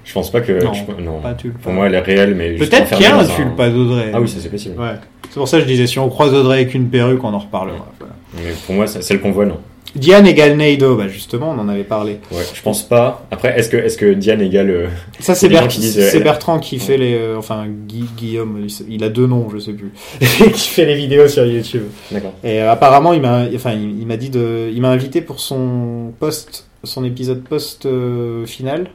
[0.03, 0.63] Je pense pas que.
[0.63, 1.19] Non, je- non.
[1.19, 1.35] pas.
[1.61, 2.53] Pour moi, elle est réelle, mais.
[2.55, 3.23] Peut-être qu'il y a un
[3.55, 4.11] pas d'Audrey.
[4.13, 4.79] Ah oui, ça c'est possible.
[4.79, 4.95] Ouais.
[5.29, 7.39] C'est pour ça que je disais, si on croise Audrey avec une perruque, on en
[7.39, 7.87] reparlera.
[7.99, 8.13] Voilà.
[8.35, 9.57] Mais pour moi, c'est- celle qu'on voit, non.
[9.95, 12.13] Diane égale Neido, bah justement, on en avait parlé.
[12.31, 13.27] Ouais, je pense pas.
[13.29, 14.69] Après, est-ce que, est-ce que Diane égale.
[14.71, 14.87] euh,
[15.19, 17.13] Ça, c'est Bert- euh, Bertrand qui fait les.
[17.13, 19.91] euh, enfin, Guillaume, il a deux noms, je sais plus.
[20.19, 21.83] qui fait les vidéos sur YouTube.
[22.11, 22.33] D'accord.
[22.43, 26.65] Et apparemment, il m'a, enfin, il, il dit de, il m'a invité pour son post,
[26.83, 28.87] son épisode post euh, final.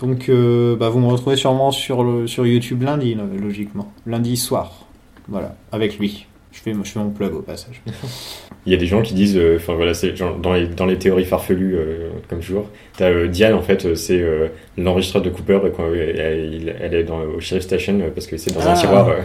[0.00, 4.36] Donc, euh, bah, vous me retrouvez sûrement sur le, sur YouTube lundi, lo- logiquement, lundi
[4.36, 4.86] soir.
[5.28, 6.26] Voilà, avec lui.
[6.52, 7.80] Je fais, je fais mon plug au passage.
[8.66, 10.98] Il y a des gens qui disent, euh, enfin voilà, c'est dans les dans les
[10.98, 12.68] théories farfelues euh, comme toujours.
[12.96, 17.04] T'as euh, Diane en fait, euh, c'est euh, l'enregistreur de Cooper quand euh, elle, est
[17.04, 18.72] dans au sheriff station euh, parce que c'est dans Ah.
[18.72, 19.08] un tiroir.
[19.08, 19.20] euh,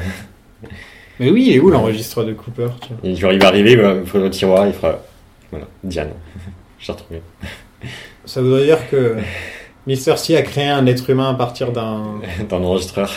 [1.20, 4.00] Mais oui, il est où l'enregistreur de Cooper tiens et genre il va arriver, voilà,
[4.02, 5.00] il fera le tiroir, il fera
[5.52, 6.12] voilà Diane.
[6.80, 7.22] Je l'ai retrouvé.
[8.26, 9.16] Ça voudrait dire que
[9.88, 10.18] Mr.
[10.18, 12.02] C a créé un être humain à partir d'un.
[12.50, 13.12] dans l'enregistreur.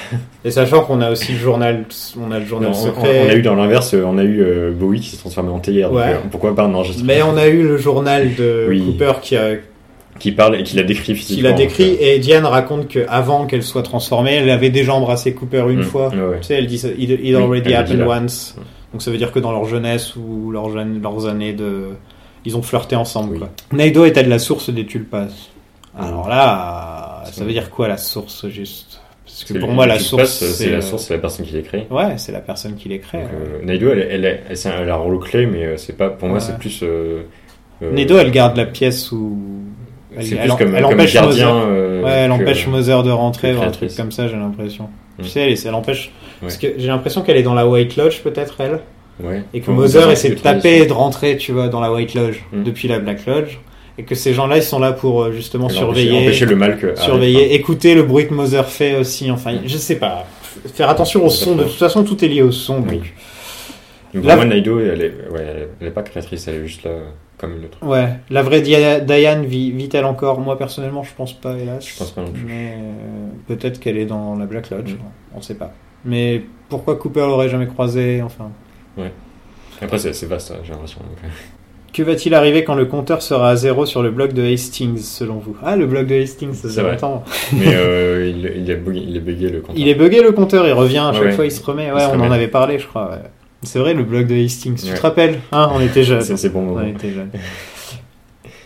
[0.44, 1.84] Et sachant qu'on a aussi le journal,
[2.20, 3.22] on a le journal Non, secret.
[3.26, 5.60] on a eu dans l'inverse, euh, on a eu euh, Bowie qui s'est transformé en
[5.60, 5.90] théière.
[5.92, 6.02] Ouais.
[6.02, 8.82] euh, pourquoi pas un enregistreur Mais on a eu le journal de Oui.
[8.84, 9.54] Cooper qui a
[10.18, 11.48] qui parle et qui l'a décrit qui physiquement.
[11.50, 15.64] l'a décrit et Diane raconte que avant qu'elle soit transformée, elle avait déjà embrassé Cooper
[15.70, 16.08] une mm, fois.
[16.08, 16.38] ouais.
[16.40, 18.56] Tu sais, elle dit it, it Oui, already dit happened once.
[18.92, 21.90] Donc ça veut dire que dans leur jeunesse ou leurs jeunes- leurs années de
[22.44, 23.38] ils ont flirté ensemble Oui.
[23.38, 23.48] quoi.
[23.72, 25.28] Naido est-elle la source des tulpas
[25.99, 29.01] Alors là, ça veut dire quoi la source juste?
[29.24, 31.62] Parce que pour moi la source c'est la euh, source, c'est la personne qui l'a
[31.62, 31.86] créé.
[31.90, 33.18] Ouais, c'est la personne qui les crée.
[33.18, 34.42] Euh, Naido, elle, elle, elle,
[34.80, 36.44] elle a un rôle clé, mais euh, c'est pas, pour moi, Ouais.
[36.44, 36.80] c'est plus.
[36.82, 37.22] Euh,
[37.82, 39.38] euh, Naido, elle garde la pièce où
[40.16, 41.53] elle, c'est plus comme, elle comme empêche gardien.
[41.53, 44.36] Mother- euh, Ouais, elle que- empêche Mother de rentrer ou un truc comme ça, j'ai
[44.36, 44.88] l'impression.
[45.18, 45.22] Mm.
[45.22, 46.11] Tu sais, elle, elle empêche.
[46.40, 48.80] Parce que j'ai l'impression qu'elle est dans la White Lodge, peut-être, elle.
[49.22, 49.42] Ouais.
[49.53, 52.38] Et que Mother essaie de taper et de rentrer, tu vois, dans la White Lodge,
[52.53, 52.62] Mm.
[52.64, 53.59] depuis la Black Lodge.
[53.99, 56.78] Et que ces gens-là, ils sont là pour euh, justement empêcher- surveiller, Empêcher le mal
[56.78, 56.94] que.
[56.99, 59.30] surveiller, arrive, écouter le bruit que Mother fait aussi.
[59.30, 60.24] Enfin, je sais pas.
[60.74, 61.57] Faire attention au son.
[61.57, 62.80] De toute façon, tout est lié au son.
[62.80, 62.92] Donc.
[62.94, 63.01] hein.
[64.14, 67.05] Donc, moi, Naido, elle est, ouais, elle- est pas créatrice, elle est juste là euh,
[67.36, 67.78] comme une autre.
[67.82, 68.09] Ouais.
[68.30, 70.40] La vraie Dia- Diane vit- vit-elle encore?
[70.40, 71.86] Moi, personnellement, je pense pas, hélas.
[71.86, 72.44] Je pense pas non plus.
[72.46, 74.92] Mais euh, peut-être qu'elle est dans la Black Lodge.
[74.92, 74.99] Mm.
[75.36, 75.72] On sait pas.
[76.07, 78.51] Mais pourquoi Cooper l'aurait jamais croisé Enfin?
[79.82, 81.01] Après, c'est c'est vaste, j'ai l'impression.
[81.99, 85.34] Que va-t-il arriver quand le compteur sera à zéro sur le bloc de Hastings, selon
[85.38, 85.57] vous?
[85.64, 87.24] Ah, le bloc de Hastings, ça fait longtemps.
[87.53, 89.74] Mais euh, il, il, est bugué, il est bugué le compte.
[89.76, 91.32] Il est bugué le compteur, il revient à chaque Ouais.
[91.32, 91.90] fois, il se remet.
[91.90, 92.28] Ouais, se on remet.
[92.28, 93.11] en avait parlé, je crois.
[93.11, 93.28] ouais.
[93.64, 94.76] C'est vrai, le bloc de Hastings.
[94.76, 96.20] Tu te rappelles hein, On était jeunes.
[96.22, 97.30] C'est bon On était jeunes.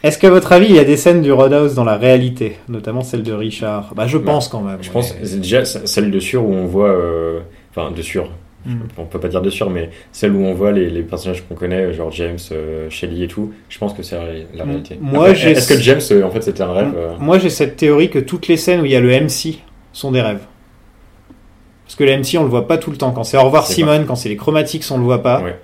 [0.03, 3.01] Est-ce qu'à votre avis, il y a des scènes du Roadhouse dans la réalité, notamment
[3.03, 3.95] celle de Richard?
[3.97, 4.77] Bah, je Bah, pense quand même.
[4.83, 6.91] Je pense déjà celle de sûr où on voit.
[6.91, 7.41] euh,
[7.75, 8.29] Enfin, de sûr.
[8.65, 8.77] Mm.
[8.99, 11.55] On peut pas dire de sûr, mais celle où on voit les, les personnages qu'on
[11.57, 14.69] connaît, genre James, euh, Shelly et tout, je pense que c'est la, la Mm.
[14.69, 14.99] réalité.
[15.01, 18.09] Moi, Est-ce que James, euh, en fait, c'était un rêve euh, Moi, j'ai cette théorie
[18.11, 19.59] que toutes les scènes où il y a le MC
[19.93, 20.41] sont des rêves.
[21.85, 23.11] Parce que le MC, on le voit pas tout le temps.
[23.11, 25.43] Quand c'est Au revoir Simone, quand c'est les chromatiques, on le voit pas.
[25.43, 25.59] Ouais.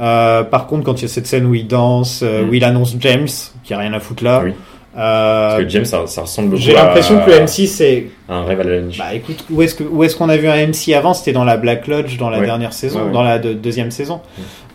[0.00, 2.48] Euh, par contre, quand il y a cette scène où il danse, euh, Mm.
[2.48, 3.28] où il annonce James,
[3.62, 4.52] qui a rien à foutre là, Oui.
[4.96, 8.06] Euh, Parce que James, ça, ça ressemble beaucoup j'ai à- l'impression que le MC, c'est.
[8.28, 8.98] à un rêve à la Lynch.
[8.98, 11.14] Bah écoute, où est-ce que où est-ce qu'on a vu un MC avant?
[11.14, 12.44] C'était dans la Black Lodge, dans la Ouais.
[12.46, 13.12] dernière saison, Ouais, ouais.
[13.12, 14.20] dans la de- deuxième saison.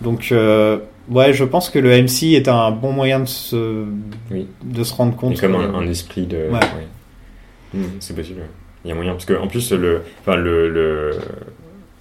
[0.02, 0.78] Donc, euh,
[1.10, 3.84] ouais, je pense que le MC est un bon moyen de se,
[4.32, 4.48] Oui.
[4.64, 5.40] de se rendre Et compte.
[5.40, 6.38] comme que- un, un esprit de.
[6.38, 6.54] Ouais.
[6.54, 7.80] ouais.
[7.80, 8.42] Mm, c'est possible.
[8.86, 9.12] Il y a moyen.
[9.12, 11.12] Parce que, en plus, le, enfin, le, le,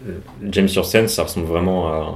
[0.06, 0.14] le
[0.52, 2.14] James sur scène, ça ressemble vraiment à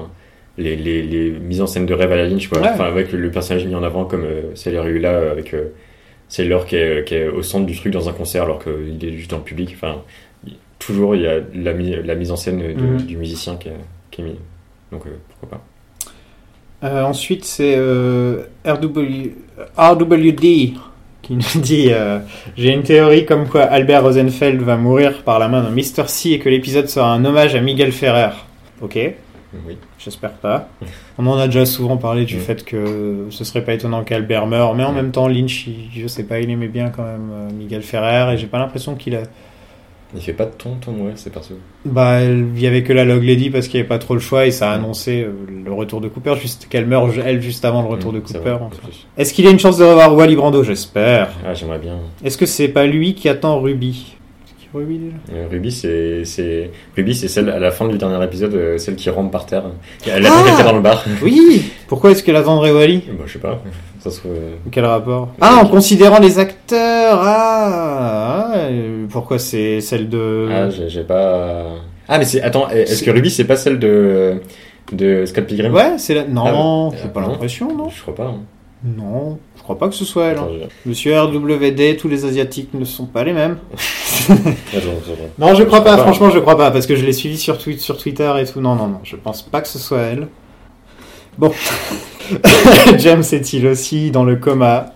[0.58, 2.60] les, les, les mises en scène de rêve à la Lynch, quoi.
[2.60, 2.68] Ouais.
[2.72, 5.72] Enfin, avec le, le personnage mis en avant, comme euh, Sailor là euh, avec euh,
[6.30, 9.12] Sailor qui est, qui est au centre du truc dans un concert alors qu'il est
[9.18, 9.72] juste dans le public.
[9.74, 9.96] Enfin,
[10.78, 13.02] toujours, il y a la, la mise en scène de- Mhm.
[13.02, 13.72] du musicien qui est,
[14.10, 14.36] qui est.
[14.92, 16.86] Donc, euh, pourquoi pas.
[16.88, 19.32] Euh, ensuite, c'est euh, RW,
[19.76, 20.40] RWD
[21.22, 21.90] qui nous dit
[22.56, 26.06] J'ai une théorie comme quoi Albert Rosenfeld va mourir par la main d'un Mr.
[26.08, 28.30] C et que l'épisode sera un hommage à Miguel Ferrer.
[28.80, 28.98] Ok,
[29.66, 29.76] Oui.
[29.98, 30.68] j'espère pas.
[31.18, 34.74] On en a déjà souvent parlé du fait que ce serait pas étonnant qu'Albert meure,
[34.74, 37.50] mais en même temps, Lynch, il- je sais pas, il aimait bien quand même euh,
[37.52, 39.22] Miguel Ferrer et j'ai pas l'impression qu'il a.
[40.12, 41.54] Il fait pas de ton, ton, ouais, c'est perso.
[41.84, 44.20] Bah, il y avait que la Log Lady parce qu'il n'y avait pas trop le
[44.20, 45.30] choix et ça a annoncé euh,
[45.64, 48.38] le retour de Cooper, juste qu'elle meurt, elle, juste avant le retour Mmh, de c'est
[48.38, 48.50] Cooper.
[48.60, 48.70] en.
[49.16, 50.64] Est-ce qu'il a une chance de revoir Wally Brando?
[50.64, 51.28] J'espère.
[51.46, 51.98] Ah, j'aimerais bien.
[52.24, 54.16] Est-ce que c'est pas lui qui attend Ruby?
[54.72, 58.54] Ruby déjà Euh, Ruby, c'est, c'est, Ruby, c'est celle, à la fin du dernier épisode,
[58.54, 59.64] euh, celle qui rampe par terre.
[60.06, 61.04] Elle attend Ah quelqu'un dans le bar.
[61.22, 63.02] Oui Pourquoi est-ce qu'elle attendrait Wally?
[63.18, 63.60] Bah, je sais pas.
[63.98, 65.28] Ça se trouve, euh, Quel rapport?
[65.40, 68.58] Ah, en considérant les acteurs Ah, ah,
[69.10, 70.48] Pourquoi c'est celle de...
[70.52, 71.66] Ah, j'ai, j'ai pas.
[72.08, 72.40] Ah, mais c'est.
[72.42, 74.34] Attends, est-ce C'est- que Ruby, c'est pas celle de.
[74.92, 75.72] de Scott Pilgrim?
[75.74, 76.24] Ouais, c'est la...
[76.24, 77.28] Non, Ah, j'ai pas non.
[77.28, 78.24] l'impression, non Je crois pas.
[78.26, 78.40] hein.
[78.84, 79.38] Non,
[79.74, 80.38] crois pas que ce soit elle.
[80.38, 80.48] hein.
[80.56, 83.58] Attends, Monsieur RWD, tous les Asiatiques ne sont pas les mêmes.
[84.28, 84.34] attends,
[84.76, 84.90] attends.
[85.38, 87.80] Non, je crois pas, franchement, je crois pas, parce que je l'ai suivi sur, tweet,
[87.80, 88.60] sur Twitter et tout.
[88.60, 90.28] Non, non, non, je pense pas que ce soit elle.
[91.38, 91.52] Bon.
[92.98, 94.92] James est-il aussi dans le coma?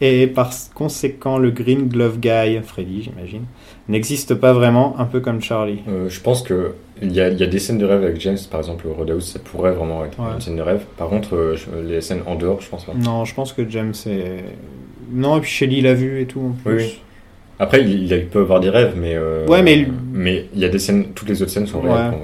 [0.00, 3.44] Et par conséquent, le Green Glove Guy, Freddy, j'imagine,
[3.88, 5.80] n'existe pas vraiment, un peu comme Charlie.
[5.88, 8.20] Euh, je pense que il y a, il y a des scènes de rêve avec
[8.20, 10.26] James, par exemple, au Roadhouse, ça pourrait vraiment être Ouais.
[10.34, 10.82] une scène de rêve.
[10.96, 12.92] Par contre, euh, les scènes en dehors, je pense pas.
[12.94, 14.44] Non, je pense que James est.
[15.12, 16.76] Non, et puis Shelly l'a vu et tout en plus.
[16.76, 17.00] Oui.
[17.58, 19.14] Après, il, il il peut avoir des rêves, mais.
[19.16, 21.92] euh, Ouais, mais- Mais il y a des scènes, toutes les autres scènes sont Ouais.
[21.92, 22.14] réelles.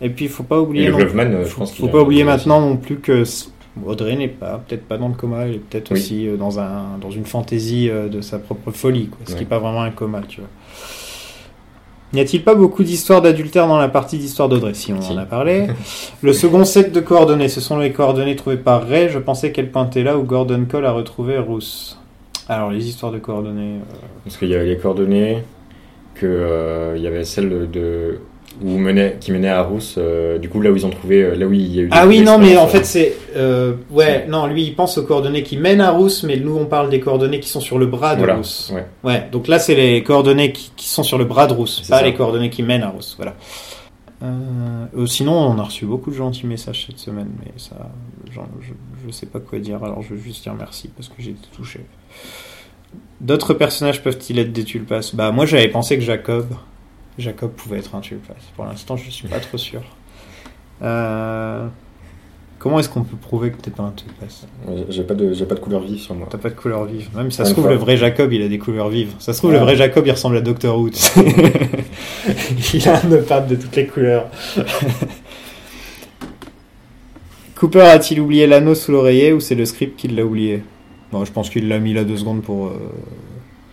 [0.00, 0.86] Et puis, faut pas Et oublier.
[0.86, 2.76] le non- Gloveman, euh, je faut, pense qu'il faut a- pas oublier il maintenant non
[2.76, 3.24] plus que
[3.86, 5.98] Audrey n'est pas, peut-être pas dans le coma, elle est peut-être Oui.
[6.00, 9.40] aussi euh, dans, un, dans une fantaisie euh, de sa propre folie, quoi, ce qui
[9.40, 10.50] n'est pas vraiment un coma, tu vois.
[12.12, 15.12] N'y a-t-il pas beaucoup d'histoires d'adultère dans la partie d'histoire d'Audrey Si, on Si.
[15.12, 15.68] en a parlé?
[16.22, 19.08] le second set de coordonnées, ce sont les coordonnées trouvées par Ray.
[19.08, 22.00] Je pensais qu'elle pointait là où Gordon Cole a retrouvé Rousse.
[22.48, 23.76] Alors, les histoires de coordonnées.
[23.76, 23.94] euh,
[24.24, 25.44] Parce qu'il y avait les coordonnées,
[26.16, 28.18] que euh, il y avait celle de
[28.62, 31.34] où menait, qui menait à Rousse, euh, du coup là où ils ont trouvé, euh,
[31.34, 31.88] là où il y a eu.
[31.92, 33.14] Ah oui, non, mais en fait, c'est.
[33.36, 36.66] euh, ouais, non, lui, il pense aux coordonnées qui mènent à Rousse, mais nous, on
[36.66, 38.70] parle des coordonnées qui sont sur le bras de Voilà, Rousse.
[38.74, 38.86] ouais.
[39.04, 41.98] Ouais, donc là, c'est les coordonnées qui, qui sont sur le bras de Rousse, pas
[41.98, 42.02] ça.
[42.04, 43.14] les coordonnées qui mènent à Rousse.
[43.16, 43.34] Voilà.
[44.22, 47.76] Euh, sinon, on a reçu beaucoup de gentils messages cette semaine, mais ça.
[48.34, 48.72] genre, je,
[49.06, 51.48] je sais pas quoi dire, alors je veux juste dire merci parce que j'ai été
[51.56, 51.80] touché.
[53.20, 55.10] D'autres personnages peuvent-ils être des tulpas?
[55.14, 56.46] Bah, moi, j'avais pensé que Jacob.
[57.20, 58.34] Jacob pouvait être un tulpas.
[58.56, 59.82] Pour l'instant, je suis pas trop sûr.
[60.82, 61.66] Euh,
[62.58, 64.24] Comment est-ce qu'on peut prouver que t'es pas un tulpas
[64.66, 66.26] Ouais, J'ai pas de, j'ai pas de couleur vive sur moi.
[66.30, 67.08] T'as pas de couleur vive.
[67.14, 67.72] Même ça Une se trouve, fois.
[67.74, 69.12] le vrai Jacob, il a des couleurs vives.
[69.18, 69.58] Ça se trouve, Ouais.
[69.58, 70.88] le vrai Jacob, il ressemble à Doctor Who.
[72.74, 74.26] il a un notable de toutes les couleurs.
[77.56, 80.62] Cooper a-t-il oublié l'anneau sous l'oreiller ou c'est le script qui l'a oublié?
[81.12, 82.68] Bon, je pense qu'il l'a mis là deux secondes pour.
[82.68, 82.72] euh,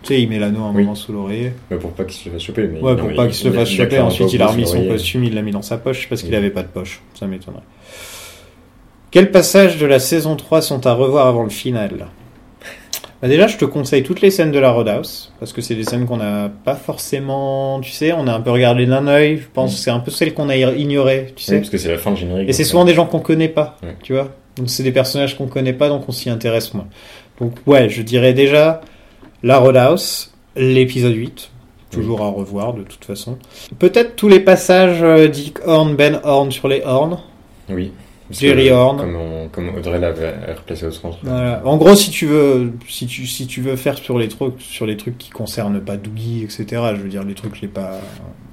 [0.08, 0.82] Tu sais, il met l'anneau un Oui.
[0.84, 1.52] moment sous l'oreiller.
[1.70, 2.62] Mais pour pas qu'il se fasse choper.
[2.66, 3.98] Mais Ouais, non, pour pas qu'il se le fasse choper.
[4.00, 6.36] Ensuite, il a remis son costume, il l'a mis dans sa poche parce qu'il Oui.
[6.36, 7.02] avait pas de poche.
[7.12, 7.60] Ça m'étonnerait.
[9.10, 12.06] Quels passages de la saison 3 sont à revoir avant le final?
[13.20, 15.82] Bah déjà, je te conseille toutes les scènes de la Roadhouse, parce que c'est des
[15.84, 19.46] scènes qu'on n'a pas forcément, tu sais, on a un peu regardé d'un œil, je
[19.52, 19.74] pense Mm.
[19.74, 21.52] que c'est un peu celles qu'on a ignorées, tu sais.
[21.52, 22.48] Oui, parce que c'est la fin de générique.
[22.48, 23.96] Et c'est souvent des gens qu'on connaît pas, Ouais.
[24.02, 24.28] tu vois.
[24.56, 26.86] Donc c'est des personnages qu'on connaît pas, donc on s'y intéresse moins.
[27.40, 28.80] Donc ouais, je dirais déjà
[29.42, 31.50] la Roadhouse, l'épisode 8,
[31.90, 33.38] toujours à revoir de toute façon.
[33.78, 37.18] Peut-être tous les passages euh, Dick Horn, Ben Horn sur les Horns.
[37.70, 37.92] euh, Oui.
[38.28, 38.98] Parce Jerry que, Horn.
[38.98, 41.16] Comme, on- comme Audrey l'avait replacé au centre.
[41.22, 41.62] Voilà.
[41.64, 44.84] En gros, si tu veux, si tu, si tu veux faire sur les trucs, sur
[44.84, 46.66] les trucs qui concernent pas Doogie, etc.
[46.94, 47.92] Je veux dire les trucs les pas,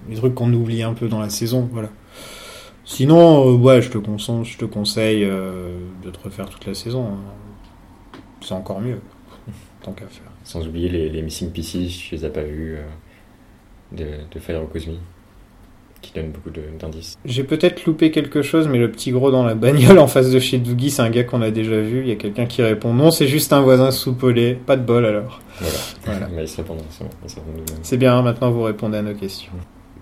[0.09, 1.89] les trucs qu'on oublie un peu dans la saison, voilà.
[2.85, 5.75] Sinon, euh, ouais, je te conseille, je te conseille euh,
[6.05, 7.07] de te refaire toute la saison.
[7.07, 7.17] hein.
[8.41, 9.01] C'est encore mieux,
[9.83, 10.31] tant qu'à faire.
[10.45, 12.83] Sans oublier les, les Missing Pieces, je les ai pas vus, euh,
[13.91, 14.99] de, de Fire Cosmi,
[16.01, 17.17] qui donnent beaucoup d'indices.
[17.25, 20.39] J'ai peut-être loupé quelque chose, mais le petit gros dans la bagnole en face de
[20.39, 22.01] chez Doogie, c'est un gars qu'on a déjà vu.
[22.01, 24.53] Il y a quelqu'un qui répond non, c'est juste un voisin soupolé.
[24.53, 25.41] Pas de bol alors.
[25.59, 25.77] Voilà.
[26.05, 26.27] Voilà.
[26.35, 26.83] Mais ils se répondent,
[27.81, 29.51] c'est bien, maintenant vous répondez à nos questions.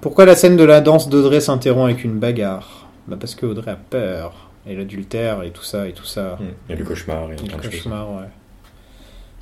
[0.02, 2.89] Pourquoi la scène de la danse d'Audrey s'interrompt avec une bagarre?
[3.08, 4.50] Bah parce que Audrey a peur.
[4.66, 6.38] Et l'adultère et tout ça et tout ça.
[6.39, 6.46] Mm.
[6.68, 8.28] Il y a le cauchemar et Et le cauchemar, ouais.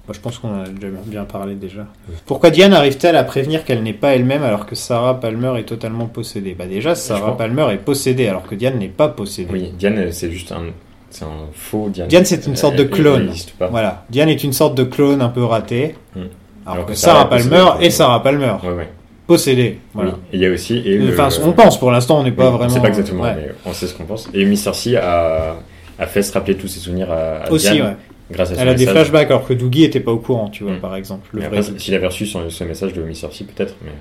[0.07, 1.85] Moi, je pense qu'on en a déjà bien parlé déjà.
[2.25, 6.07] Pourquoi Diane arrive-t-elle à prévenir qu'elle n'est pas elle-même alors que Sarah Palmer est totalement
[6.07, 6.55] possédée?
[6.57, 9.49] Bah déjà, Sarah Palmer est possédée alors que Diane n'est pas possédée.
[9.53, 10.63] Oui, Diane, c'est juste un,
[11.11, 12.07] c'est un faux Diane.
[12.07, 13.31] Diane, c'est une sorte de clone.
[13.59, 13.67] pas.
[13.67, 14.05] Voilà.
[14.09, 15.95] Diane est une sorte de clone un peu raté.
[16.15, 16.19] Mm.
[16.19, 16.29] Alors,
[16.73, 18.53] Alors que que Sarah Palmer est Sarah Palmer.
[18.63, 18.89] Ouais, ouais.
[19.27, 19.79] Possédée.
[19.93, 20.11] Voilà.
[20.11, 20.17] Oui.
[20.33, 20.77] Et il y a aussi.
[20.79, 22.73] Et le- Enfin, on pense pour l'instant, on n'est pas Oui, vraiment.
[22.73, 23.35] Sait pas exactement, Ouais.
[23.35, 24.27] mais on sait ce qu'on pense.
[24.33, 24.73] Et Mr.
[24.73, 25.55] C a,
[25.99, 27.95] a fait se rappeler tous ses souvenirs à, à Aussi, Diane ouais.
[28.31, 30.73] Grâce à Elle a des flashbacks alors que Doogie était pas au courant, tu vois,
[30.73, 30.79] Mm.
[30.79, 31.27] par exemple.
[31.33, 33.31] Le Mais vrai après, s'il avait reçu son, ce message de Mr.
[33.31, 33.75] C, peut-être.
[33.83, 33.91] Mais...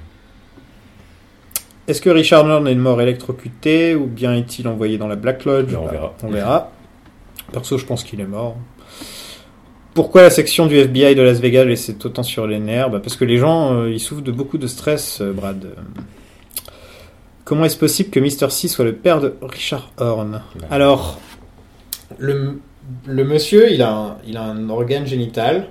[1.89, 5.73] Est-ce que Richard Norton est mort électrocuté ou bien est-il envoyé dans la Black Lodge?
[5.73, 6.15] Ben, on verra.
[6.23, 6.71] On verra.
[7.53, 8.57] Perso, je pense qu'il est mort.
[9.95, 12.91] Pourquoi la section du FBI de Las Vegas laissait autant sur les nerfs?
[12.91, 15.67] Bah, Parce que les gens, euh, ils souffrent de beaucoup de stress, euh, Brad.
[17.45, 18.51] Comment est-ce possible que Mr.
[18.51, 20.43] C soit le père de Richard Horn?
[20.61, 20.67] Bah.
[20.71, 21.19] Alors,
[22.19, 22.61] le,
[23.07, 25.67] le monsieur, il a, un, il a un organe génital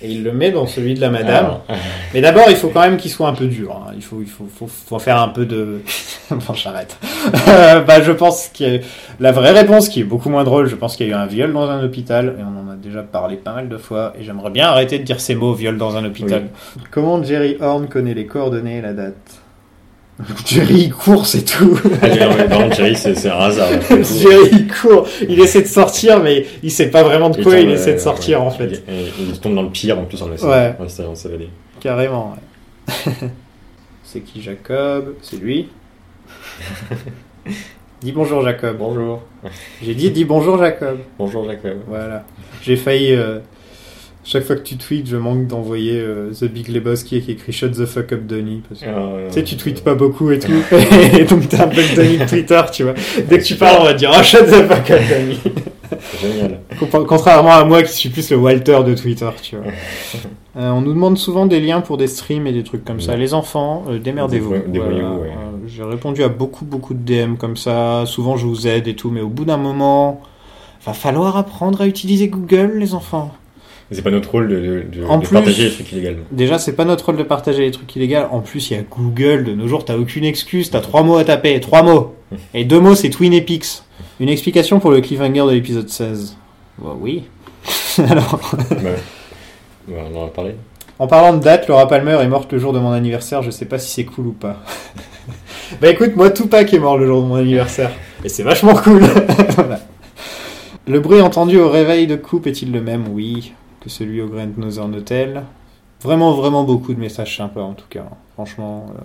[0.00, 1.44] et il le met dans celui de la madame.
[1.44, 1.64] Alors,
[2.14, 3.74] Mais d'abord, il faut quand même qu'il soit un peu dur.
[3.74, 3.92] hein.
[3.96, 5.80] Il faut, il faut, faut, faut faire un peu de.
[6.30, 6.96] bon, j'arrête.
[7.48, 8.80] Euh, bah, je pense que
[9.18, 11.26] la vraie réponse, qui est beaucoup moins drôle, je pense qu'il y a eu un
[11.26, 14.12] viol dans un hôpital et on en a déjà parlé pas mal de fois.
[14.18, 16.46] Et j'aimerais bien arrêter de dire ces mots, viol dans un hôpital.
[16.92, 19.40] Comment Jerry Horn connaît les coordonnées et la date?
[20.44, 21.78] Jerry il court, c'est tout.
[22.02, 23.68] Ah, non, mais par contre, Jerry, c'est c'est un hasard.
[23.90, 27.66] Jerry il court, il essaie de sortir, mais il sait pas vraiment de quoi il,
[27.66, 28.46] tombe, essaie de sortir ouais.
[28.46, 28.82] en fait.
[28.88, 30.74] Il, il tombe dans le pire en plus en essayant Ouais.
[30.78, 31.48] en essayant de s'évader.
[31.80, 32.94] Carrément, ouais.
[34.04, 35.14] c'est qui Jacob?
[35.22, 35.68] C'est lui?
[38.02, 38.76] dis bonjour Jacob.
[38.78, 39.22] Bonjour.
[39.82, 40.98] J'ai dit dis bonjour Jacob.
[41.18, 41.78] Bonjour Jacob.
[41.86, 42.24] Voilà.
[42.62, 43.12] J'ai failli.
[43.12, 43.38] euh,
[44.28, 47.72] chaque fois que tu tweets, je manque d'envoyer euh, The Big Lebowski qui écrit Shut
[47.72, 48.62] the fuck up Donny.
[48.68, 50.52] Parce que, Euh, tu sais, tu tweets pas beaucoup et tout.
[51.18, 52.92] et donc t'es un peu le Donny de Twitter, tu vois.
[53.26, 55.40] Dès que tu parles, on va dire oh, Shut the fuck up Donny.
[56.20, 56.60] Génial.
[57.06, 59.66] Contrairement à moi qui suis plus le Walter de Twitter, tu vois.
[60.56, 63.14] Euh, on nous demande souvent des liens pour des streams et des trucs comme ça.
[63.16, 64.54] Les enfants, euh, démerdez-vous.
[64.66, 65.30] Dévoyez-vous, ouais.
[65.68, 68.02] J'ai répondu à beaucoup, beaucoup de DM comme ça.
[68.06, 70.20] Souvent, je vous aide et tout, mais au bout d'un moment,
[70.84, 73.32] va falloir apprendre à utiliser Google, les enfants.
[73.90, 76.24] C'est pas notre rôle de, En de plus- partager les trucs illégalement.
[76.30, 78.26] Déjà, c'est pas notre rôle de partager les trucs illégaux.
[78.30, 79.44] En plus, il y a Google.
[79.44, 80.70] De nos jours, t'as aucune excuse.
[80.70, 81.58] T'as trois mots à taper.
[81.60, 82.14] Trois mots.
[82.54, 83.82] Et deux mots, c'est Twin Epics.
[84.20, 86.36] Une explication pour le cliffhanger de l'épisode 16.
[86.78, 87.24] Bah oui.
[88.10, 88.38] Alors.
[88.52, 88.76] Bah,
[89.88, 90.54] bah, on en a parlé.
[90.98, 93.42] En parlant de date, Laura Palmer est morte le jour de mon anniversaire.
[93.42, 94.62] Je sais pas si c'est cool ou pas.
[95.80, 97.90] bah écoute, moi Tupac est mort le jour de mon anniversaire.
[98.24, 99.02] Et c'est vachement cool.
[99.56, 99.80] Voilà.
[100.86, 103.04] Le bruit entendu au réveil de coupe est-il le même?
[103.12, 103.52] Oui.
[103.80, 105.44] Que celui au Grand Northern Hotel.
[106.02, 108.06] Vraiment, vraiment beaucoup de messages sympas en tout cas.
[108.34, 108.86] Franchement.
[108.96, 109.00] euh,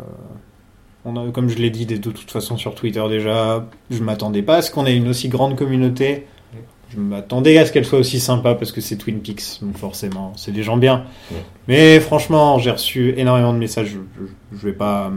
[1.05, 4.57] On a, comme je l'ai dit de toute façon sur Twitter déjà, je m'attendais pas
[4.57, 6.27] à ce qu'on ait une aussi grande communauté.
[6.89, 10.31] Je m'attendais à ce qu'elle soit aussi sympa parce que c'est Twin Peaks, donc forcément,
[10.35, 11.05] c'est des gens bien.
[11.31, 11.37] Ouais.
[11.67, 13.87] Mais franchement, j'ai reçu énormément de messages.
[13.87, 15.09] Je, je vais pas euh,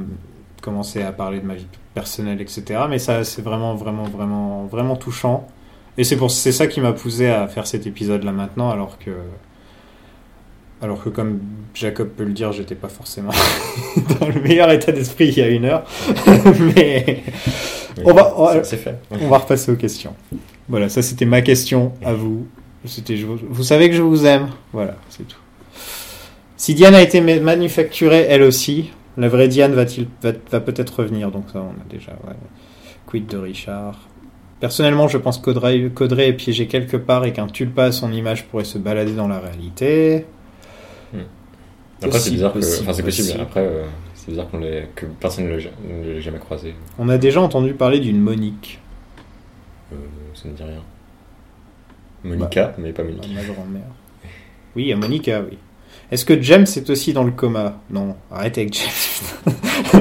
[0.62, 2.64] commencer à parler de ma vie personnelle, etc.
[2.88, 5.46] Mais ça, c'est vraiment, vraiment, vraiment, vraiment touchant.
[5.98, 9.10] Et c'est pour, c'est ça qui m'a poussé à faire cet épisode-là maintenant, alors que,
[10.82, 11.40] alors que comme
[11.74, 13.30] Jacob peut le dire, j'étais pas forcément
[14.20, 15.84] dans le meilleur état d'esprit il y a une heure.
[16.76, 17.22] Mais
[18.04, 18.98] On va- on va- fait.
[19.10, 20.14] on va repasser aux questions.
[20.68, 22.46] Voilà, ça c'était ma question à vous.
[22.84, 24.48] C'était, vous, vous savez que je vous aime.
[24.72, 25.38] Voilà, c'est tout.
[26.58, 31.00] Si Diane a été ma- manufacturée elle aussi, la vraie Diane va-t-il, va, va peut-être
[31.00, 31.30] revenir.
[31.32, 32.12] Donc ça, on a déjà.
[32.26, 32.34] Ouais.
[33.06, 33.98] Quid de Richard?
[34.66, 35.78] Personnellement, je pense qu'Audrey
[36.28, 39.38] est piégée quelque part et qu'un tulpa à son image pourrait se balader dans la
[39.38, 40.26] réalité.
[41.14, 41.20] Après,
[42.00, 42.58] c'est Possible, bizarre que.
[42.58, 43.26] possible, Enfin, c'est possible.
[43.28, 43.42] possible.
[43.42, 43.84] Après, euh,
[44.16, 44.60] c'est bizarre qu'on
[44.96, 46.74] que personne ne l'ait jamais croisé.
[46.98, 48.80] On a déjà entendu parler d'une Monique.
[49.92, 49.96] Euh,
[50.34, 50.82] ça ne dit rien.
[52.24, 53.30] Monica, mais pas Monique.
[53.32, 53.82] Ma grand-mère.
[54.74, 55.58] Oui, il y a Monica, oui.
[56.10, 57.78] Est-ce que James est aussi dans le coma?
[57.90, 59.92] Non, arrêtez avec James.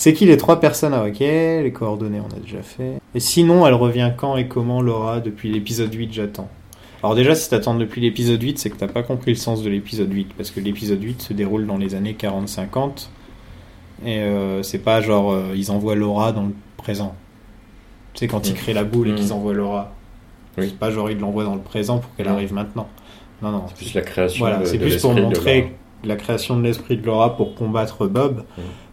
[0.00, 3.00] C'est qui les trois personnes Ah, ok, les coordonnées, on a déjà fait.
[3.14, 6.48] Et sinon, elle revient quand et comment, Laura Depuis l'épisode 8, j'attends?
[7.02, 9.68] Alors déjà, si t'attends depuis l'épisode 8, c'est que t'as pas compris le sens de
[9.70, 13.08] l'épisode 8, parce que l'épisode 8 se déroule dans les années 40-50,
[14.06, 17.14] et euh, c'est pas genre, euh, ils envoient Laura dans le présent.
[18.14, 18.56] Tu sais, quand ils Mm.
[18.56, 19.92] créent la boule et qu'ils envoient Laura.
[20.58, 20.66] Oui.
[20.70, 22.32] C'est pas genre, ils l'envoient dans le présent pour qu'elle Non.
[22.32, 22.88] arrive maintenant.
[23.42, 23.64] Non, non.
[23.68, 24.44] C'est plus la création.
[24.44, 25.74] Voilà, de- c'est plus pour montrer
[26.04, 28.44] la création de l'esprit de Laura pour combattre Bob.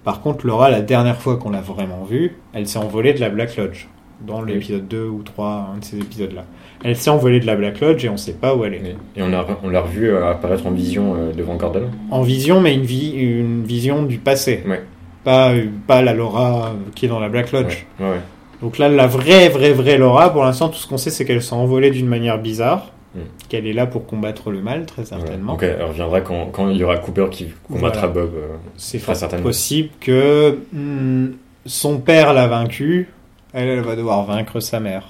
[0.07, 3.27] Par contre, Laura, la dernière fois qu'on l'a vraiment vue, elle s'est envolée de la
[3.27, 3.87] Black Lodge.
[4.25, 4.53] Dans Oui.
[4.53, 6.45] l'épisode 2 ou 3, un de ces épisodes-là.
[6.85, 8.77] Elle s'est envolée de la Black Lodge et on sait pas où elle est.
[8.77, 11.89] Et et on l'a on l'a revu euh, apparaître en vision euh, devant Gordon.
[12.09, 14.63] En vision, mais une, vie, une vision du passé.
[14.65, 14.81] Ouais.
[15.25, 15.51] Pas,
[15.87, 17.85] pas la Laura qui est dans la Black Lodge.
[17.99, 18.21] Ouais.
[18.61, 21.43] Donc là, la vraie, vraie, vraie Laura, pour l'instant, tout ce qu'on sait, c'est qu'elle
[21.43, 22.93] s'est envolée d'une manière bizarre.
[23.17, 23.47] Mm.
[23.49, 25.53] Qu'elle est là pour combattre le mal, très certainement.
[25.53, 28.27] Donc elle reviendra quand, quand il y aura Cooper qui combattra Voilà.
[28.27, 28.35] Bob.
[28.35, 28.47] euh,
[28.77, 29.43] C'est Très fort certainement.
[29.45, 31.31] possible que hmm,
[31.65, 33.09] son père l'a vaincu,
[33.53, 35.03] elle, elle va devoir vaincre sa mère.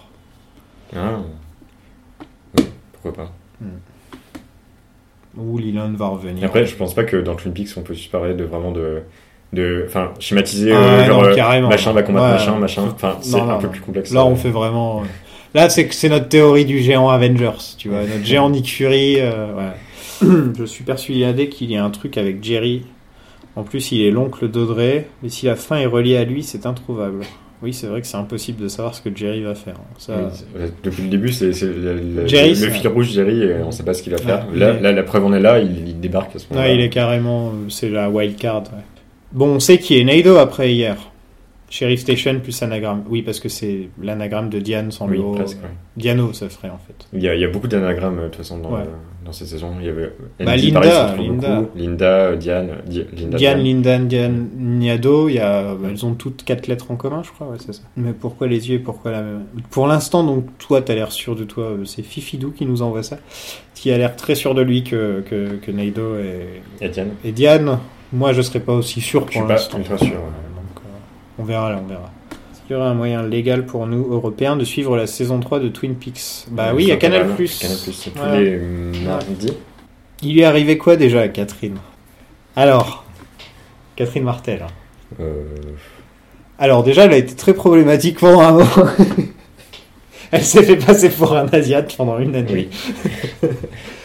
[0.95, 1.19] Ah.
[2.57, 3.32] Oui, pourquoi pas.
[5.38, 6.44] Ou Leland va revenir.
[6.44, 8.72] Et après, je pense pas que dans Twin Peaks, on peut se parler de vraiment
[8.72, 9.03] de.
[9.53, 11.69] de enfin, schématiser, Ah euh, ouais, genre, non, euh, carrément.
[11.69, 12.32] machin va combattre Ouais.
[12.32, 12.84] machin, machin.
[12.95, 13.72] Enfin, c'est un non, peu non.
[13.72, 14.11] plus complexe.
[14.14, 14.23] Là, euh.
[14.23, 15.03] on fait vraiment.
[15.58, 19.16] Là, c'est c'est notre théorie du géant Avengers, tu vois, notre géant Nick Fury.
[19.20, 20.22] euh, ouais.
[20.60, 22.84] Je suis persuadé qu'il y a un truc avec Jerry.
[23.56, 26.68] En plus, il est l'oncle d'Audrey, mais si la fin est reliée à lui, c'est
[26.68, 27.22] introuvable.
[27.64, 29.78] Oui, c'est vrai que c'est impossible de savoir ce que Jerry va faire.
[29.98, 30.14] Ça...
[30.16, 34.04] Oui, c'est- depuis le début, c'est le, fil rouge Jerry, et on sait pas ce
[34.04, 34.46] qu'il va faire.
[34.52, 36.46] Ouais, là, il est- là, la preuve en est là, il, il débarque à ce
[36.52, 36.68] moment-là.
[36.70, 37.52] Ouais, il est carrément.
[37.70, 38.62] C'est la wild card.
[38.66, 38.84] ouais.
[39.32, 40.98] Bon, on sait qui est Naido après hier.
[41.69, 43.03] Sheriff Station plus anagramme.
[43.10, 45.31] Oui, parce que c'est l'anagramme de Diane sans Oui, le O.
[45.34, 45.69] presque, ouais.
[45.98, 47.07] Diano, ça ferait en fait.
[47.14, 48.84] Il y, a, il y a beaucoup d'anagrammes, euh, de toute façon, dans, Ouais.
[49.26, 49.73] dans cette saison.
[49.81, 51.56] Il y avait Bah, Andy, Linda, pareil, s'en trouve Linda.
[51.60, 51.77] beaucoup.
[51.77, 56.45] Linda, euh, Diane, Di- Linda, Diane, Lindan, Diane, Niado, il y a, elles ont toutes
[56.45, 57.81] quatre lettres en commun, je crois, ouais, c'est ça.
[57.98, 59.44] Mais pourquoi les yeux et pourquoi la même?
[59.69, 63.03] Pour l'instant, donc, toi, t'as l'air sûr de toi, euh, c'est Fifidou qui nous envoie
[63.03, 63.18] ça,
[63.76, 67.10] qui a l'air très sûr de lui que, que, que Naido et, Et Diane.
[67.26, 67.80] et Diane.
[68.14, 69.80] Moi, je serais pas aussi sûr Je suis pour pas l'instant.
[69.80, 70.07] ultra sûr.
[70.07, 70.14] ouais.
[70.14, 70.47] Donc, euh,
[71.39, 72.11] on verra là, on verra.
[72.31, 75.59] Est-ce qu'il y aurait un moyen légal pour nous, Européens, de suivre la saison 3
[75.59, 76.45] de Twin Peaks?
[76.51, 77.22] Bah oui, il y a Enfin, Canal+.
[77.22, 78.39] Canal+, Canal+, c'est tous Voilà.
[78.41, 78.57] les
[79.05, 79.53] mardis.
[80.23, 81.77] Il lui est arrivé quoi déjà à Catherine?
[82.55, 83.05] Alors,
[83.95, 84.61] Catherine Martel.
[84.64, 84.68] hein.
[85.22, 85.43] Euh,
[86.59, 88.65] Alors déjà, elle a été très problématique pendant un moment.
[90.31, 92.51] elle s'est fait passer pour un Asiate pendant une année.
[92.51, 92.69] Oui.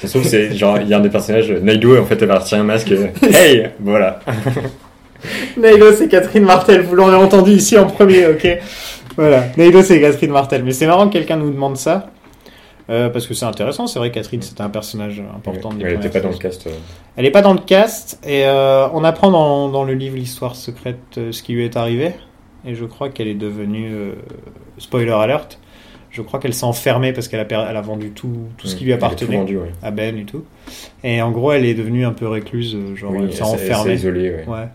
[0.00, 2.20] Ça se trouve, c'est genre, il y a un des personnages, Naido, et en fait,
[2.20, 4.20] elle va retirer un masque et Hey Voilà.
[5.57, 6.82] Nailo, c'est Catherine Martel.
[6.82, 8.47] Vous l'aurez entendu ici en premier, ok
[9.16, 9.44] Voilà.
[9.57, 10.65] Nailo, c'est Catherine Martel.
[10.65, 12.11] Mais c'est marrant que quelqu'un nous demande ça.
[12.90, 15.70] euh, parce que c'est intéressant, c'est vrai, Catherine, c'était un personnage important.
[15.70, 16.66] des elle premières était pas dans le cast.
[16.66, 16.70] euh.
[17.16, 20.57] Elle est pas dans le cast, et euh, on apprend dans, dans le livre L'histoire
[20.57, 20.99] secrète
[21.31, 22.12] ce qui lui est arrivé.
[22.66, 23.90] Et je crois qu'elle est devenue.
[24.78, 25.59] spoiler alert.
[26.11, 28.77] Je crois qu'elle s'est enfermée parce qu'elle a, per- elle a vendu tout, tout ce
[28.77, 29.70] qui lui a tout appartenait vendu, ouais.
[29.82, 30.44] à Ben et tout.
[31.03, 33.59] Et en gros, elle est devenue un peu récluse, genre Oui, elle s'est s'est- elle
[33.61, 33.94] s'est enfermée.
[33.94, 34.44] isolée, ouais.
[34.47, 34.69] Ouais.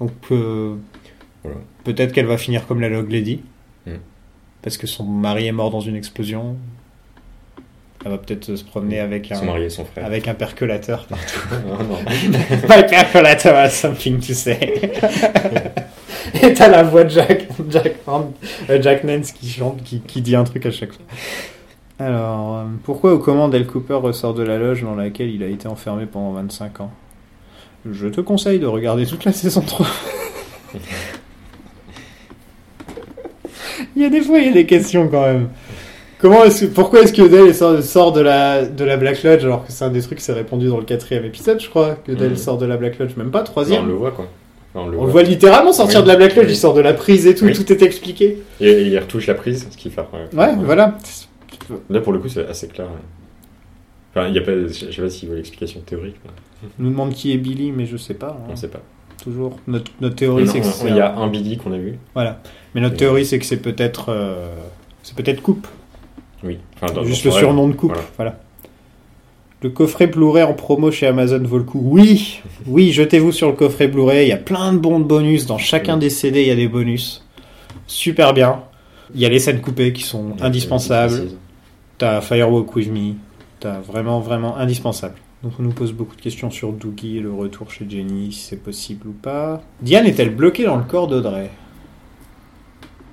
[0.00, 0.74] Donc euh,
[1.44, 1.58] Voilà.
[1.84, 3.42] peut-être qu'elle va finir comme la Log Lady.
[3.86, 3.92] Mm.
[4.62, 6.56] Parce que son mari est mort dans une explosion.
[8.04, 10.06] Elle va peut-être se promener avec Son un, mari et son frère.
[10.06, 11.06] avec un percolateur.
[11.10, 11.16] Ah,
[11.88, 11.98] non.
[12.68, 14.90] My percolator has something to say.
[16.42, 20.36] Et t'as la voix de Jack, Jack, euh, Jack Nance qui chante, qui, qui dit
[20.36, 21.04] un truc à chaque fois.
[21.98, 25.46] Alors, euh, pourquoi ou comment Del Cooper ressort de la loge dans laquelle il a
[25.46, 26.90] été enfermé pendant 25 ans?
[27.90, 29.86] Je te conseille de regarder toute la saison 3.
[33.96, 35.48] il y a des fois, il y a des questions quand même.
[36.18, 39.42] Comment est-ce que, pourquoi est-ce que Del sort, sort de la, de la Black Lodge
[39.44, 41.94] alors que c'est un des trucs qui s'est répandu dans le quatrième épisode, je crois,
[41.94, 42.36] que Del Mhm.
[42.36, 43.84] sort de la Black Lodge, même pas Non, troisième.
[43.84, 44.26] on le voit, quoi.
[44.74, 46.04] On le On voit littéralement sortir Oui.
[46.04, 46.52] de la Black Lodge, Oui.
[46.52, 47.54] il sort de la prise et tout, Oui.
[47.54, 48.42] tout est expliqué.
[48.60, 50.02] Et il retouche la prise, ce qui fait.
[50.34, 50.98] Ouais, voilà.
[51.88, 52.86] Là, pour le coup, c'est assez clair.
[52.86, 52.92] ouais.
[54.14, 56.16] Enfin, il y a pas, je sais pas s'il veut l'explication théorique.
[56.24, 56.30] mais
[56.62, 58.36] On nous demande qui est Billy, mais je sais pas.
[58.40, 58.48] hein.
[58.52, 58.80] On sait pas.
[59.22, 59.56] Toujours.
[59.66, 60.88] Notre, notre théorie, c'est que c'est.
[60.88, 61.98] il y a un Billy qu'on a vu.
[62.14, 62.40] Voilà.
[62.74, 64.06] Mais notre théorie, c'est que c'est peut-être.
[64.10, 64.54] euh,
[65.02, 65.66] C'est peut-être Coupe.
[66.44, 66.58] Oui.
[66.80, 67.92] Enfin, dans- Juste le surnom de Coupe.
[67.92, 68.06] Voilà.
[68.16, 68.38] Voilà.
[69.62, 71.80] Le coffret Blu-ray en promo chez Amazon vaut le coup.
[71.84, 74.24] Oui, oui, jetez-vous sur le coffret Blu-ray.
[74.26, 75.44] Il y a plein de bons bonus.
[75.44, 76.00] Dans chacun Oui.
[76.00, 77.26] des CD, il y a des bonus.
[77.86, 78.62] Super bien.
[79.14, 81.28] Il y a les scènes coupées qui sont indispensables.
[81.98, 83.14] T'as Firewalk With Me,
[83.58, 85.16] t'as vraiment, vraiment indispensable.
[85.42, 88.40] Donc on nous pose beaucoup de questions sur Doogie et le retour chez Jenny, si
[88.40, 89.62] c'est possible ou pas.
[89.80, 91.50] Diane est-elle bloquée dans le corps d'Audrey?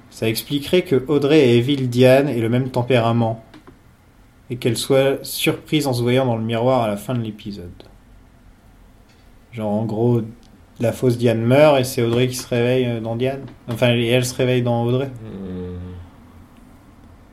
[0.09, 3.43] Ça expliquerait que Audrey et Evil Diane aient le même tempérament.
[4.49, 7.69] Et qu'elle soit surprise en se voyant dans le miroir à la fin de l'épisode.
[9.51, 10.21] Genre en gros,
[10.79, 13.41] la fausse Diane meurt et c'est Audrey qui se réveille euh, dans Diane?
[13.67, 15.09] Enfin, elle se réveille dans Audrey?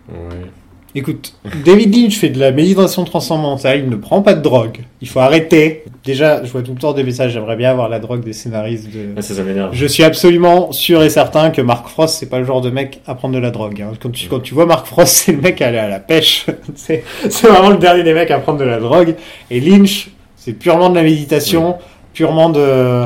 [0.08, 0.14] Hmm.
[0.14, 0.50] Ouais.
[0.96, 1.34] Écoute,
[1.64, 4.78] David Lynch fait de la méditation transcendantale, il ne prend pas de drogue.
[5.00, 5.82] Il faut arrêter.
[6.04, 8.86] Déjà, je vois tout le temps des messages, j'aimerais bien avoir la drogue des scénaristes
[8.94, 9.08] de...
[9.16, 9.70] Ah, ça, ça m'énerve.
[9.74, 13.00] Je suis absolument sûr et certain que Mark Frost, c'est pas le genre de mec
[13.08, 13.82] à prendre de la drogue.
[13.82, 13.92] hein.
[14.00, 16.46] Quand, tu, quand tu vois Mark Frost, c'est le mec à aller à la pêche.
[16.76, 19.16] c'est c'est vraiment le dernier des mecs à prendre de la drogue.
[19.50, 21.76] Et Lynch, c'est purement de la méditation,
[22.12, 23.04] purement de,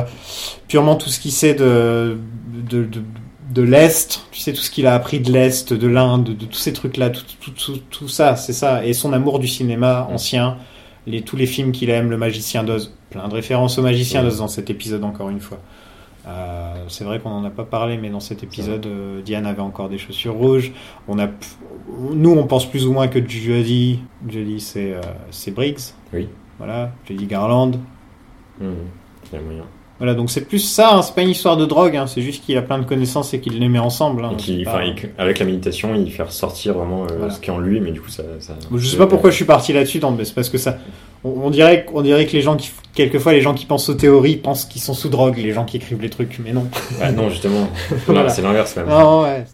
[0.67, 2.17] purement tout ce qu'il sait de,
[2.69, 3.01] de, de,
[3.49, 4.27] de l'Est.
[4.31, 7.09] Tu sais, tout ce qu'il a appris de l'Est, de l'Inde, de, tous ces trucs-là,
[7.09, 8.85] tout, tout, tout, tout ça, c'est ça.
[8.85, 10.57] Et son amour du cinéma ancien,
[11.07, 14.37] les, tous les films qu'il aime, Le Magicien d'Oz, plein de références au Magicien d'Oz
[14.37, 15.59] dans cet épisode encore une fois.
[16.27, 19.61] Euh, c'est vrai qu'on n'en a pas parlé, mais dans cet épisode, euh, Diane avait
[19.61, 20.71] encore des chaussures rouges.
[21.07, 21.27] On a,
[22.13, 25.01] nous, on pense plus ou moins que Jodie, Jodie, c'est euh,
[25.31, 25.79] c'est Briggs.
[26.13, 26.27] Oui.
[26.57, 27.71] Voilà, Jodie Garland.
[28.61, 29.78] Y a moyen.
[29.99, 30.95] Voilà, donc c'est plus ça.
[30.95, 31.95] hein, c'est pas une histoire de drogue.
[31.97, 34.23] hein, c'est juste qu'il a plein de connaissances et qu'il les met ensemble.
[34.25, 34.31] hein,
[34.65, 34.81] pas-
[35.17, 37.33] avec la méditation, il fait ressortir vraiment euh, Voilà.
[37.33, 38.23] ce qui est en lui, mais du coup, ça.
[38.39, 40.77] ça Je sais pas pourquoi je suis parti là-dessus, non, mais c'est parce que ça.
[41.25, 43.93] On, on dirait, on dirait que les gens qui, quelquefois, les gens qui pensent aux
[43.95, 46.65] théories pensent qu'ils sont sous drogue, les gens qui écrivent les trucs, mais non.
[46.97, 47.67] Bah, non, justement.
[48.05, 48.23] Voilà.
[48.23, 48.85] Non, c'est l'inverse même.
[48.89, 49.45] Ah ouais.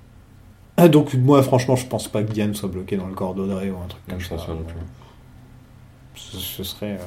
[0.77, 3.71] Ah, donc moi, franchement, je pense pas que Diane soit bloquée dans le corps d'Audrey
[3.71, 4.35] ou un truc comme Je ça.
[4.35, 4.75] pense pas non plus.
[6.15, 6.91] Ce, ce serait.
[6.91, 6.97] euh,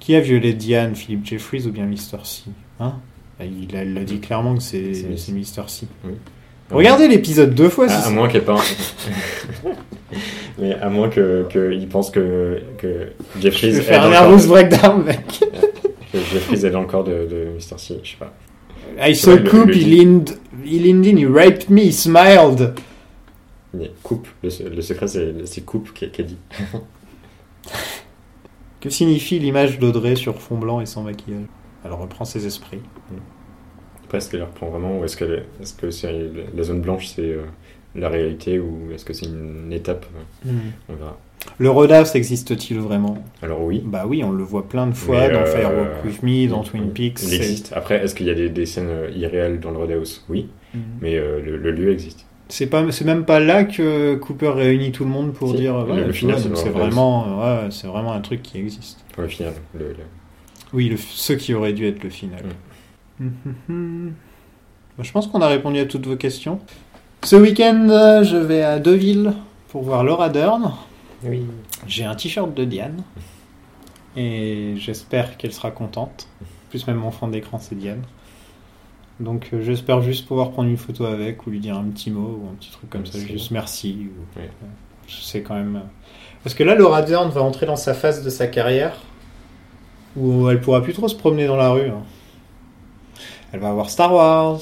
[0.00, 2.24] Qui a violé Diane, Philippe Jeffries ou bien Mr.
[2.24, 2.42] C
[2.80, 2.94] Hein?
[3.38, 4.78] Bah, il a- il l'a dit clairement que c'est
[5.32, 5.64] Mr.
[5.68, 5.86] C.
[6.04, 6.12] Oui.
[6.70, 7.86] Regardez l'épisode deux fois.
[7.86, 8.60] À, si à moins qu'elle pas.
[10.58, 14.36] Mais à moins que, que il pense que, que Je Jeffries vais est faire un
[14.36, 15.20] breakdown, mec.
[16.12, 17.78] que Jeffries est dans le corps de, de Mr.
[17.78, 18.34] C, je sais pas.
[19.00, 20.30] I saw le- Coop, he leaned,
[20.64, 22.74] he leaned in, he raped me, he smiled.
[23.74, 26.38] Mais coupe, le, le secret c'est c'est coupe qui qui a dit.
[28.80, 31.44] Que signifie l'image d'Audrey sur fond blanc et sans maquillage?
[31.84, 32.80] Elle reprend ses esprits.
[34.04, 36.12] Après, est-ce qu'elle reprend vraiment ou est-ce que, est-ce que c'est,
[36.56, 37.42] la zone blanche c'est euh,
[37.94, 40.06] la réalité ou est-ce que c'est une étape?
[40.46, 40.50] Euh,
[40.88, 41.18] On verra.
[41.58, 43.22] Le Rodas existe-t-il vraiment?
[43.42, 43.82] Alors oui.
[43.84, 46.62] Bah oui, on le voit plein de fois Mais, dans euh, Firewalk With Me, dans
[46.62, 47.22] Twin Peaks.
[47.22, 47.72] Il existe.
[47.74, 50.80] Après, est-ce qu'il y a des, des scènes euh, irréelles dans le Roadhouse Oui, Mhm.
[51.00, 52.26] mais euh, le, le lieu existe.
[52.50, 55.84] C'est pas, c'est même pas là que Cooper réunit tout le monde pour Si, dire.
[55.84, 56.64] le- ouais, le final, c'est Roadhouse.
[56.72, 59.04] vraiment, ouais, c'est vraiment un truc qui existe.
[59.12, 59.52] Pour le final.
[59.74, 59.96] Le, le-
[60.72, 62.42] Oui, le, ce qui aurait dû être le final.
[63.20, 63.26] Mm.
[63.68, 64.14] Mhm.
[64.96, 66.60] Bah, Je pense qu'on a répondu à toutes vos questions.
[67.24, 69.32] Ce week-end, euh, je vais à Deauville
[69.68, 70.72] pour voir Laura Dern.
[71.24, 71.42] Oui.
[71.86, 73.02] J'ai un t-shirt de Diane
[74.16, 76.28] et j'espère qu'elle sera contente.
[76.42, 78.02] En plus, même mon fond d'écran, c'est Diane.
[79.20, 82.40] Donc, euh, j'espère juste pouvoir prendre une photo avec ou lui dire un petit mot
[82.42, 84.06] ou un petit truc comme ça, juste merci.
[84.10, 84.46] ou- Oui.
[85.08, 85.76] Je sais quand même.
[85.76, 85.80] euh,
[86.44, 88.96] Parce que là, Laura Dern va entrer dans sa phase de sa carrière
[90.16, 91.88] où elle pourra plus trop se promener dans la rue.
[91.88, 92.02] hein.
[93.52, 94.60] Elle va avoir Star Wars.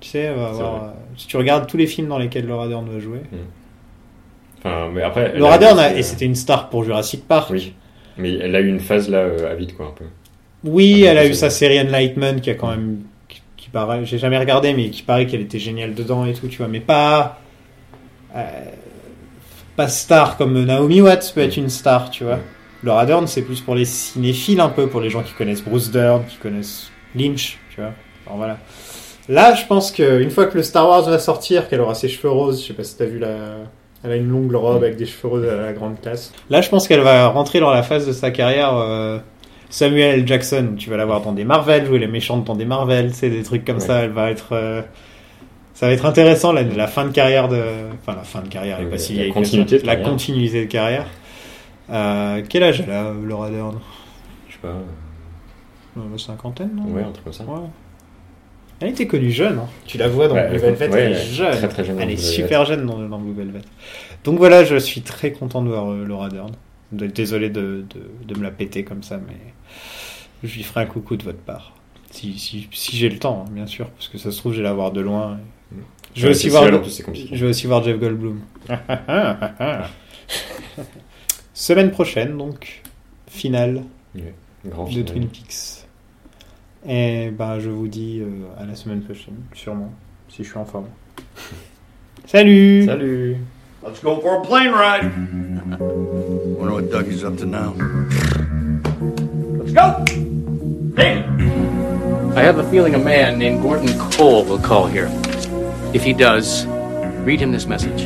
[0.00, 0.84] Tu sais, elle va C'est avoir.
[0.84, 3.20] euh, Si tu regardes tous les films dans lesquels Laura Dern va jouer.
[4.58, 5.36] Enfin, mais après.
[5.38, 7.50] Laura Dern, a- c'est- et c'était une star pour Jurassic Park.
[7.50, 7.74] Oui.
[8.16, 10.04] Mais elle a eu une phase là euh, à vide quoi un peu.
[10.64, 13.00] Oui, elle a c'est- eu sa série Enlightenment qui a quand même.
[13.74, 14.06] Paraît.
[14.06, 16.68] J'ai jamais regardé, mais qui paraît qu'elle était géniale dedans et tout, tu vois.
[16.68, 17.38] Mais pas.
[18.34, 18.42] euh,
[19.76, 22.38] pas star comme Naomi Watts peut être une star, tu vois.
[22.82, 25.90] Laura Dern, c'est plus pour les cinéphiles un peu, pour les gens qui connaissent Bruce
[25.90, 27.92] Dern, qui connaissent Lynch, tu vois.
[28.26, 28.58] Alors voilà.
[29.28, 32.30] Là, je pense qu'une fois que le Star Wars va sortir, qu'elle aura ses cheveux
[32.30, 33.36] roses, je sais pas si t'as vu la.
[34.04, 36.30] Elle a une longue robe avec des cheveux roses à la grande classe.
[36.50, 39.18] Là, je pense qu'elle va rentrer dans la phase de sa carrière euh,
[39.70, 40.26] Samuel L.
[40.26, 40.74] Jackson.
[40.78, 43.42] Tu vas la voir dans des Marvel, jouer les méchantes dans des Marvel, c'est des
[43.42, 43.80] trucs comme Ouais.
[43.82, 44.02] ça.
[44.02, 44.48] Elle va être.
[44.52, 44.82] euh,
[45.72, 47.60] Ça va être intéressant la, la fin de carrière de.
[48.00, 50.10] Enfin, la fin de carrière, elle est La- pas si la continuité de La carrière.
[50.10, 51.06] continuité de carrière.
[51.90, 53.78] Euh, quel âge elle a, Laura Dern?
[54.48, 54.68] Je sais pas.
[54.68, 54.80] euh,
[55.96, 56.84] Euh, La cinquantaine, non?
[56.92, 57.44] Ouais, un truc comme ça.
[57.44, 57.58] Ouais.
[58.80, 59.58] Elle était connue jeune.
[59.58, 59.66] hein.
[59.86, 61.52] Tu la vois dans Ouais, Blue elle- Velvet, ouais, elle est jeune.
[61.56, 63.60] très, très jeune dans elle est super jeune dans, dans Blue Velvet.
[64.24, 66.50] Donc voilà, je suis très content de voir euh, Laura Dern.
[66.92, 69.36] Désolé de, de, de me la péter comme ça, mais
[70.42, 71.74] je lui ferai un coucou de votre part.
[72.10, 74.58] Si, si, si j'ai le temps, hein, bien sûr, parce que ça se trouve, je
[74.58, 75.40] vais la voir de loin.
[76.14, 76.70] Je vais Ouais, aussi voir, je
[77.44, 78.40] vais aussi Jeff Goldblum.
[81.54, 82.82] Semaine prochaine, donc,
[83.28, 83.82] finale
[84.64, 85.02] Grand de.
[85.02, 85.86] Twin Peaks.
[86.86, 89.92] Et ben, je vous dis euh, à la semaine prochaine, sûrement,
[90.28, 90.86] si je suis en forme.
[92.26, 93.36] Salut Salut
[93.84, 95.04] Let's go for a plane ride.
[95.78, 97.74] Wonder what Doug is up to now.
[99.58, 100.02] Let's go.
[100.96, 101.22] Hey.
[102.34, 105.10] I have a feeling a man named Gordon Cole will call here.
[105.92, 106.66] If he does,
[107.26, 108.04] read him this message.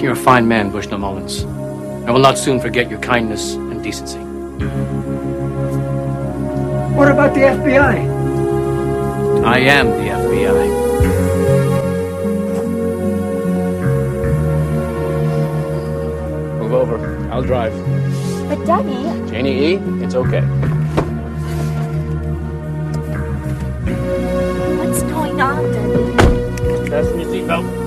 [0.00, 1.42] You're a fine man, Bushnell Mullins.
[2.06, 4.20] I will not soon forget your kindness and decency.
[6.94, 8.22] What about the FBI?
[9.44, 10.68] I am the FBI.
[16.60, 17.28] Move over.
[17.32, 17.72] I'll drive.
[18.48, 19.74] But Daddy, Janie E.,
[20.04, 20.42] it's okay.
[24.78, 26.90] what's going on, Daddy?
[26.90, 27.81] Fasten your seatbelt.